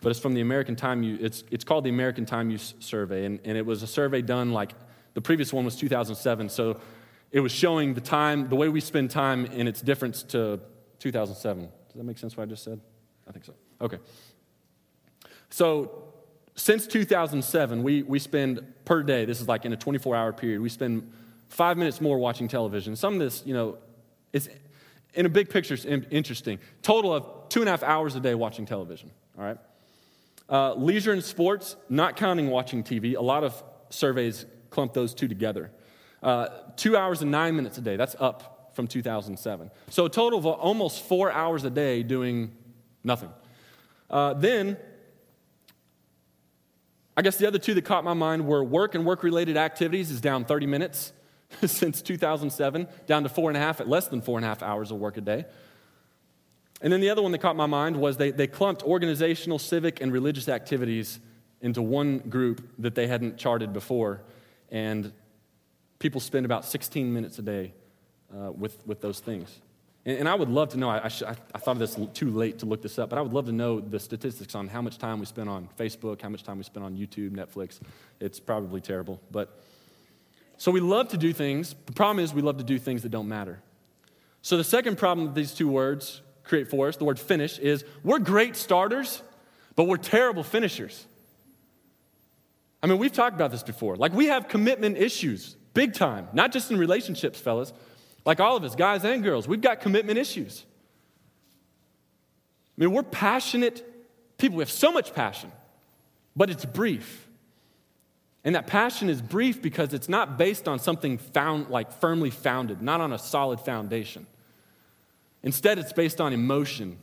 But 0.00 0.10
it's 0.10 0.20
from 0.20 0.34
the 0.34 0.40
American 0.40 0.76
Time 0.76 1.02
Use, 1.02 1.20
it's, 1.20 1.44
it's 1.50 1.64
called 1.64 1.84
the 1.84 1.90
American 1.90 2.24
Time 2.24 2.50
Use 2.50 2.74
Survey, 2.80 3.26
and, 3.26 3.40
and 3.44 3.58
it 3.58 3.66
was 3.66 3.82
a 3.82 3.86
survey 3.86 4.22
done 4.22 4.52
like 4.52 4.72
the 5.14 5.20
previous 5.20 5.52
one 5.52 5.64
was 5.64 5.76
2007, 5.76 6.48
so 6.48 6.80
it 7.32 7.40
was 7.40 7.52
showing 7.52 7.94
the 7.94 8.00
time, 8.00 8.48
the 8.48 8.56
way 8.56 8.68
we 8.68 8.80
spend 8.80 9.10
time 9.10 9.44
and 9.46 9.68
its 9.68 9.80
difference 9.80 10.22
to 10.24 10.60
2007. 11.00 11.62
Does 11.62 11.70
that 11.94 12.04
make 12.04 12.18
sense 12.18 12.36
what 12.36 12.44
I 12.44 12.46
just 12.46 12.64
said? 12.64 12.80
I 13.28 13.32
think 13.32 13.44
so. 13.44 13.54
Okay. 13.80 13.98
So 15.50 16.04
since 16.54 16.86
2007, 16.86 17.82
we, 17.82 18.02
we 18.02 18.18
spend 18.18 18.64
per 18.84 19.02
day, 19.02 19.24
this 19.24 19.40
is 19.40 19.48
like 19.48 19.64
in 19.64 19.72
a 19.72 19.76
24 19.76 20.16
hour 20.16 20.32
period, 20.32 20.60
we 20.60 20.68
spend 20.68 21.10
five 21.48 21.76
minutes 21.76 22.00
more 22.00 22.18
watching 22.18 22.48
television. 22.48 22.96
Some 22.96 23.14
of 23.14 23.20
this, 23.20 23.42
you 23.44 23.54
know, 23.54 23.78
is 24.32 24.48
in 25.14 25.26
a 25.26 25.28
big 25.28 25.50
picture, 25.50 25.74
it's 25.74 25.84
interesting. 25.84 26.58
Total 26.82 27.12
of 27.14 27.48
two 27.48 27.60
and 27.60 27.68
a 27.68 27.72
half 27.72 27.82
hours 27.82 28.14
a 28.14 28.20
day 28.20 28.34
watching 28.34 28.66
television, 28.66 29.10
all 29.38 29.44
right? 29.44 29.58
Uh, 30.48 30.74
leisure 30.74 31.12
and 31.12 31.22
sports, 31.22 31.76
not 31.88 32.16
counting 32.16 32.48
watching 32.48 32.82
TV. 32.82 33.16
A 33.16 33.20
lot 33.20 33.44
of 33.44 33.62
surveys 33.90 34.46
clump 34.70 34.94
those 34.94 35.14
two 35.14 35.28
together. 35.28 35.70
Uh, 36.22 36.48
two 36.76 36.96
hours 36.96 37.22
and 37.22 37.30
nine 37.30 37.56
minutes 37.56 37.78
a 37.78 37.80
day, 37.80 37.96
that's 37.96 38.16
up 38.18 38.72
from 38.74 38.86
2007. 38.86 39.70
So 39.90 40.06
a 40.06 40.10
total 40.10 40.38
of 40.38 40.46
almost 40.46 41.04
four 41.04 41.32
hours 41.32 41.64
a 41.64 41.70
day 41.70 42.02
doing 42.02 42.52
nothing. 43.02 43.30
Uh, 44.08 44.34
then 44.34 44.76
I 47.16 47.22
guess 47.22 47.36
the 47.36 47.46
other 47.46 47.58
two 47.58 47.74
that 47.74 47.84
caught 47.84 48.04
my 48.04 48.14
mind 48.14 48.46
were 48.46 48.62
work 48.64 48.94
and 48.94 49.04
work 49.04 49.22
related 49.22 49.56
activities 49.56 50.10
is 50.10 50.20
down 50.20 50.44
30 50.44 50.66
minutes 50.66 51.12
since 51.66 52.02
2007, 52.02 52.88
down 53.06 53.22
to 53.22 53.28
four 53.28 53.50
and 53.50 53.56
a 53.56 53.60
half 53.60 53.80
at 53.80 53.88
less 53.88 54.08
than 54.08 54.20
four 54.20 54.38
and 54.38 54.44
a 54.44 54.48
half 54.48 54.62
hours 54.62 54.90
of 54.90 54.98
work 54.98 55.16
a 55.16 55.20
day. 55.20 55.44
And 56.80 56.92
then 56.92 57.00
the 57.00 57.10
other 57.10 57.22
one 57.22 57.32
that 57.32 57.38
caught 57.38 57.56
my 57.56 57.66
mind 57.66 57.96
was 57.96 58.16
they, 58.16 58.30
they 58.30 58.46
clumped 58.46 58.82
organizational, 58.82 59.58
civic, 59.58 60.00
and 60.00 60.12
religious 60.12 60.48
activities 60.48 61.20
into 61.60 61.82
one 61.82 62.18
group 62.18 62.66
that 62.78 62.94
they 62.94 63.06
hadn't 63.06 63.36
charted 63.36 63.72
before, 63.72 64.22
and 64.70 65.12
people 65.98 66.20
spend 66.20 66.46
about 66.46 66.64
16 66.64 67.12
minutes 67.12 67.38
a 67.38 67.42
day 67.42 67.74
uh, 68.34 68.50
with, 68.52 68.86
with 68.86 69.02
those 69.02 69.20
things. 69.20 69.60
And, 70.06 70.20
and 70.20 70.28
I 70.28 70.34
would 70.34 70.48
love 70.48 70.70
to 70.70 70.78
know, 70.78 70.88
I, 70.88 71.04
I, 71.04 71.08
sh- 71.08 71.22
I 71.22 71.58
thought 71.58 71.72
of 71.72 71.78
this 71.78 71.98
too 72.14 72.30
late 72.30 72.60
to 72.60 72.66
look 72.66 72.80
this 72.80 72.98
up, 72.98 73.10
but 73.10 73.18
I 73.18 73.22
would 73.22 73.34
love 73.34 73.46
to 73.46 73.52
know 73.52 73.80
the 73.80 74.00
statistics 74.00 74.54
on 74.54 74.68
how 74.68 74.80
much 74.80 74.96
time 74.96 75.20
we 75.20 75.26
spend 75.26 75.50
on 75.50 75.68
Facebook, 75.78 76.22
how 76.22 76.30
much 76.30 76.42
time 76.42 76.56
we 76.56 76.64
spend 76.64 76.86
on 76.86 76.96
YouTube, 76.96 77.30
Netflix. 77.30 77.80
It's 78.20 78.40
probably 78.40 78.80
terrible. 78.80 79.20
But 79.30 79.60
so 80.60 80.70
we 80.70 80.80
love 80.80 81.08
to 81.08 81.16
do 81.16 81.32
things. 81.32 81.74
The 81.86 81.92
problem 81.92 82.22
is 82.22 82.34
we 82.34 82.42
love 82.42 82.58
to 82.58 82.64
do 82.64 82.78
things 82.78 83.00
that 83.04 83.08
don't 83.08 83.28
matter. 83.28 83.62
So 84.42 84.58
the 84.58 84.64
second 84.64 84.98
problem 84.98 85.28
that 85.28 85.34
these 85.34 85.54
two 85.54 85.66
words 85.66 86.20
create 86.44 86.68
for 86.68 86.86
us, 86.86 86.98
the 86.98 87.06
word 87.06 87.18
finish, 87.18 87.58
is 87.58 87.82
we're 88.04 88.18
great 88.18 88.56
starters, 88.56 89.22
but 89.74 89.84
we're 89.84 89.96
terrible 89.96 90.42
finishers. 90.42 91.06
I 92.82 92.88
mean, 92.88 92.98
we've 92.98 93.10
talked 93.10 93.34
about 93.34 93.52
this 93.52 93.62
before. 93.62 93.96
Like, 93.96 94.12
we 94.12 94.26
have 94.26 94.48
commitment 94.48 94.98
issues, 94.98 95.56
big 95.72 95.94
time, 95.94 96.28
not 96.34 96.52
just 96.52 96.70
in 96.70 96.76
relationships, 96.76 97.40
fellas, 97.40 97.72
like 98.26 98.38
all 98.38 98.54
of 98.54 98.62
us, 98.62 98.74
guys 98.74 99.02
and 99.02 99.22
girls, 99.22 99.48
we've 99.48 99.62
got 99.62 99.80
commitment 99.80 100.18
issues. 100.18 100.66
I 102.76 102.84
mean, 102.84 102.92
we're 102.92 103.02
passionate 103.02 103.82
people. 104.36 104.58
We 104.58 104.62
have 104.62 104.70
so 104.70 104.92
much 104.92 105.14
passion, 105.14 105.52
but 106.36 106.50
it's 106.50 106.66
brief. 106.66 107.29
And 108.44 108.54
that 108.54 108.66
passion 108.66 109.10
is 109.10 109.20
brief 109.20 109.60
because 109.60 109.92
it's 109.92 110.08
not 110.08 110.38
based 110.38 110.66
on 110.66 110.78
something 110.78 111.18
found, 111.18 111.68
like 111.68 111.92
firmly 111.92 112.30
founded, 112.30 112.80
not 112.80 113.00
on 113.00 113.12
a 113.12 113.18
solid 113.18 113.60
foundation. 113.60 114.26
Instead, 115.42 115.78
it's 115.78 115.92
based 115.92 116.20
on 116.20 116.32
emotion. 116.32 116.98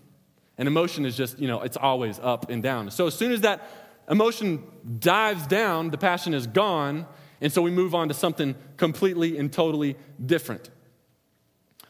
And 0.57 0.67
emotion 0.67 1.05
is 1.05 1.15
just, 1.15 1.37
you 1.37 1.47
know, 1.47 1.61
it's 1.61 1.77
always 1.77 2.19
up 2.19 2.49
and 2.49 2.63
down. 2.63 2.89
So 2.89 3.07
as 3.07 3.13
soon 3.13 3.31
as 3.31 3.41
that 3.41 3.69
emotion 4.09 4.63
dives 4.99 5.45
down, 5.45 5.91
the 5.91 5.97
passion 5.97 6.33
is 6.33 6.47
gone. 6.47 7.05
And 7.39 7.53
so 7.53 7.61
we 7.61 7.69
move 7.69 7.93
on 7.93 8.07
to 8.07 8.15
something 8.15 8.55
completely 8.77 9.37
and 9.37 9.53
totally 9.53 9.95
different. 10.23 10.71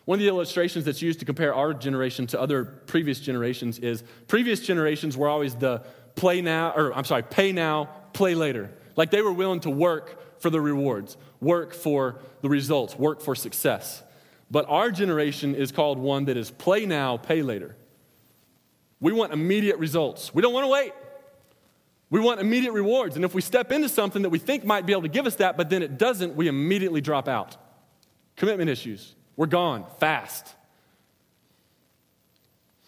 One 0.04 0.20
of 0.20 0.22
the 0.22 0.28
illustrations 0.28 0.86
that's 0.86 1.02
used 1.02 1.20
to 1.20 1.26
compare 1.26 1.54
our 1.54 1.74
generation 1.74 2.28
to 2.28 2.40
other 2.40 2.66
previous 2.66 3.20
generations 3.20 3.80
is 3.80 4.04
previous 4.28 4.62
generations 4.62 5.18
were 5.18 5.28
always 5.28 5.56
the 5.56 5.84
play 6.16 6.42
now, 6.42 6.74
or 6.76 6.94
I'm 6.94 7.04
sorry, 7.06 7.24
pay 7.24 7.52
now, 7.52 7.90
play 8.14 8.34
later. 8.36 8.72
Like 8.98 9.12
they 9.12 9.22
were 9.22 9.32
willing 9.32 9.62
to 9.62 9.70
work 9.70 10.42
for 10.42 10.50
the 10.50 10.60
rewards, 10.60 11.16
work 11.40 11.74
for 11.74 12.18
the 12.42 12.50
results, 12.50 12.98
work 12.98 13.22
for 13.22 13.36
success. 13.36 14.04
But 14.52 14.66
our 14.68 14.92
generation 14.92 15.56
is 15.56 15.72
called 15.72 15.98
one 15.98 16.26
that 16.26 16.36
is 16.36 16.52
play 16.52 16.86
now, 16.86 17.18
pay 17.18 17.42
later. 17.42 17.76
We 19.00 19.14
want 19.14 19.32
immediate 19.32 19.78
results. 19.78 20.34
We 20.34 20.42
don't 20.42 20.54
want 20.54 20.66
to 20.66 20.70
wait. 20.70 20.94
We 22.10 22.20
want 22.20 22.40
immediate 22.40 22.72
rewards. 22.72 23.16
And 23.16 23.26
if 23.26 23.34
we 23.34 23.42
step 23.42 23.72
into 23.72 23.90
something 23.90 24.22
that 24.22 24.30
we 24.30 24.40
think 24.40 24.66
might 24.66 24.86
be 24.86 24.94
able 24.94 25.04
to 25.04 25.10
give 25.10 25.28
us 25.28 25.36
that, 25.36 25.58
but 25.58 25.70
then 25.70 25.84
it 25.84 25.98
doesn't, 25.98 26.36
we 26.36 26.48
immediately 26.48 27.02
drop 27.02 27.28
out. 27.28 27.58
Commitment 28.36 28.70
issues. 28.70 29.14
We're 29.36 29.48
gone 29.48 29.86
fast. 30.00 30.56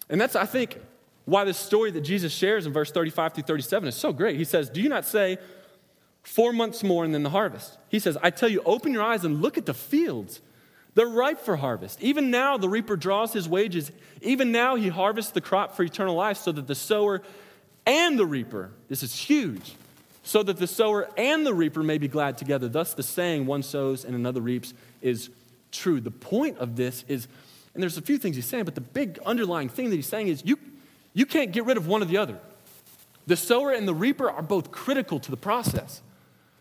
And 0.09 0.19
that's, 0.19 0.35
I 0.35 0.45
think, 0.45 0.79
why 1.25 1.43
this 1.43 1.57
story 1.57 1.91
that 1.91 2.01
Jesus 2.01 2.33
shares 2.33 2.65
in 2.65 2.73
verse 2.73 2.91
35 2.91 3.33
through 3.33 3.43
37 3.43 3.89
is 3.89 3.95
so 3.95 4.13
great. 4.13 4.37
He 4.37 4.45
says, 4.45 4.69
Do 4.69 4.81
you 4.81 4.89
not 4.89 5.05
say, 5.05 5.37
four 6.23 6.53
months 6.53 6.83
more 6.83 7.03
and 7.05 7.13
then 7.13 7.23
the 7.23 7.29
harvest? 7.29 7.77
He 7.89 7.99
says, 7.99 8.17
I 8.21 8.29
tell 8.29 8.49
you, 8.49 8.61
open 8.65 8.93
your 8.93 9.03
eyes 9.03 9.25
and 9.25 9.41
look 9.41 9.57
at 9.57 9.65
the 9.65 9.73
fields. 9.73 10.41
They're 10.95 11.07
ripe 11.07 11.39
for 11.39 11.55
harvest. 11.55 12.01
Even 12.01 12.31
now, 12.31 12.57
the 12.57 12.69
reaper 12.69 12.97
draws 12.97 13.33
his 13.33 13.47
wages. 13.47 13.91
Even 14.21 14.51
now, 14.51 14.75
he 14.75 14.89
harvests 14.89 15.31
the 15.31 15.41
crop 15.41 15.75
for 15.75 15.83
eternal 15.83 16.15
life 16.15 16.37
so 16.37 16.51
that 16.51 16.67
the 16.67 16.75
sower 16.75 17.21
and 17.85 18.19
the 18.19 18.25
reaper, 18.25 18.71
this 18.87 19.03
is 19.03 19.15
huge, 19.15 19.75
so 20.23 20.43
that 20.43 20.57
the 20.57 20.67
sower 20.67 21.09
and 21.17 21.45
the 21.45 21.53
reaper 21.53 21.81
may 21.81 21.97
be 21.97 22.07
glad 22.07 22.37
together. 22.37 22.67
Thus, 22.67 22.93
the 22.93 23.03
saying, 23.03 23.45
one 23.45 23.63
sows 23.63 24.03
and 24.03 24.15
another 24.15 24.41
reaps, 24.41 24.73
is 25.01 25.29
true. 25.71 26.01
The 26.01 26.11
point 26.11 26.57
of 26.57 26.75
this 26.75 27.05
is, 27.07 27.27
and 27.73 27.81
there's 27.81 27.97
a 27.97 28.01
few 28.01 28.17
things 28.17 28.35
he's 28.35 28.45
saying, 28.45 28.65
but 28.65 28.75
the 28.75 28.81
big 28.81 29.19
underlying 29.25 29.69
thing 29.69 29.89
that 29.89 29.95
he's 29.95 30.07
saying 30.07 30.27
is 30.27 30.43
you, 30.45 30.59
you 31.13 31.25
can't 31.25 31.51
get 31.51 31.65
rid 31.65 31.77
of 31.77 31.87
one 31.87 32.01
or 32.01 32.05
the 32.05 32.17
other. 32.17 32.37
The 33.27 33.37
sower 33.37 33.71
and 33.71 33.87
the 33.87 33.93
reaper 33.93 34.29
are 34.29 34.41
both 34.41 34.71
critical 34.71 35.19
to 35.19 35.31
the 35.31 35.37
process. 35.37 36.01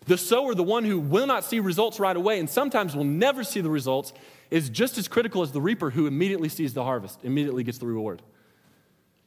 The 0.08 0.16
sower, 0.16 0.54
the 0.54 0.64
one 0.64 0.84
who 0.84 0.98
will 0.98 1.26
not 1.26 1.44
see 1.44 1.60
results 1.60 2.00
right 2.00 2.16
away 2.16 2.38
and 2.38 2.48
sometimes 2.48 2.96
will 2.96 3.04
never 3.04 3.44
see 3.44 3.60
the 3.60 3.68
results, 3.68 4.14
is 4.50 4.70
just 4.70 4.96
as 4.96 5.06
critical 5.06 5.42
as 5.42 5.52
the 5.52 5.60
reaper 5.60 5.90
who 5.90 6.06
immediately 6.06 6.48
sees 6.48 6.72
the 6.72 6.82
harvest, 6.82 7.20
immediately 7.24 7.62
gets 7.62 7.76
the 7.76 7.86
reward. 7.86 8.22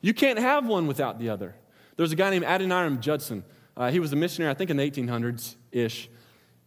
You 0.01 0.15
can't 0.15 0.39
have 0.39 0.65
one 0.65 0.87
without 0.87 1.19
the 1.19 1.29
other. 1.29 1.53
There's 1.97 2.11
a 2.11 2.15
guy 2.15 2.31
named 2.31 2.45
Adoniram 2.45 2.99
Judson. 2.99 3.43
Uh, 3.77 3.91
he 3.91 3.99
was 3.99 4.11
a 4.11 4.15
missionary, 4.15 4.49
I 4.49 4.55
think, 4.55 4.71
in 4.71 4.77
the 4.77 4.89
1800s 4.89 5.55
ish, 5.71 6.09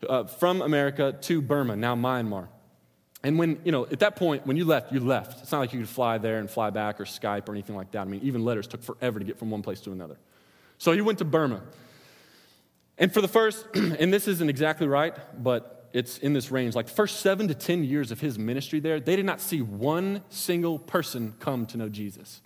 uh, 0.08 0.22
from 0.22 0.62
America 0.62 1.16
to 1.22 1.42
Burma, 1.42 1.74
now 1.74 1.96
Myanmar. 1.96 2.46
And 3.24 3.36
when, 3.36 3.58
you 3.64 3.72
know, 3.72 3.84
at 3.86 3.98
that 3.98 4.14
point, 4.14 4.46
when 4.46 4.56
you 4.56 4.64
left, 4.64 4.92
you 4.92 5.00
left. 5.00 5.42
It's 5.42 5.50
not 5.50 5.58
like 5.58 5.72
you 5.72 5.80
could 5.80 5.88
fly 5.88 6.18
there 6.18 6.38
and 6.38 6.48
fly 6.48 6.70
back 6.70 7.00
or 7.00 7.04
Skype 7.04 7.48
or 7.48 7.52
anything 7.52 7.74
like 7.74 7.90
that. 7.90 8.02
I 8.02 8.04
mean, 8.04 8.20
even 8.22 8.44
letters 8.44 8.68
took 8.68 8.84
forever 8.84 9.18
to 9.18 9.24
get 9.24 9.40
from 9.40 9.50
one 9.50 9.62
place 9.62 9.80
to 9.80 9.90
another. 9.90 10.18
So 10.78 10.92
he 10.92 11.00
went 11.00 11.18
to 11.18 11.24
Burma. 11.24 11.62
And 12.98 13.12
for 13.12 13.20
the 13.20 13.28
first, 13.28 13.66
and 13.74 14.12
this 14.12 14.28
isn't 14.28 14.48
exactly 14.48 14.86
right, 14.86 15.14
but 15.42 15.88
it's 15.92 16.18
in 16.18 16.32
this 16.32 16.50
range, 16.50 16.74
like 16.74 16.86
the 16.86 16.92
first 16.92 17.20
seven 17.20 17.48
to 17.48 17.54
10 17.54 17.84
years 17.84 18.10
of 18.10 18.20
his 18.20 18.38
ministry 18.38 18.80
there, 18.80 18.98
they 18.98 19.16
did 19.16 19.26
not 19.26 19.40
see 19.40 19.62
one 19.62 20.22
single 20.28 20.78
person 20.78 21.34
come 21.38 21.66
to 21.66 21.76
know 21.76 21.88
Jesus. 21.88 22.40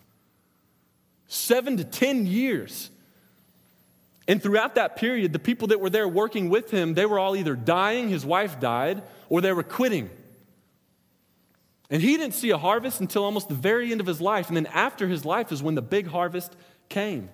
Seven 1.28 1.76
to 1.78 1.84
10 1.84 2.26
years. 2.26 2.90
And 4.26 4.42
throughout 4.42 4.74
that 4.74 4.96
period, 4.96 5.32
the 5.32 5.38
people 5.38 5.68
that 5.68 5.80
were 5.80 5.88
there 5.88 6.06
working 6.06 6.50
with 6.50 6.70
him, 6.70 6.92
they 6.92 7.06
were 7.06 7.18
all 7.18 7.34
either 7.34 7.56
dying, 7.56 8.10
his 8.10 8.26
wife 8.26 8.60
died, 8.60 9.02
or 9.30 9.40
they 9.40 9.52
were 9.52 9.62
quitting. 9.62 10.10
And 11.90 12.02
he 12.02 12.18
didn't 12.18 12.34
see 12.34 12.50
a 12.50 12.58
harvest 12.58 13.00
until 13.00 13.24
almost 13.24 13.48
the 13.48 13.54
very 13.54 13.90
end 13.90 14.02
of 14.02 14.06
his 14.06 14.20
life. 14.20 14.48
And 14.48 14.56
then 14.56 14.66
after 14.66 15.08
his 15.08 15.24
life 15.24 15.50
is 15.52 15.62
when 15.62 15.74
the 15.74 15.82
big 15.82 16.08
harvest 16.08 16.54
came. 16.90 17.30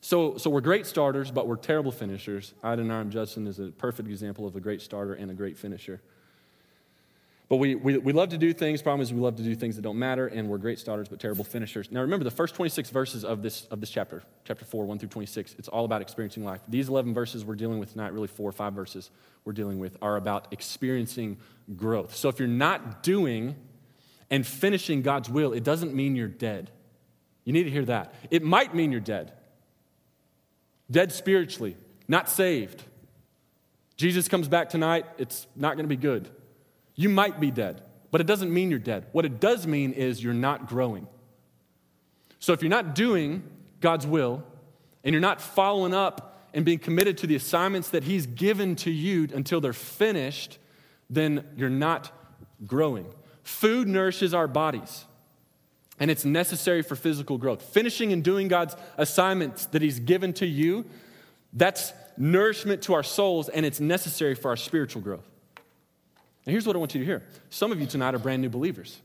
So, 0.00 0.38
so 0.38 0.48
we're 0.48 0.62
great 0.62 0.86
starters, 0.86 1.30
but 1.30 1.46
we're 1.46 1.56
terrible 1.56 1.92
finishers. 1.92 2.54
Adoniram 2.64 3.10
Judson 3.10 3.46
is 3.46 3.58
a 3.58 3.66
perfect 3.66 4.08
example 4.08 4.46
of 4.46 4.56
a 4.56 4.60
great 4.60 4.80
starter 4.80 5.14
and 5.14 5.30
a 5.30 5.34
great 5.34 5.58
finisher. 5.58 6.00
But 7.50 7.56
we, 7.56 7.74
we, 7.74 7.98
we 7.98 8.12
love 8.12 8.28
to 8.28 8.38
do 8.38 8.52
things. 8.52 8.80
Problem 8.80 9.02
is, 9.02 9.12
we 9.12 9.20
love 9.20 9.34
to 9.36 9.42
do 9.42 9.56
things 9.56 9.74
that 9.74 9.82
don't 9.82 9.98
matter, 9.98 10.28
and 10.28 10.48
we're 10.48 10.58
great 10.58 10.78
starters, 10.78 11.08
but 11.08 11.18
terrible 11.18 11.44
finishers. 11.44 11.90
Now, 11.90 12.00
remember 12.00 12.22
the 12.22 12.30
first 12.30 12.54
26 12.54 12.90
verses 12.90 13.24
of 13.24 13.42
this, 13.42 13.64
of 13.72 13.80
this 13.80 13.90
chapter, 13.90 14.22
chapter 14.44 14.64
4, 14.64 14.84
1 14.84 15.00
through 15.00 15.08
26, 15.08 15.56
it's 15.58 15.66
all 15.66 15.84
about 15.84 16.00
experiencing 16.00 16.44
life. 16.44 16.60
These 16.68 16.88
11 16.88 17.12
verses 17.12 17.44
we're 17.44 17.56
dealing 17.56 17.80
with 17.80 17.90
tonight, 17.90 18.12
really 18.12 18.28
four 18.28 18.48
or 18.48 18.52
five 18.52 18.72
verses 18.72 19.10
we're 19.44 19.52
dealing 19.52 19.80
with, 19.80 19.96
are 20.00 20.16
about 20.16 20.46
experiencing 20.52 21.38
growth. 21.76 22.14
So 22.14 22.28
if 22.28 22.38
you're 22.38 22.46
not 22.46 23.02
doing 23.02 23.56
and 24.30 24.46
finishing 24.46 25.02
God's 25.02 25.28
will, 25.28 25.52
it 25.52 25.64
doesn't 25.64 25.92
mean 25.92 26.14
you're 26.14 26.28
dead. 26.28 26.70
You 27.44 27.52
need 27.52 27.64
to 27.64 27.70
hear 27.70 27.86
that. 27.86 28.14
It 28.30 28.44
might 28.44 28.76
mean 28.76 28.92
you're 28.92 29.00
dead. 29.00 29.32
Dead 30.90 31.12
spiritually, 31.12 31.76
not 32.08 32.28
saved. 32.28 32.82
Jesus 33.96 34.28
comes 34.28 34.48
back 34.48 34.70
tonight, 34.70 35.06
it's 35.18 35.46
not 35.54 35.76
going 35.76 35.84
to 35.84 35.88
be 35.88 35.96
good. 35.96 36.28
You 36.94 37.08
might 37.08 37.38
be 37.38 37.50
dead, 37.50 37.82
but 38.10 38.20
it 38.20 38.26
doesn't 38.26 38.52
mean 38.52 38.70
you're 38.70 38.78
dead. 38.78 39.06
What 39.12 39.24
it 39.24 39.40
does 39.40 39.66
mean 39.66 39.92
is 39.92 40.22
you're 40.22 40.34
not 40.34 40.66
growing. 40.66 41.06
So 42.38 42.52
if 42.52 42.62
you're 42.62 42.70
not 42.70 42.94
doing 42.94 43.42
God's 43.80 44.06
will 44.06 44.42
and 45.04 45.12
you're 45.12 45.20
not 45.20 45.40
following 45.40 45.94
up 45.94 46.48
and 46.54 46.64
being 46.64 46.78
committed 46.78 47.18
to 47.18 47.26
the 47.26 47.36
assignments 47.36 47.90
that 47.90 48.04
He's 48.04 48.26
given 48.26 48.74
to 48.76 48.90
you 48.90 49.28
until 49.34 49.60
they're 49.60 49.72
finished, 49.72 50.58
then 51.08 51.44
you're 51.56 51.68
not 51.70 52.10
growing. 52.66 53.06
Food 53.42 53.88
nourishes 53.88 54.34
our 54.34 54.48
bodies, 54.48 55.04
and 56.00 56.10
it's 56.10 56.24
necessary 56.24 56.82
for 56.82 56.96
physical 56.96 57.36
growth. 57.36 57.62
Finishing 57.62 58.12
and 58.12 58.24
doing 58.24 58.48
God's 58.48 58.74
assignments 58.96 59.66
that 59.66 59.82
He's 59.82 60.00
given 60.00 60.32
to 60.34 60.46
you, 60.46 60.86
that's 61.52 61.92
nourishment 62.16 62.82
to 62.82 62.94
our 62.94 63.02
souls, 63.02 63.48
and 63.50 63.66
it's 63.66 63.80
necessary 63.80 64.34
for 64.34 64.48
our 64.48 64.56
spiritual 64.56 65.02
growth. 65.02 65.28
And 66.46 66.52
here's 66.52 66.66
what 66.66 66.74
I 66.74 66.78
want 66.78 66.94
you 66.94 67.00
to 67.00 67.06
hear 67.06 67.22
some 67.50 67.70
of 67.70 67.80
you 67.80 67.86
tonight 67.86 68.14
are 68.14 68.18
brand 68.18 68.40
new 68.42 68.48
believers. 68.48 69.00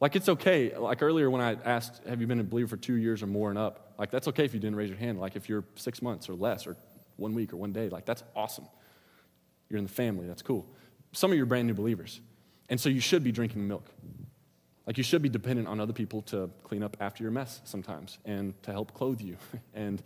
Like, 0.00 0.16
it's 0.16 0.28
okay. 0.28 0.76
Like 0.76 1.02
earlier 1.02 1.30
when 1.30 1.42
I 1.42 1.56
asked, 1.64 2.00
Have 2.06 2.20
you 2.20 2.26
been 2.26 2.40
a 2.40 2.44
believer 2.44 2.68
for 2.68 2.76
two 2.76 2.94
years 2.94 3.22
or 3.22 3.26
more 3.26 3.48
and 3.50 3.58
up? 3.58 3.94
Like, 3.98 4.10
that's 4.10 4.28
okay 4.28 4.44
if 4.44 4.54
you 4.54 4.60
didn't 4.60 4.76
raise 4.76 4.88
your 4.88 4.98
hand. 4.98 5.18
Like, 5.18 5.36
if 5.36 5.48
you're 5.48 5.64
six 5.76 6.00
months 6.00 6.28
or 6.28 6.34
less, 6.34 6.66
or 6.66 6.76
one 7.16 7.34
week 7.34 7.52
or 7.52 7.56
one 7.56 7.72
day, 7.72 7.88
like, 7.88 8.04
that's 8.04 8.22
awesome. 8.36 8.66
You're 9.68 9.78
in 9.78 9.84
the 9.84 9.90
family, 9.90 10.26
that's 10.26 10.42
cool. 10.42 10.66
Some 11.12 11.32
of 11.32 11.36
you 11.36 11.42
are 11.42 11.46
brand 11.46 11.66
new 11.66 11.74
believers. 11.74 12.20
And 12.70 12.80
so 12.80 12.88
you 12.88 13.00
should 13.00 13.22
be 13.22 13.32
drinking 13.32 13.68
milk. 13.68 13.84
Like, 14.86 14.96
you 14.96 15.04
should 15.04 15.20
be 15.22 15.28
dependent 15.28 15.68
on 15.68 15.78
other 15.80 15.92
people 15.92 16.22
to 16.22 16.50
clean 16.64 16.82
up 16.82 16.96
after 17.00 17.22
your 17.22 17.30
mess 17.30 17.60
sometimes 17.64 18.18
and 18.24 18.60
to 18.62 18.72
help 18.72 18.94
clothe 18.94 19.20
you. 19.20 19.36
and 19.74 20.02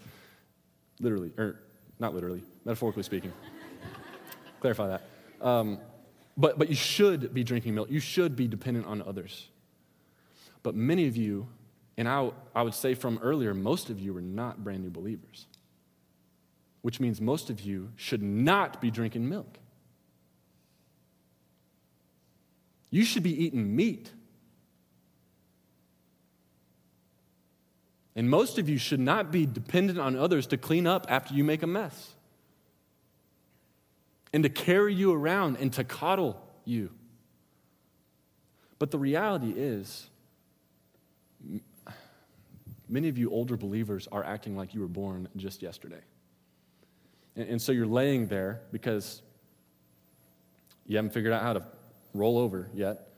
literally, 0.99 1.33
or 1.39 1.61
not 2.01 2.15
literally, 2.15 2.43
metaphorically 2.65 3.05
speaking 3.05 3.33
clarify 4.61 4.89
that. 4.89 5.03
Um, 5.41 5.79
but, 6.37 6.59
but 6.59 6.69
you 6.69 6.75
should 6.75 7.33
be 7.33 7.45
drinking 7.45 7.77
milk. 7.77 7.89
You 7.91 8.01
should 8.01 8.35
be 8.35 8.49
dependent 8.49 8.87
on 8.87 9.01
others. 9.03 9.49
But 10.65 10.75
many 10.75 11.07
of 11.07 11.17
you 11.17 11.47
And 11.97 12.09
I, 12.09 12.31
I 12.55 12.63
would 12.63 12.75
say 12.75 12.95
from 12.95 13.19
earlier, 13.23 13.55
most 13.55 13.91
of 13.91 14.01
you 14.01 14.17
are 14.17 14.23
not 14.23 14.65
brand 14.65 14.83
new 14.83 14.91
believers, 14.91 15.47
which 16.83 17.01
means 17.01 17.21
most 17.21 17.51
of 17.51 17.61
you 17.61 17.93
should 17.97 18.23
not 18.23 18.81
be 18.81 18.91
drinking 18.91 19.29
milk. 19.29 19.59
You 22.95 23.05
should 23.05 23.25
be 23.25 23.45
eating 23.45 23.75
meat. 23.75 24.09
And 28.15 28.31
most 28.31 28.57
of 28.57 28.69
you 28.69 28.79
should 28.79 29.01
not 29.01 29.33
be 29.33 29.47
dependent 29.47 29.99
on 29.99 30.15
others 30.15 30.47
to 30.47 30.57
clean 30.57 30.87
up 30.87 31.07
after 31.09 31.35
you 31.35 31.43
make 31.43 31.65
a 31.65 31.67
mess 31.67 32.15
and 34.33 34.45
to 34.45 34.49
carry 34.49 34.95
you 34.95 35.13
around 35.13 35.57
and 35.57 35.73
to 35.73 35.83
coddle 35.83 36.41
you. 36.65 36.91
But 38.79 38.93
the 38.93 38.99
reality 39.01 39.53
is, 39.57 40.09
many 42.89 43.09
of 43.09 43.19
you 43.19 43.29
older 43.29 43.57
believers 43.57 44.07
are 44.13 44.23
acting 44.23 44.57
like 44.57 44.73
you 44.73 44.81
were 44.81 44.87
born 44.87 45.27
just 45.35 45.63
yesterday. 45.63 46.03
And, 47.35 47.49
and 47.49 47.61
so 47.61 47.73
you're 47.73 47.89
laying 47.89 48.29
there 48.29 48.61
because 48.71 49.21
you 50.87 50.95
haven't 50.95 51.13
figured 51.13 51.33
out 51.33 51.43
how 51.43 51.55
to 51.55 51.67
roll 52.15 52.39
over 52.39 52.71
yet. 52.73 53.09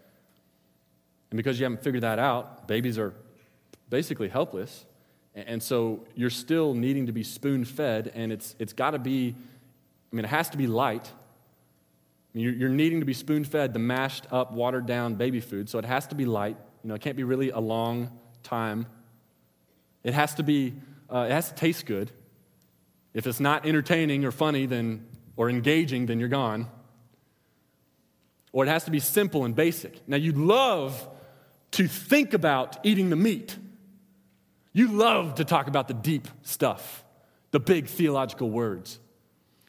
And 1.30 1.36
because 1.36 1.58
you 1.58 1.64
haven't 1.64 1.82
figured 1.82 2.02
that 2.02 2.18
out, 2.18 2.66
babies 2.66 2.98
are 2.98 3.14
basically 3.88 4.28
helpless. 4.28 4.84
And 5.34 5.62
so 5.62 6.06
you're 6.14 6.30
still 6.30 6.72
needing 6.72 7.06
to 7.06 7.12
be 7.12 7.22
spoon 7.22 7.64
fed, 7.64 8.10
and 8.14 8.32
it's, 8.32 8.56
it's 8.58 8.72
got 8.72 8.92
to 8.92 8.98
be, 8.98 9.34
I 10.12 10.16
mean, 10.16 10.24
it 10.24 10.28
has 10.28 10.48
to 10.50 10.56
be 10.56 10.66
light. 10.66 11.10
You're, 12.32 12.54
you're 12.54 12.68
needing 12.70 13.00
to 13.00 13.06
be 13.06 13.12
spoon 13.12 13.44
fed 13.44 13.74
the 13.74 13.78
mashed 13.78 14.26
up, 14.30 14.52
watered 14.52 14.86
down 14.86 15.14
baby 15.14 15.40
food, 15.40 15.68
so 15.68 15.78
it 15.78 15.84
has 15.84 16.06
to 16.08 16.14
be 16.14 16.24
light. 16.24 16.56
You 16.82 16.88
know, 16.88 16.94
it 16.94 17.02
can't 17.02 17.16
be 17.16 17.24
really 17.24 17.50
a 17.50 17.58
long 17.58 18.10
time. 18.42 18.86
It 20.04 20.14
has 20.14 20.34
to 20.36 20.42
be, 20.42 20.74
uh, 21.12 21.26
it 21.28 21.32
has 21.32 21.48
to 21.50 21.54
taste 21.54 21.84
good. 21.84 22.10
If 23.12 23.26
it's 23.26 23.40
not 23.40 23.66
entertaining 23.66 24.24
or 24.24 24.30
funny, 24.30 24.66
then, 24.66 25.06
or 25.36 25.50
engaging, 25.50 26.06
then 26.06 26.20
you're 26.20 26.28
gone. 26.28 26.66
Or 28.56 28.64
it 28.64 28.68
has 28.68 28.84
to 28.84 28.90
be 28.90 29.00
simple 29.00 29.44
and 29.44 29.54
basic. 29.54 30.08
Now, 30.08 30.16
you 30.16 30.32
love 30.32 31.06
to 31.72 31.86
think 31.86 32.32
about 32.32 32.78
eating 32.84 33.10
the 33.10 33.16
meat. 33.16 33.54
You 34.72 34.88
love 34.88 35.34
to 35.34 35.44
talk 35.44 35.68
about 35.68 35.88
the 35.88 35.92
deep 35.92 36.26
stuff, 36.40 37.04
the 37.50 37.60
big 37.60 37.86
theological 37.86 38.48
words. 38.48 38.98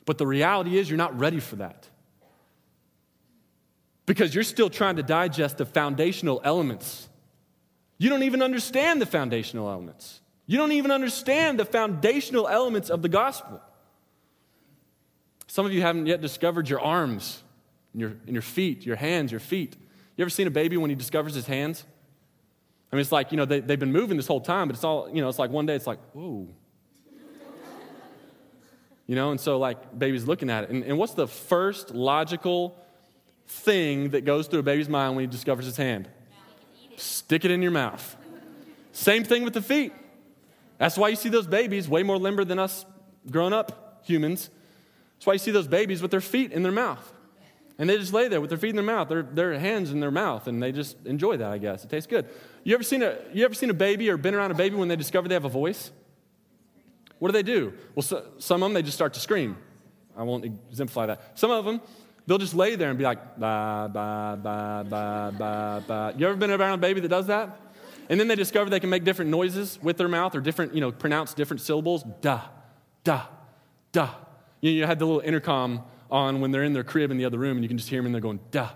But 0.05 0.17
the 0.17 0.25
reality 0.25 0.77
is, 0.77 0.89
you're 0.89 0.95
not 0.95 1.19
ready 1.19 1.41
for 1.41 1.57
that. 1.57 1.85
Because 4.05 4.33
you're 4.33 4.45
still 4.45 4.69
trying 4.69 4.95
to 4.95 5.03
digest 5.03 5.57
the 5.57 5.65
foundational 5.65 6.39
elements. 6.45 7.09
You 7.97 8.09
don't 8.09 8.23
even 8.23 8.41
understand 8.41 9.01
the 9.01 9.05
foundational 9.05 9.69
elements. 9.69 10.21
You 10.45 10.57
don't 10.57 10.71
even 10.71 10.91
understand 10.91 11.59
the 11.59 11.65
foundational 11.65 12.47
elements 12.47 12.89
of 12.89 13.01
the 13.01 13.09
gospel. 13.09 13.61
Some 15.47 15.65
of 15.65 15.73
you 15.73 15.81
haven't 15.81 16.05
yet 16.05 16.21
discovered 16.21 16.69
your 16.69 16.79
arms, 16.79 17.43
and 17.93 18.01
your, 18.01 18.09
and 18.25 18.33
your 18.33 18.41
feet, 18.41 18.85
your 18.85 18.95
hands, 18.95 19.31
your 19.31 19.39
feet. 19.39 19.75
You 20.15 20.23
ever 20.23 20.29
seen 20.29 20.47
a 20.47 20.51
baby 20.51 20.77
when 20.77 20.89
he 20.89 20.95
discovers 20.95 21.35
his 21.35 21.45
hands? 21.45 21.85
I 22.91 22.95
mean, 22.95 23.01
it's 23.01 23.11
like, 23.11 23.31
you 23.31 23.37
know, 23.37 23.45
they, 23.45 23.59
they've 23.59 23.79
been 23.79 23.91
moving 23.91 24.17
this 24.17 24.27
whole 24.27 24.41
time, 24.41 24.67
but 24.67 24.75
it's 24.75 24.83
all, 24.83 25.09
you 25.11 25.21
know, 25.21 25.29
it's 25.29 25.39
like 25.39 25.51
one 25.51 25.65
day 25.65 25.75
it's 25.75 25.87
like, 25.87 25.99
whoa. 26.13 26.47
you 29.05 29.15
know, 29.15 29.31
and 29.31 29.39
so 29.39 29.59
like 29.59 29.97
baby's 29.97 30.25
looking 30.25 30.49
at 30.49 30.65
it. 30.65 30.69
And, 30.69 30.83
and 30.83 30.97
what's 30.97 31.13
the 31.13 31.27
first 31.27 31.93
logical 31.93 32.77
thing 33.47 34.09
that 34.09 34.25
goes 34.25 34.47
through 34.47 34.59
a 34.59 34.63
baby's 34.63 34.89
mind 34.89 35.15
when 35.15 35.23
he 35.23 35.27
discovers 35.27 35.65
his 35.65 35.77
hand? 35.77 36.07
It. 36.91 36.99
Stick 36.99 37.45
it 37.45 37.51
in 37.51 37.61
your 37.61 37.71
mouth. 37.71 38.15
Same 38.93 39.23
thing 39.23 39.43
with 39.43 39.53
the 39.53 39.61
feet. 39.61 39.93
That's 40.77 40.97
why 40.97 41.09
you 41.09 41.15
see 41.15 41.29
those 41.29 41.47
babies 41.47 41.87
way 41.89 42.03
more 42.03 42.17
limber 42.17 42.45
than 42.45 42.57
us 42.57 42.85
grown 43.29 43.53
up 43.53 44.01
humans. 44.05 44.49
That's 45.15 45.25
why 45.25 45.33
you 45.33 45.39
see 45.39 45.51
those 45.51 45.67
babies 45.67 46.01
with 46.01 46.11
their 46.11 46.21
feet 46.21 46.51
in 46.51 46.63
their 46.63 46.71
mouth. 46.71 47.13
And 47.79 47.89
they 47.89 47.97
just 47.97 48.13
lay 48.13 48.27
there 48.27 48.41
with 48.41 48.49
their 48.49 48.57
feet 48.57 48.71
in 48.71 48.75
their 48.75 48.85
mouth, 48.85 49.07
their, 49.07 49.21
their 49.21 49.59
hands 49.59 49.91
in 49.91 49.99
their 49.99 50.11
mouth, 50.11 50.47
and 50.47 50.61
they 50.61 50.71
just 50.71 50.97
enjoy 51.05 51.37
that, 51.37 51.51
I 51.51 51.59
guess. 51.59 51.83
It 51.83 51.89
tastes 51.89 52.07
good. 52.07 52.27
You 52.63 52.73
ever, 52.73 52.83
seen 52.83 53.03
a, 53.03 53.17
you 53.33 53.45
ever 53.45 53.53
seen 53.53 53.69
a 53.69 53.75
baby 53.75 54.09
or 54.09 54.17
been 54.17 54.33
around 54.33 54.51
a 54.51 54.55
baby 54.55 54.75
when 54.75 54.87
they 54.87 54.95
discover 54.95 55.27
they 55.27 55.35
have 55.35 55.45
a 55.45 55.49
voice? 55.49 55.91
What 57.19 57.29
do 57.29 57.33
they 57.33 57.43
do? 57.43 57.73
Well, 57.93 58.03
so, 58.03 58.25
some 58.39 58.63
of 58.63 58.69
them, 58.69 58.73
they 58.73 58.81
just 58.81 58.97
start 58.97 59.13
to 59.13 59.19
scream. 59.19 59.57
I 60.15 60.23
won't 60.23 60.45
exemplify 60.45 61.05
that. 61.07 61.37
Some 61.37 61.51
of 61.51 61.65
them, 61.65 61.79
they'll 62.25 62.39
just 62.39 62.55
lay 62.55 62.75
there 62.75 62.89
and 62.89 62.97
be 62.97 63.03
like, 63.03 63.39
ba, 63.39 63.89
ba, 63.93 64.39
ba, 64.41 64.85
ba, 64.89 65.33
ba, 65.37 65.83
ba. 65.87 66.13
You 66.17 66.27
ever 66.27 66.35
been 66.35 66.49
around 66.49 66.73
a 66.73 66.77
baby 66.77 66.99
that 67.01 67.09
does 67.09 67.27
that? 67.27 67.59
And 68.09 68.19
then 68.19 68.27
they 68.27 68.35
discover 68.35 68.69
they 68.69 68.79
can 68.79 68.89
make 68.89 69.03
different 69.03 69.29
noises 69.29 69.77
with 69.83 69.97
their 69.97 70.07
mouth 70.07 70.33
or 70.33 70.41
different, 70.41 70.73
you 70.73 70.81
know, 70.81 70.91
pronounce 70.91 71.33
different 71.33 71.61
syllables. 71.61 72.03
Da, 72.21 72.41
da, 73.03 73.23
da. 73.91 74.09
You, 74.61 74.71
know, 74.71 74.77
you 74.77 74.85
had 74.85 74.97
the 74.97 75.05
little 75.05 75.21
intercom 75.21 75.83
on 76.09 76.41
when 76.41 76.51
they're 76.51 76.63
in 76.63 76.73
their 76.73 76.83
crib 76.83 77.11
in 77.11 77.17
the 77.17 77.25
other 77.25 77.37
room 77.37 77.57
and 77.57 77.63
you 77.63 77.67
can 77.67 77.77
just 77.77 77.89
hear 77.89 77.99
them 77.99 78.07
and 78.07 78.15
they're 78.15 78.21
going, 78.21 78.39
da, 78.51 78.69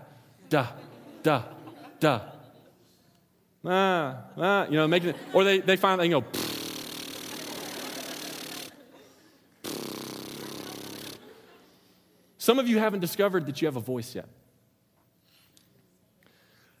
da, 0.48 0.66
da, 1.22 1.42
da. 2.00 2.20
Ah, 3.64 4.18
ah, 4.36 4.66
you 4.66 4.72
know, 4.72 4.88
making 4.88 5.10
it, 5.10 5.16
or 5.32 5.44
they, 5.44 5.60
they 5.60 5.76
find, 5.76 6.00
they 6.00 6.08
go, 6.08 6.24
Some 12.42 12.58
of 12.58 12.68
you 12.68 12.80
haven't 12.80 12.98
discovered 12.98 13.46
that 13.46 13.62
you 13.62 13.66
have 13.66 13.76
a 13.76 13.80
voice 13.80 14.16
yet. 14.16 14.28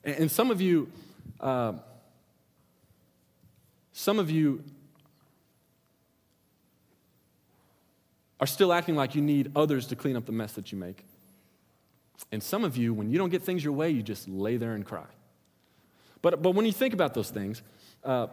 And, 0.02 0.28
some 0.28 0.50
of 0.50 0.60
you, 0.60 0.90
uh, 1.38 1.74
some 3.92 4.18
of 4.18 4.28
you 4.28 4.64
are 8.42 8.46
still 8.46 8.72
acting 8.72 8.96
like 8.96 9.14
you 9.14 9.22
need 9.22 9.52
others 9.54 9.86
to 9.86 9.94
clean 9.94 10.16
up 10.16 10.26
the 10.26 10.32
mess 10.32 10.54
that 10.54 10.72
you 10.72 10.76
make. 10.76 11.04
And 12.32 12.42
some 12.42 12.64
of 12.64 12.76
you, 12.76 12.92
when 12.92 13.08
you 13.08 13.16
don't 13.16 13.28
get 13.28 13.40
things 13.40 13.62
your 13.62 13.72
way, 13.72 13.90
you 13.90 14.02
just 14.02 14.28
lay 14.28 14.56
there 14.56 14.74
and 14.74 14.84
cry. 14.84 15.06
But, 16.22 16.42
but 16.42 16.50
when 16.50 16.66
you 16.66 16.72
think 16.72 16.92
about 16.92 17.14
those 17.14 17.30
things, 17.30 17.62
uh, 18.02 18.26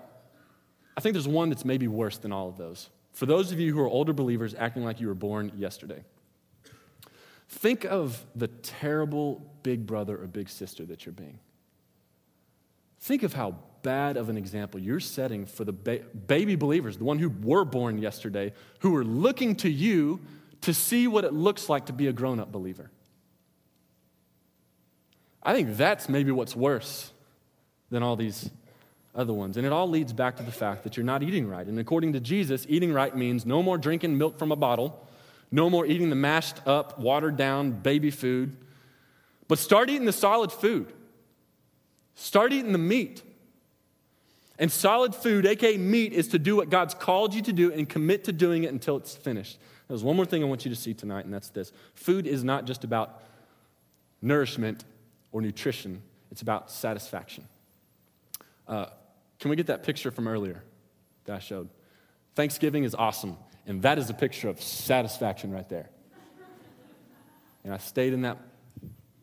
I 0.98 1.02
think 1.02 1.14
there's 1.14 1.28
one 1.28 1.50
that's 1.50 1.64
maybe 1.64 1.88
worse 1.88 2.18
than 2.18 2.32
all 2.32 2.50
of 2.50 2.58
those. 2.58 2.90
For 3.14 3.28
those 3.28 3.52
of 3.52 3.60
you 3.60 3.72
who 3.72 3.82
are 3.82 3.88
older 3.88 4.12
believers 4.12 4.56
acting 4.58 4.84
like 4.84 5.00
you 5.00 5.06
were 5.06 5.14
born 5.14 5.52
yesterday, 5.56 6.04
think 7.48 7.86
of 7.86 8.26
the 8.36 8.48
terrible 8.48 9.46
big 9.62 9.86
brother 9.86 10.20
or 10.20 10.26
big 10.26 10.50
sister 10.50 10.88
that 10.88 11.06
you're 11.06 11.14
being. 11.14 11.38
Think 13.00 13.22
of 13.22 13.34
how 13.34 13.60
bad 13.82 14.18
of 14.18 14.30
an 14.30 14.38
example 14.38 14.80
you're 14.80 15.00
setting 15.00 15.46
for 15.46 15.64
the 15.64 15.74
ba- 15.74 16.02
baby 16.28 16.56
believers, 16.56 16.98
the 16.98 17.04
one 17.04 17.20
who 17.20 17.30
were 17.30 17.66
born 17.66 17.98
yesterday, 17.98 18.54
who 18.80 18.96
are 18.96 19.04
looking 19.04 19.56
to 19.58 19.70
you 19.70 20.20
to 20.62 20.74
see 20.74 21.08
what 21.08 21.24
it 21.24 21.34
looks 21.34 21.70
like 21.70 21.86
to 21.86 21.94
be 21.94 22.08
a 22.08 22.14
grown 22.14 22.40
up 22.40 22.52
believer. 22.52 22.90
I 25.42 25.54
think 25.54 25.78
that's 25.78 26.10
maybe 26.10 26.32
what's 26.32 26.56
worse 26.56 27.12
than 27.90 28.04
all 28.04 28.16
these 28.16 28.50
other 29.16 29.34
ones. 29.34 29.58
And 29.58 29.66
it 29.66 29.72
all 29.72 29.90
leads 29.90 30.14
back 30.14 30.38
to 30.38 30.44
the 30.44 30.52
fact 30.52 30.84
that 30.84 30.98
you're 30.98 31.06
not 31.06 31.24
eating 31.24 31.48
right. 31.48 31.66
And 31.66 31.80
according 31.80 32.14
to 32.14 32.20
Jesus, 32.20 32.66
eating 32.70 32.94
right 32.94 33.16
means 33.16 33.46
no 33.46 33.64
more 33.64 33.78
drinking 33.78 34.18
milk 34.18 34.38
from 34.38 34.52
a 34.52 34.56
bottle, 34.56 35.08
no 35.52 35.70
more 35.70 35.86
eating 35.86 36.10
the 36.10 36.16
mashed 36.16 36.66
up, 36.68 37.00
watered 37.00 37.38
down 37.38 37.72
baby 37.72 38.12
food, 38.12 38.56
but 39.48 39.58
start 39.58 39.90
eating 39.90 40.06
the 40.06 40.14
solid 40.14 40.52
food. 40.52 40.94
Start 42.14 42.54
eating 42.54 42.72
the 42.72 42.78
meat. 42.78 43.24
And 44.60 44.70
solid 44.70 45.16
food, 45.16 45.46
aka 45.46 45.78
meat, 45.78 46.12
is 46.12 46.28
to 46.30 46.40
do 46.40 46.58
what 46.58 46.70
God's 46.70 46.94
called 46.94 47.34
you 47.34 47.42
to 47.44 47.54
do 47.54 47.72
and 47.72 47.88
commit 47.88 48.26
to 48.26 48.34
doing 48.34 48.66
it 48.66 48.74
until 48.74 48.98
it's 48.98 49.16
finished. 49.16 49.58
There's 49.88 50.04
one 50.04 50.18
more 50.18 50.26
thing 50.26 50.44
I 50.44 50.46
want 50.46 50.66
you 50.66 50.70
to 50.70 50.76
see 50.76 50.94
tonight, 50.94 51.24
and 51.26 51.34
that's 51.34 51.50
this 51.50 51.72
food 51.96 52.28
is 52.28 52.44
not 52.44 52.66
just 52.66 52.84
about 52.84 53.24
nourishment 54.22 54.84
or 55.32 55.42
nutrition, 55.42 56.02
it's 56.30 56.42
about 56.42 56.70
satisfaction. 56.70 57.48
Uh, 58.68 58.88
can 59.40 59.50
we 59.50 59.56
get 59.56 59.68
that 59.68 59.84
picture 59.84 60.12
from 60.12 60.28
earlier 60.28 60.62
that 61.24 61.38
I 61.38 61.40
showed? 61.40 61.70
Thanksgiving 62.36 62.84
is 62.84 62.94
awesome, 62.94 63.38
and 63.66 63.82
that 63.84 63.98
is 63.98 64.10
a 64.10 64.14
picture 64.14 64.50
of 64.50 64.62
satisfaction 64.62 65.52
right 65.52 65.68
there. 65.70 65.90
And 67.64 67.74
I 67.74 67.78
stayed 67.78 68.14
in 68.14 68.24
that 68.24 68.38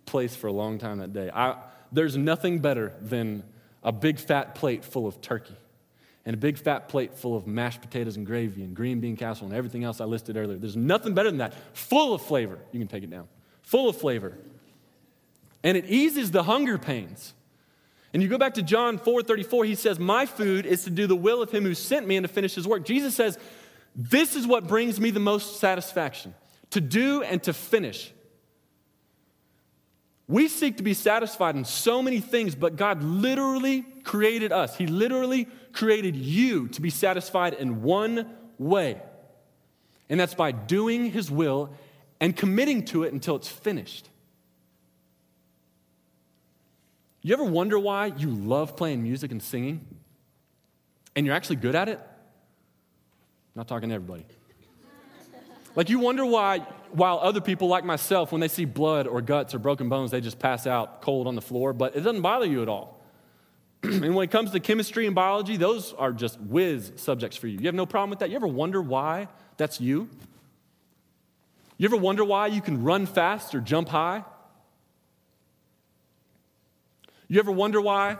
place 0.07 0.35
for 0.35 0.47
a 0.47 0.53
long 0.53 0.79
time 0.79 0.99
that 0.99 1.13
day. 1.13 1.31
I, 1.33 1.57
there's 1.93 2.17
nothing 2.17 2.61
better 2.61 2.95
than 3.01 3.43
a 3.87 3.93
big 3.93 4.19
fat 4.19 4.57
plate 4.57 4.85
full 4.85 5.07
of 5.07 5.23
turkey 5.23 5.57
and 6.27 6.35
a 6.35 6.37
big 6.37 6.59
fat 6.59 6.89
plate 6.89 7.15
full 7.15 7.37
of 7.37 7.47
mashed 7.47 7.81
potatoes 7.81 8.17
and 8.17 8.27
gravy 8.27 8.65
and 8.65 8.75
green 8.75 8.99
bean 8.99 9.17
casserole 9.17 9.49
and 9.49 9.57
everything 9.57 9.85
else 9.85 10.01
I 10.01 10.05
listed 10.05 10.37
earlier. 10.37 10.59
There's 10.59 10.77
nothing 10.77 11.15
better 11.15 11.31
than 11.31 11.39
that. 11.39 11.55
Full 11.73 12.13
of 12.13 12.21
flavor. 12.21 12.59
You 12.73 12.81
can 12.81 12.89
take 12.89 13.05
it 13.05 13.11
down. 13.11 13.29
Full 13.63 13.89
of 13.89 13.97
flavor. 13.97 14.37
And 15.63 15.77
it 15.77 15.87
eases 15.87 16.33
the 16.33 16.43
hunger 16.43 16.79
pains. 16.79 17.33
And 18.13 18.23
you 18.23 18.29
go 18.29 18.39
back 18.39 18.55
to 18.55 18.63
John 18.63 18.99
4 18.99 19.23
34, 19.23 19.65
he 19.65 19.75
says, 19.77 20.01
My 20.01 20.27
food 20.27 20.67
is 20.67 20.85
to 20.85 20.91
do 20.91 21.07
the 21.07 21.17
will 21.17 21.43
of 21.43 21.53
him 21.53 21.63
who 21.63 21.75
sent 21.75 22.09
me 22.09 22.17
and 22.17 22.27
to 22.27 22.33
finish 22.33 22.55
his 22.55 22.67
work. 22.67 22.85
Jesus 22.85 23.15
says, 23.15 23.39
This 23.95 24.35
is 24.35 24.47
what 24.49 24.67
brings 24.67 24.99
me 24.99 25.11
the 25.11 25.21
most 25.21 25.61
satisfaction 25.61 26.35
to 26.71 26.81
do 26.81 27.23
and 27.23 27.41
to 27.45 27.53
finish. 27.53 28.13
We 30.29 30.49
seek 30.49 30.79
to 30.79 30.83
be 30.83 30.95
satisfied 30.95 31.57
in 31.57 31.65
so 31.65 32.03
many 32.03 32.21
things, 32.21 32.55
but 32.55 32.77
God 32.77 33.03
literally 33.03 33.83
created 34.03 34.51
us. 34.51 34.77
He 34.77 34.87
literally 34.87 35.49
created 35.73 36.17
you 36.17 36.69
to 36.69 36.81
be 36.81 36.91
satisfied 36.91 37.55
in 37.55 37.83
one 37.83 38.35
way, 38.59 39.01
and 40.09 40.19
that's 40.19 40.35
by 40.35 40.51
doing 40.53 41.11
His 41.11 41.31
will 41.31 41.71
and 42.21 42.35
committing 42.35 42.85
to 42.87 43.05
it 43.05 43.13
until 43.13 43.37
it's 43.37 43.49
finished. 43.49 44.09
You 47.23 47.33
ever 47.35 47.45
wonder 47.45 47.79
why 47.79 48.07
you 48.07 48.31
love 48.31 48.77
playing 48.77 49.03
music 49.03 49.31
and 49.31 49.43
singing? 49.43 49.87
And 51.15 51.27
you're 51.27 51.35
actually 51.35 51.57
good 51.57 51.75
at 51.75 51.89
it? 51.89 52.01
not 53.57 53.67
talking 53.67 53.89
to 53.89 53.95
everybody. 53.95 54.27
Like, 55.77 55.91
you 55.91 55.99
wonder 55.99 56.25
why, 56.25 56.61
while 56.91 57.19
other 57.19 57.43
people 57.43 57.69
like 57.69 57.85
myself, 57.85 58.33
when 58.33 58.41
they 58.41 58.49
see 58.49 58.65
blood 58.65 59.07
or 59.07 59.21
guts 59.21 59.55
or 59.55 59.59
broken 59.59 59.91
bones, 59.91 60.11
they 60.11 60.23
just 60.23 60.39
pass 60.39 60.67
out 60.67 61.03
cold 61.03 61.27
on 61.27 61.35
the 61.35 61.43
floor, 61.43 61.75
but 61.75 61.95
it 61.95 62.01
doesn't 62.01 62.23
bother 62.23 62.47
you 62.47 62.63
at 62.63 62.69
all. 62.69 62.99
and 63.83 64.15
when 64.15 64.25
it 64.25 64.31
comes 64.31 64.53
to 64.53 64.59
chemistry 64.59 65.05
and 65.05 65.15
biology, 65.15 65.59
those 65.59 65.93
are 65.93 66.13
just 66.13 66.41
whiz 66.41 66.93
subjects 66.97 67.37
for 67.37 67.47
you. 67.47 67.59
You 67.59 67.67
have 67.67 67.75
no 67.75 67.85
problem 67.85 68.09
with 68.09 68.21
that? 68.21 68.31
You 68.31 68.37
ever 68.37 68.47
wonder 68.47 68.81
why 68.81 69.29
that's 69.59 69.79
you? 69.79 70.09
You 71.77 71.85
ever 71.85 71.97
wonder 71.97 72.25
why 72.25 72.47
you 72.47 72.63
can 72.63 72.83
run 72.83 73.05
fast 73.05 73.55
or 73.55 73.61
jump 73.61 73.91
high? 73.91 74.25
You 77.29 77.39
ever 77.39 77.53
wonder 77.53 77.83
why 77.83 78.17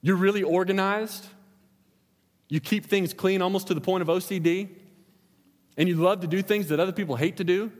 you're 0.00 0.16
really 0.16 0.42
organized? 0.42 1.24
You 2.48 2.58
keep 2.58 2.86
things 2.86 3.14
clean 3.14 3.40
almost 3.40 3.68
to 3.68 3.74
the 3.74 3.80
point 3.80 4.02
of 4.02 4.08
OCD? 4.08 4.81
And 5.76 5.88
you 5.88 5.96
love 5.96 6.20
to 6.20 6.26
do 6.26 6.42
things 6.42 6.68
that 6.68 6.80
other 6.80 6.92
people 6.92 7.16
hate 7.16 7.38
to 7.38 7.44
do? 7.44 7.72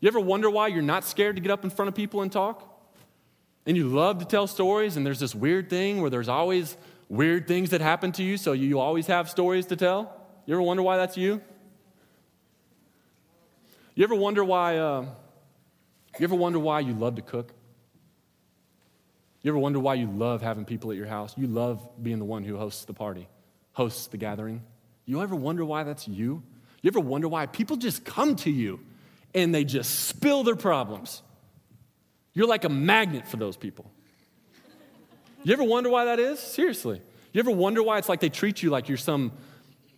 You 0.00 0.08
ever 0.08 0.20
wonder 0.20 0.50
why 0.50 0.68
you're 0.68 0.82
not 0.82 1.04
scared 1.04 1.36
to 1.36 1.42
get 1.42 1.50
up 1.50 1.64
in 1.64 1.70
front 1.70 1.88
of 1.88 1.94
people 1.94 2.22
and 2.22 2.30
talk? 2.30 2.64
And 3.66 3.76
you 3.76 3.88
love 3.88 4.18
to 4.20 4.24
tell 4.24 4.46
stories, 4.46 4.96
and 4.96 5.04
there's 5.04 5.20
this 5.20 5.34
weird 5.34 5.68
thing 5.68 6.00
where 6.00 6.10
there's 6.10 6.28
always 6.28 6.76
weird 7.08 7.46
things 7.46 7.70
that 7.70 7.80
happen 7.80 8.12
to 8.12 8.22
you, 8.22 8.36
so 8.36 8.52
you 8.52 8.78
always 8.78 9.06
have 9.06 9.28
stories 9.28 9.66
to 9.66 9.76
tell? 9.76 10.14
You 10.46 10.54
ever 10.54 10.62
wonder 10.62 10.82
why 10.82 10.96
that's 10.96 11.16
you? 11.16 11.42
You 13.94 14.04
ever 14.04 14.14
wonder 14.14 14.44
why? 14.44 14.78
Uh, 14.78 15.02
you 16.18 16.24
ever 16.24 16.34
wonder 16.34 16.58
why 16.58 16.80
you 16.80 16.92
love 16.94 17.16
to 17.16 17.22
cook? 17.22 17.52
You 19.42 19.50
ever 19.50 19.58
wonder 19.58 19.80
why 19.80 19.94
you 19.94 20.06
love 20.06 20.42
having 20.42 20.64
people 20.64 20.90
at 20.90 20.96
your 20.96 21.06
house? 21.06 21.34
You 21.36 21.46
love 21.46 21.86
being 22.02 22.18
the 22.18 22.24
one 22.24 22.44
who 22.44 22.56
hosts 22.56 22.84
the 22.84 22.94
party, 22.94 23.28
hosts 23.72 24.06
the 24.06 24.16
gathering. 24.16 24.62
You 25.04 25.22
ever 25.22 25.36
wonder 25.36 25.64
why 25.64 25.84
that's 25.84 26.08
you? 26.08 26.42
You 26.82 26.88
ever 26.88 27.00
wonder 27.00 27.28
why 27.28 27.46
people 27.46 27.76
just 27.76 28.04
come 28.04 28.36
to 28.36 28.50
you 28.50 28.80
and 29.34 29.54
they 29.54 29.64
just 29.64 30.06
spill 30.08 30.44
their 30.44 30.56
problems? 30.56 31.22
You're 32.34 32.46
like 32.46 32.64
a 32.64 32.68
magnet 32.68 33.26
for 33.26 33.36
those 33.36 33.56
people. 33.56 33.90
You 35.44 35.52
ever 35.52 35.64
wonder 35.64 35.90
why 35.90 36.06
that 36.06 36.18
is? 36.18 36.38
Seriously. 36.38 37.00
You 37.32 37.40
ever 37.40 37.50
wonder 37.50 37.82
why 37.82 37.98
it's 37.98 38.08
like 38.08 38.20
they 38.20 38.28
treat 38.28 38.62
you 38.62 38.70
like 38.70 38.88
you're 38.88 38.98
some, 38.98 39.32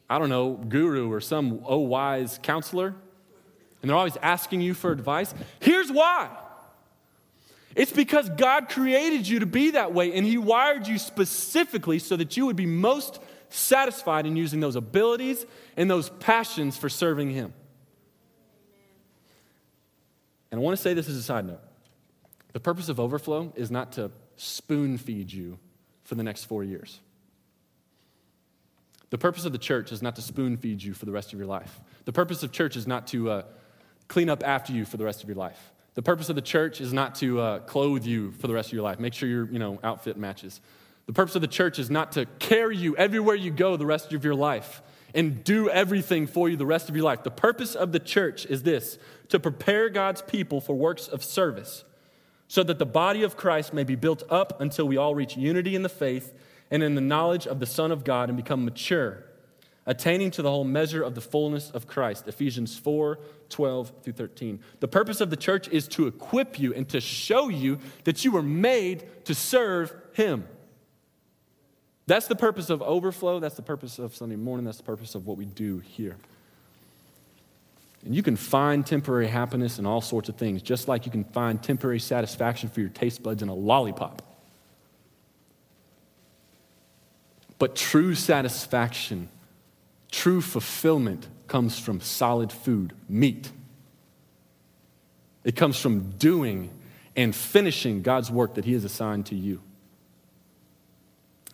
I 0.08 0.18
don't 0.18 0.28
know, 0.28 0.52
guru 0.54 1.10
or 1.10 1.20
some 1.20 1.62
oh 1.66 1.78
wise 1.78 2.38
counselor? 2.42 2.94
and 3.82 3.88
they're 3.88 3.96
always 3.96 4.16
asking 4.22 4.60
you 4.60 4.74
for 4.74 4.92
advice. 4.92 5.34
Here's 5.60 5.90
why 5.90 6.30
it's 7.74 7.92
because 7.92 8.28
God 8.30 8.68
created 8.68 9.28
you 9.28 9.40
to 9.40 9.46
be 9.46 9.72
that 9.72 9.94
way, 9.94 10.12
and 10.12 10.26
He 10.26 10.38
wired 10.38 10.86
you 10.86 10.98
specifically 10.98 11.98
so 11.98 12.16
that 12.16 12.36
you 12.36 12.46
would 12.46 12.56
be 12.56 12.66
most 12.66 13.20
satisfied 13.50 14.26
in 14.26 14.36
using 14.36 14.60
those 14.60 14.76
abilities 14.76 15.44
and 15.76 15.90
those 15.90 16.08
passions 16.08 16.76
for 16.76 16.88
serving 16.88 17.30
Him. 17.30 17.52
And 20.50 20.60
I 20.60 20.62
want 20.62 20.76
to 20.76 20.82
say 20.82 20.94
this 20.94 21.08
as 21.08 21.16
a 21.16 21.22
side 21.22 21.46
note 21.46 21.60
the 22.52 22.60
purpose 22.60 22.88
of 22.88 22.98
overflow 22.98 23.52
is 23.54 23.70
not 23.70 23.92
to 23.92 24.10
spoon 24.36 24.98
feed 24.98 25.32
you 25.32 25.58
for 26.02 26.14
the 26.14 26.22
next 26.22 26.44
four 26.44 26.64
years. 26.64 27.00
The 29.10 29.18
purpose 29.18 29.44
of 29.44 29.52
the 29.52 29.58
church 29.58 29.92
is 29.92 30.02
not 30.02 30.16
to 30.16 30.22
spoon 30.22 30.56
feed 30.56 30.82
you 30.82 30.94
for 30.94 31.04
the 31.04 31.12
rest 31.12 31.32
of 31.32 31.38
your 31.38 31.46
life. 31.46 31.80
The 32.04 32.12
purpose 32.12 32.42
of 32.42 32.52
church 32.52 32.76
is 32.76 32.86
not 32.86 33.08
to 33.08 33.30
uh, 33.30 33.42
clean 34.08 34.28
up 34.28 34.42
after 34.46 34.72
you 34.72 34.84
for 34.84 34.96
the 34.96 35.04
rest 35.04 35.22
of 35.22 35.28
your 35.28 35.36
life. 35.36 35.72
The 35.94 36.02
purpose 36.02 36.28
of 36.28 36.36
the 36.36 36.42
church 36.42 36.80
is 36.80 36.92
not 36.92 37.16
to 37.16 37.40
uh, 37.40 37.58
clothe 37.60 38.04
you 38.04 38.30
for 38.32 38.46
the 38.46 38.54
rest 38.54 38.68
of 38.68 38.72
your 38.72 38.82
life. 38.82 39.00
Make 39.00 39.14
sure 39.14 39.28
your 39.28 39.50
you 39.50 39.58
know, 39.58 39.80
outfit 39.82 40.16
matches. 40.16 40.60
The 41.06 41.12
purpose 41.12 41.34
of 41.34 41.42
the 41.42 41.48
church 41.48 41.78
is 41.78 41.90
not 41.90 42.12
to 42.12 42.26
carry 42.38 42.76
you 42.76 42.96
everywhere 42.96 43.34
you 43.34 43.50
go 43.50 43.76
the 43.76 43.86
rest 43.86 44.12
of 44.12 44.24
your 44.24 44.34
life 44.34 44.82
and 45.14 45.42
do 45.42 45.68
everything 45.68 46.26
for 46.26 46.48
you 46.48 46.56
the 46.56 46.66
rest 46.66 46.88
of 46.88 46.94
your 46.94 47.04
life. 47.04 47.22
The 47.22 47.30
purpose 47.30 47.74
of 47.74 47.92
the 47.92 47.98
church 47.98 48.46
is 48.46 48.62
this 48.62 48.98
to 49.28 49.40
prepare 49.40 49.88
God's 49.88 50.22
people 50.22 50.60
for 50.60 50.74
works 50.74 51.08
of 51.08 51.24
service 51.24 51.84
so 52.46 52.62
that 52.62 52.78
the 52.78 52.86
body 52.86 53.22
of 53.22 53.36
Christ 53.36 53.72
may 53.72 53.84
be 53.84 53.94
built 53.94 54.22
up 54.28 54.60
until 54.60 54.86
we 54.86 54.96
all 54.96 55.14
reach 55.14 55.36
unity 55.36 55.74
in 55.74 55.82
the 55.82 55.88
faith 55.88 56.34
and 56.70 56.82
in 56.82 56.94
the 56.94 57.00
knowledge 57.00 57.46
of 57.46 57.60
the 57.60 57.66
Son 57.66 57.90
of 57.90 58.04
God 58.04 58.28
and 58.28 58.36
become 58.36 58.64
mature 58.64 59.24
attaining 59.86 60.30
to 60.30 60.42
the 60.42 60.50
whole 60.50 60.64
measure 60.64 61.02
of 61.02 61.14
the 61.14 61.20
fullness 61.20 61.70
of 61.70 61.86
Christ. 61.86 62.28
Ephesians 62.28 62.78
4 62.78 63.18
12 63.48 63.92
through 64.02 64.12
13. 64.12 64.60
The 64.78 64.86
purpose 64.86 65.20
of 65.20 65.30
the 65.30 65.36
church 65.36 65.68
is 65.68 65.88
to 65.88 66.06
equip 66.06 66.60
you 66.60 66.72
and 66.72 66.88
to 66.90 67.00
show 67.00 67.48
you 67.48 67.80
that 68.04 68.24
you 68.24 68.30
were 68.30 68.42
made 68.42 69.24
to 69.24 69.34
serve 69.34 69.92
Him. 70.12 70.46
That's 72.10 72.26
the 72.26 72.34
purpose 72.34 72.70
of 72.70 72.82
overflow. 72.82 73.38
That's 73.38 73.54
the 73.54 73.62
purpose 73.62 74.00
of 74.00 74.16
Sunday 74.16 74.34
morning. 74.34 74.64
That's 74.64 74.78
the 74.78 74.82
purpose 74.82 75.14
of 75.14 75.28
what 75.28 75.36
we 75.36 75.44
do 75.44 75.78
here. 75.78 76.16
And 78.04 78.16
you 78.16 78.22
can 78.24 78.34
find 78.34 78.84
temporary 78.84 79.28
happiness 79.28 79.78
in 79.78 79.86
all 79.86 80.00
sorts 80.00 80.28
of 80.28 80.34
things, 80.34 80.60
just 80.60 80.88
like 80.88 81.06
you 81.06 81.12
can 81.12 81.22
find 81.22 81.62
temporary 81.62 82.00
satisfaction 82.00 82.68
for 82.68 82.80
your 82.80 82.88
taste 82.88 83.22
buds 83.22 83.42
in 83.42 83.48
a 83.48 83.54
lollipop. 83.54 84.22
But 87.60 87.76
true 87.76 88.16
satisfaction 88.16 89.28
True 90.10 90.40
fulfillment 90.40 91.28
comes 91.46 91.78
from 91.78 92.00
solid 92.00 92.50
food, 92.50 92.94
meat. 93.08 93.48
It 95.44 95.54
comes 95.54 95.78
from 95.78 96.10
doing 96.18 96.70
and 97.14 97.32
finishing 97.32 98.02
God's 98.02 98.28
work 98.28 98.54
that 98.54 98.64
He 98.64 98.72
has 98.72 98.82
assigned 98.82 99.26
to 99.26 99.36
you. 99.36 99.62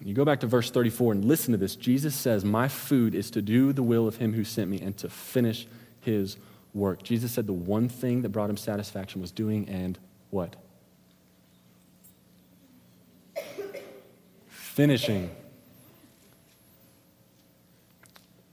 You 0.01 0.15
go 0.15 0.25
back 0.25 0.41
to 0.41 0.47
verse 0.47 0.71
34 0.71 1.13
and 1.13 1.25
listen 1.25 1.53
to 1.53 1.59
this. 1.59 1.75
Jesus 1.75 2.15
says, 2.15 2.45
My 2.45 2.69
food 2.69 3.15
is 3.15 3.31
to 3.33 3.43
do 3.43 3.73
the 3.73 3.83
will 3.83 4.07
of 4.07 4.17
Him 4.17 4.35
who 4.35 4.45
sent 4.45 4.71
me 4.71 4.81
and 4.81 4.97
to 4.99 5.09
finish 5.09 5.67
His 6.01 6.37
work. 6.75 7.03
Jesus 7.03 7.33
said 7.33 7.47
the 7.47 7.53
one 7.53 7.89
thing 7.89 8.23
that 8.23 8.29
brought 8.29 8.51
Him 8.51 8.57
satisfaction 8.57 9.21
was 9.21 9.31
doing 9.31 9.69
and 9.69 9.99
what? 10.31 10.57
Finishing 14.49 15.31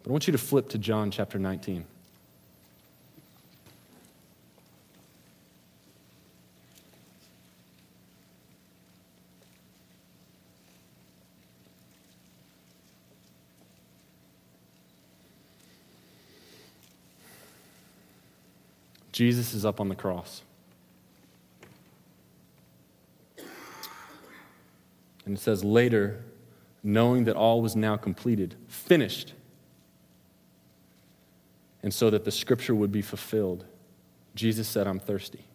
But 0.03 0.09
I 0.09 0.11
want 0.11 0.27
you 0.27 0.33
to 0.33 0.37
flip 0.37 0.69
to 0.69 0.77
John 0.77 1.11
chapter 1.11 1.39
19. 1.39 1.85
Jesus 19.13 19.53
is 19.53 19.63
up 19.63 19.79
on 19.79 19.87
the 19.87 19.95
cross. 19.95 20.41
And 25.25 25.37
it 25.37 25.39
says, 25.39 25.63
later, 25.63 26.21
knowing 26.83 27.23
that 27.23 27.37
all 27.37 27.61
was 27.61 27.77
now 27.77 27.95
completed, 27.95 28.55
finished 28.67 29.31
and 31.83 31.93
so 31.93 32.09
that 32.09 32.23
the 32.23 32.31
scripture 32.31 32.73
would 32.73 32.91
be 32.91 33.01
fulfilled. 33.01 33.65
Jesus 34.35 34.67
said, 34.67 34.87
I'm 34.87 34.99
thirsty. 34.99 35.45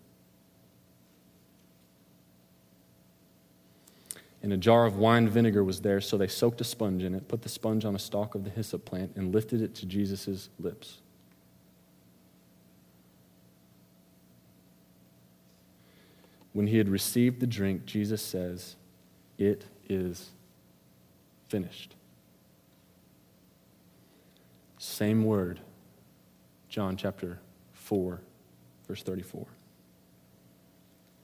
And 4.42 4.52
a 4.52 4.56
jar 4.56 4.86
of 4.86 4.96
wine 4.96 5.28
vinegar 5.28 5.64
was 5.64 5.80
there, 5.80 6.00
so 6.00 6.16
they 6.16 6.28
soaked 6.28 6.61
a 6.61 6.64
sponge 6.64 7.02
in 7.02 7.14
it, 7.14 7.26
put 7.28 7.42
the 7.42 7.48
sponge 7.48 7.84
on 7.84 7.96
a 7.96 7.98
stalk 7.98 8.34
of 8.34 8.44
the 8.44 8.50
hyssop 8.50 8.84
plant, 8.84 9.12
and 9.16 9.34
lifted 9.34 9.62
it 9.62 9.74
to 9.76 9.86
Jesus' 9.86 10.48
lips. 10.61 10.98
When 16.59 16.66
he 16.66 16.78
had 16.78 16.88
received 16.88 17.38
the 17.38 17.46
drink, 17.46 17.86
Jesus 17.86 18.20
says, 18.20 18.74
It 19.38 19.66
is 19.88 20.30
finished. 21.46 21.94
Same 24.76 25.22
word 25.22 25.61
John 26.68 26.96
chapter 26.96 27.38
4, 27.74 28.20
verse 28.88 29.04
34. 29.04 29.46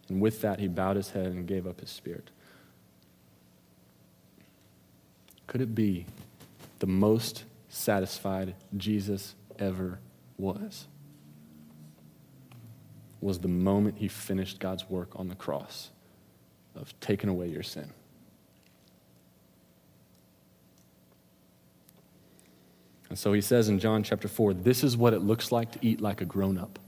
And 0.08 0.20
with 0.20 0.40
that, 0.42 0.60
he 0.60 0.68
bowed 0.68 0.94
his 0.94 1.10
head 1.10 1.26
and 1.26 1.48
gave 1.48 1.66
up 1.66 1.80
his 1.80 1.90
spirit. 1.90 2.30
Could 5.48 5.62
it 5.62 5.74
be 5.74 6.06
the 6.78 6.86
most 6.86 7.42
satisfied 7.68 8.54
Jesus 8.76 9.34
ever 9.58 9.98
was? 10.38 10.86
was 13.24 13.38
the 13.38 13.48
moment 13.48 13.96
he 13.96 14.06
finished 14.06 14.60
God's 14.60 14.88
work 14.90 15.08
on 15.16 15.28
the 15.28 15.34
cross 15.34 15.88
of 16.76 16.92
taking 17.00 17.30
away 17.30 17.48
your 17.48 17.62
sin. 17.62 17.90
And 23.08 23.18
so 23.18 23.32
he 23.32 23.40
says 23.40 23.70
in 23.70 23.78
John 23.78 24.02
chapter 24.02 24.28
4 24.28 24.52
this 24.52 24.84
is 24.84 24.94
what 24.94 25.14
it 25.14 25.20
looks 25.20 25.50
like 25.50 25.72
to 25.72 25.78
eat 25.80 26.02
like 26.02 26.20
a 26.20 26.26
grown 26.26 26.58
up. 26.58 26.78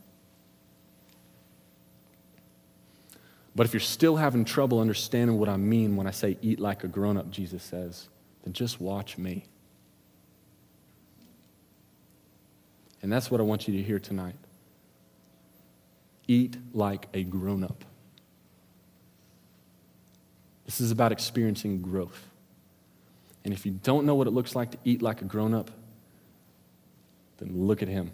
But 3.54 3.64
if 3.64 3.72
you're 3.72 3.80
still 3.80 4.16
having 4.16 4.44
trouble 4.44 4.78
understanding 4.78 5.38
what 5.38 5.48
I 5.48 5.56
mean 5.56 5.96
when 5.96 6.06
I 6.06 6.10
say 6.10 6.36
eat 6.42 6.60
like 6.60 6.84
a 6.84 6.88
grown 6.88 7.16
up, 7.16 7.30
Jesus 7.30 7.62
says, 7.62 8.10
then 8.44 8.52
just 8.52 8.78
watch 8.78 9.16
me. 9.16 9.46
And 13.00 13.10
that's 13.10 13.30
what 13.30 13.40
I 13.40 13.44
want 13.44 13.66
you 13.66 13.74
to 13.78 13.82
hear 13.82 13.98
tonight. 13.98 14.36
Eat 16.28 16.56
like 16.72 17.08
a 17.14 17.22
grown 17.24 17.62
up. 17.62 17.84
This 20.64 20.80
is 20.80 20.90
about 20.90 21.12
experiencing 21.12 21.80
growth. 21.80 22.26
And 23.44 23.54
if 23.54 23.64
you 23.64 23.72
don't 23.72 24.04
know 24.06 24.16
what 24.16 24.26
it 24.26 24.32
looks 24.32 24.56
like 24.56 24.72
to 24.72 24.78
eat 24.84 25.00
like 25.00 25.22
a 25.22 25.24
grown 25.24 25.54
up, 25.54 25.70
then 27.38 27.50
look 27.54 27.82
at 27.82 27.88
him. 27.88 28.10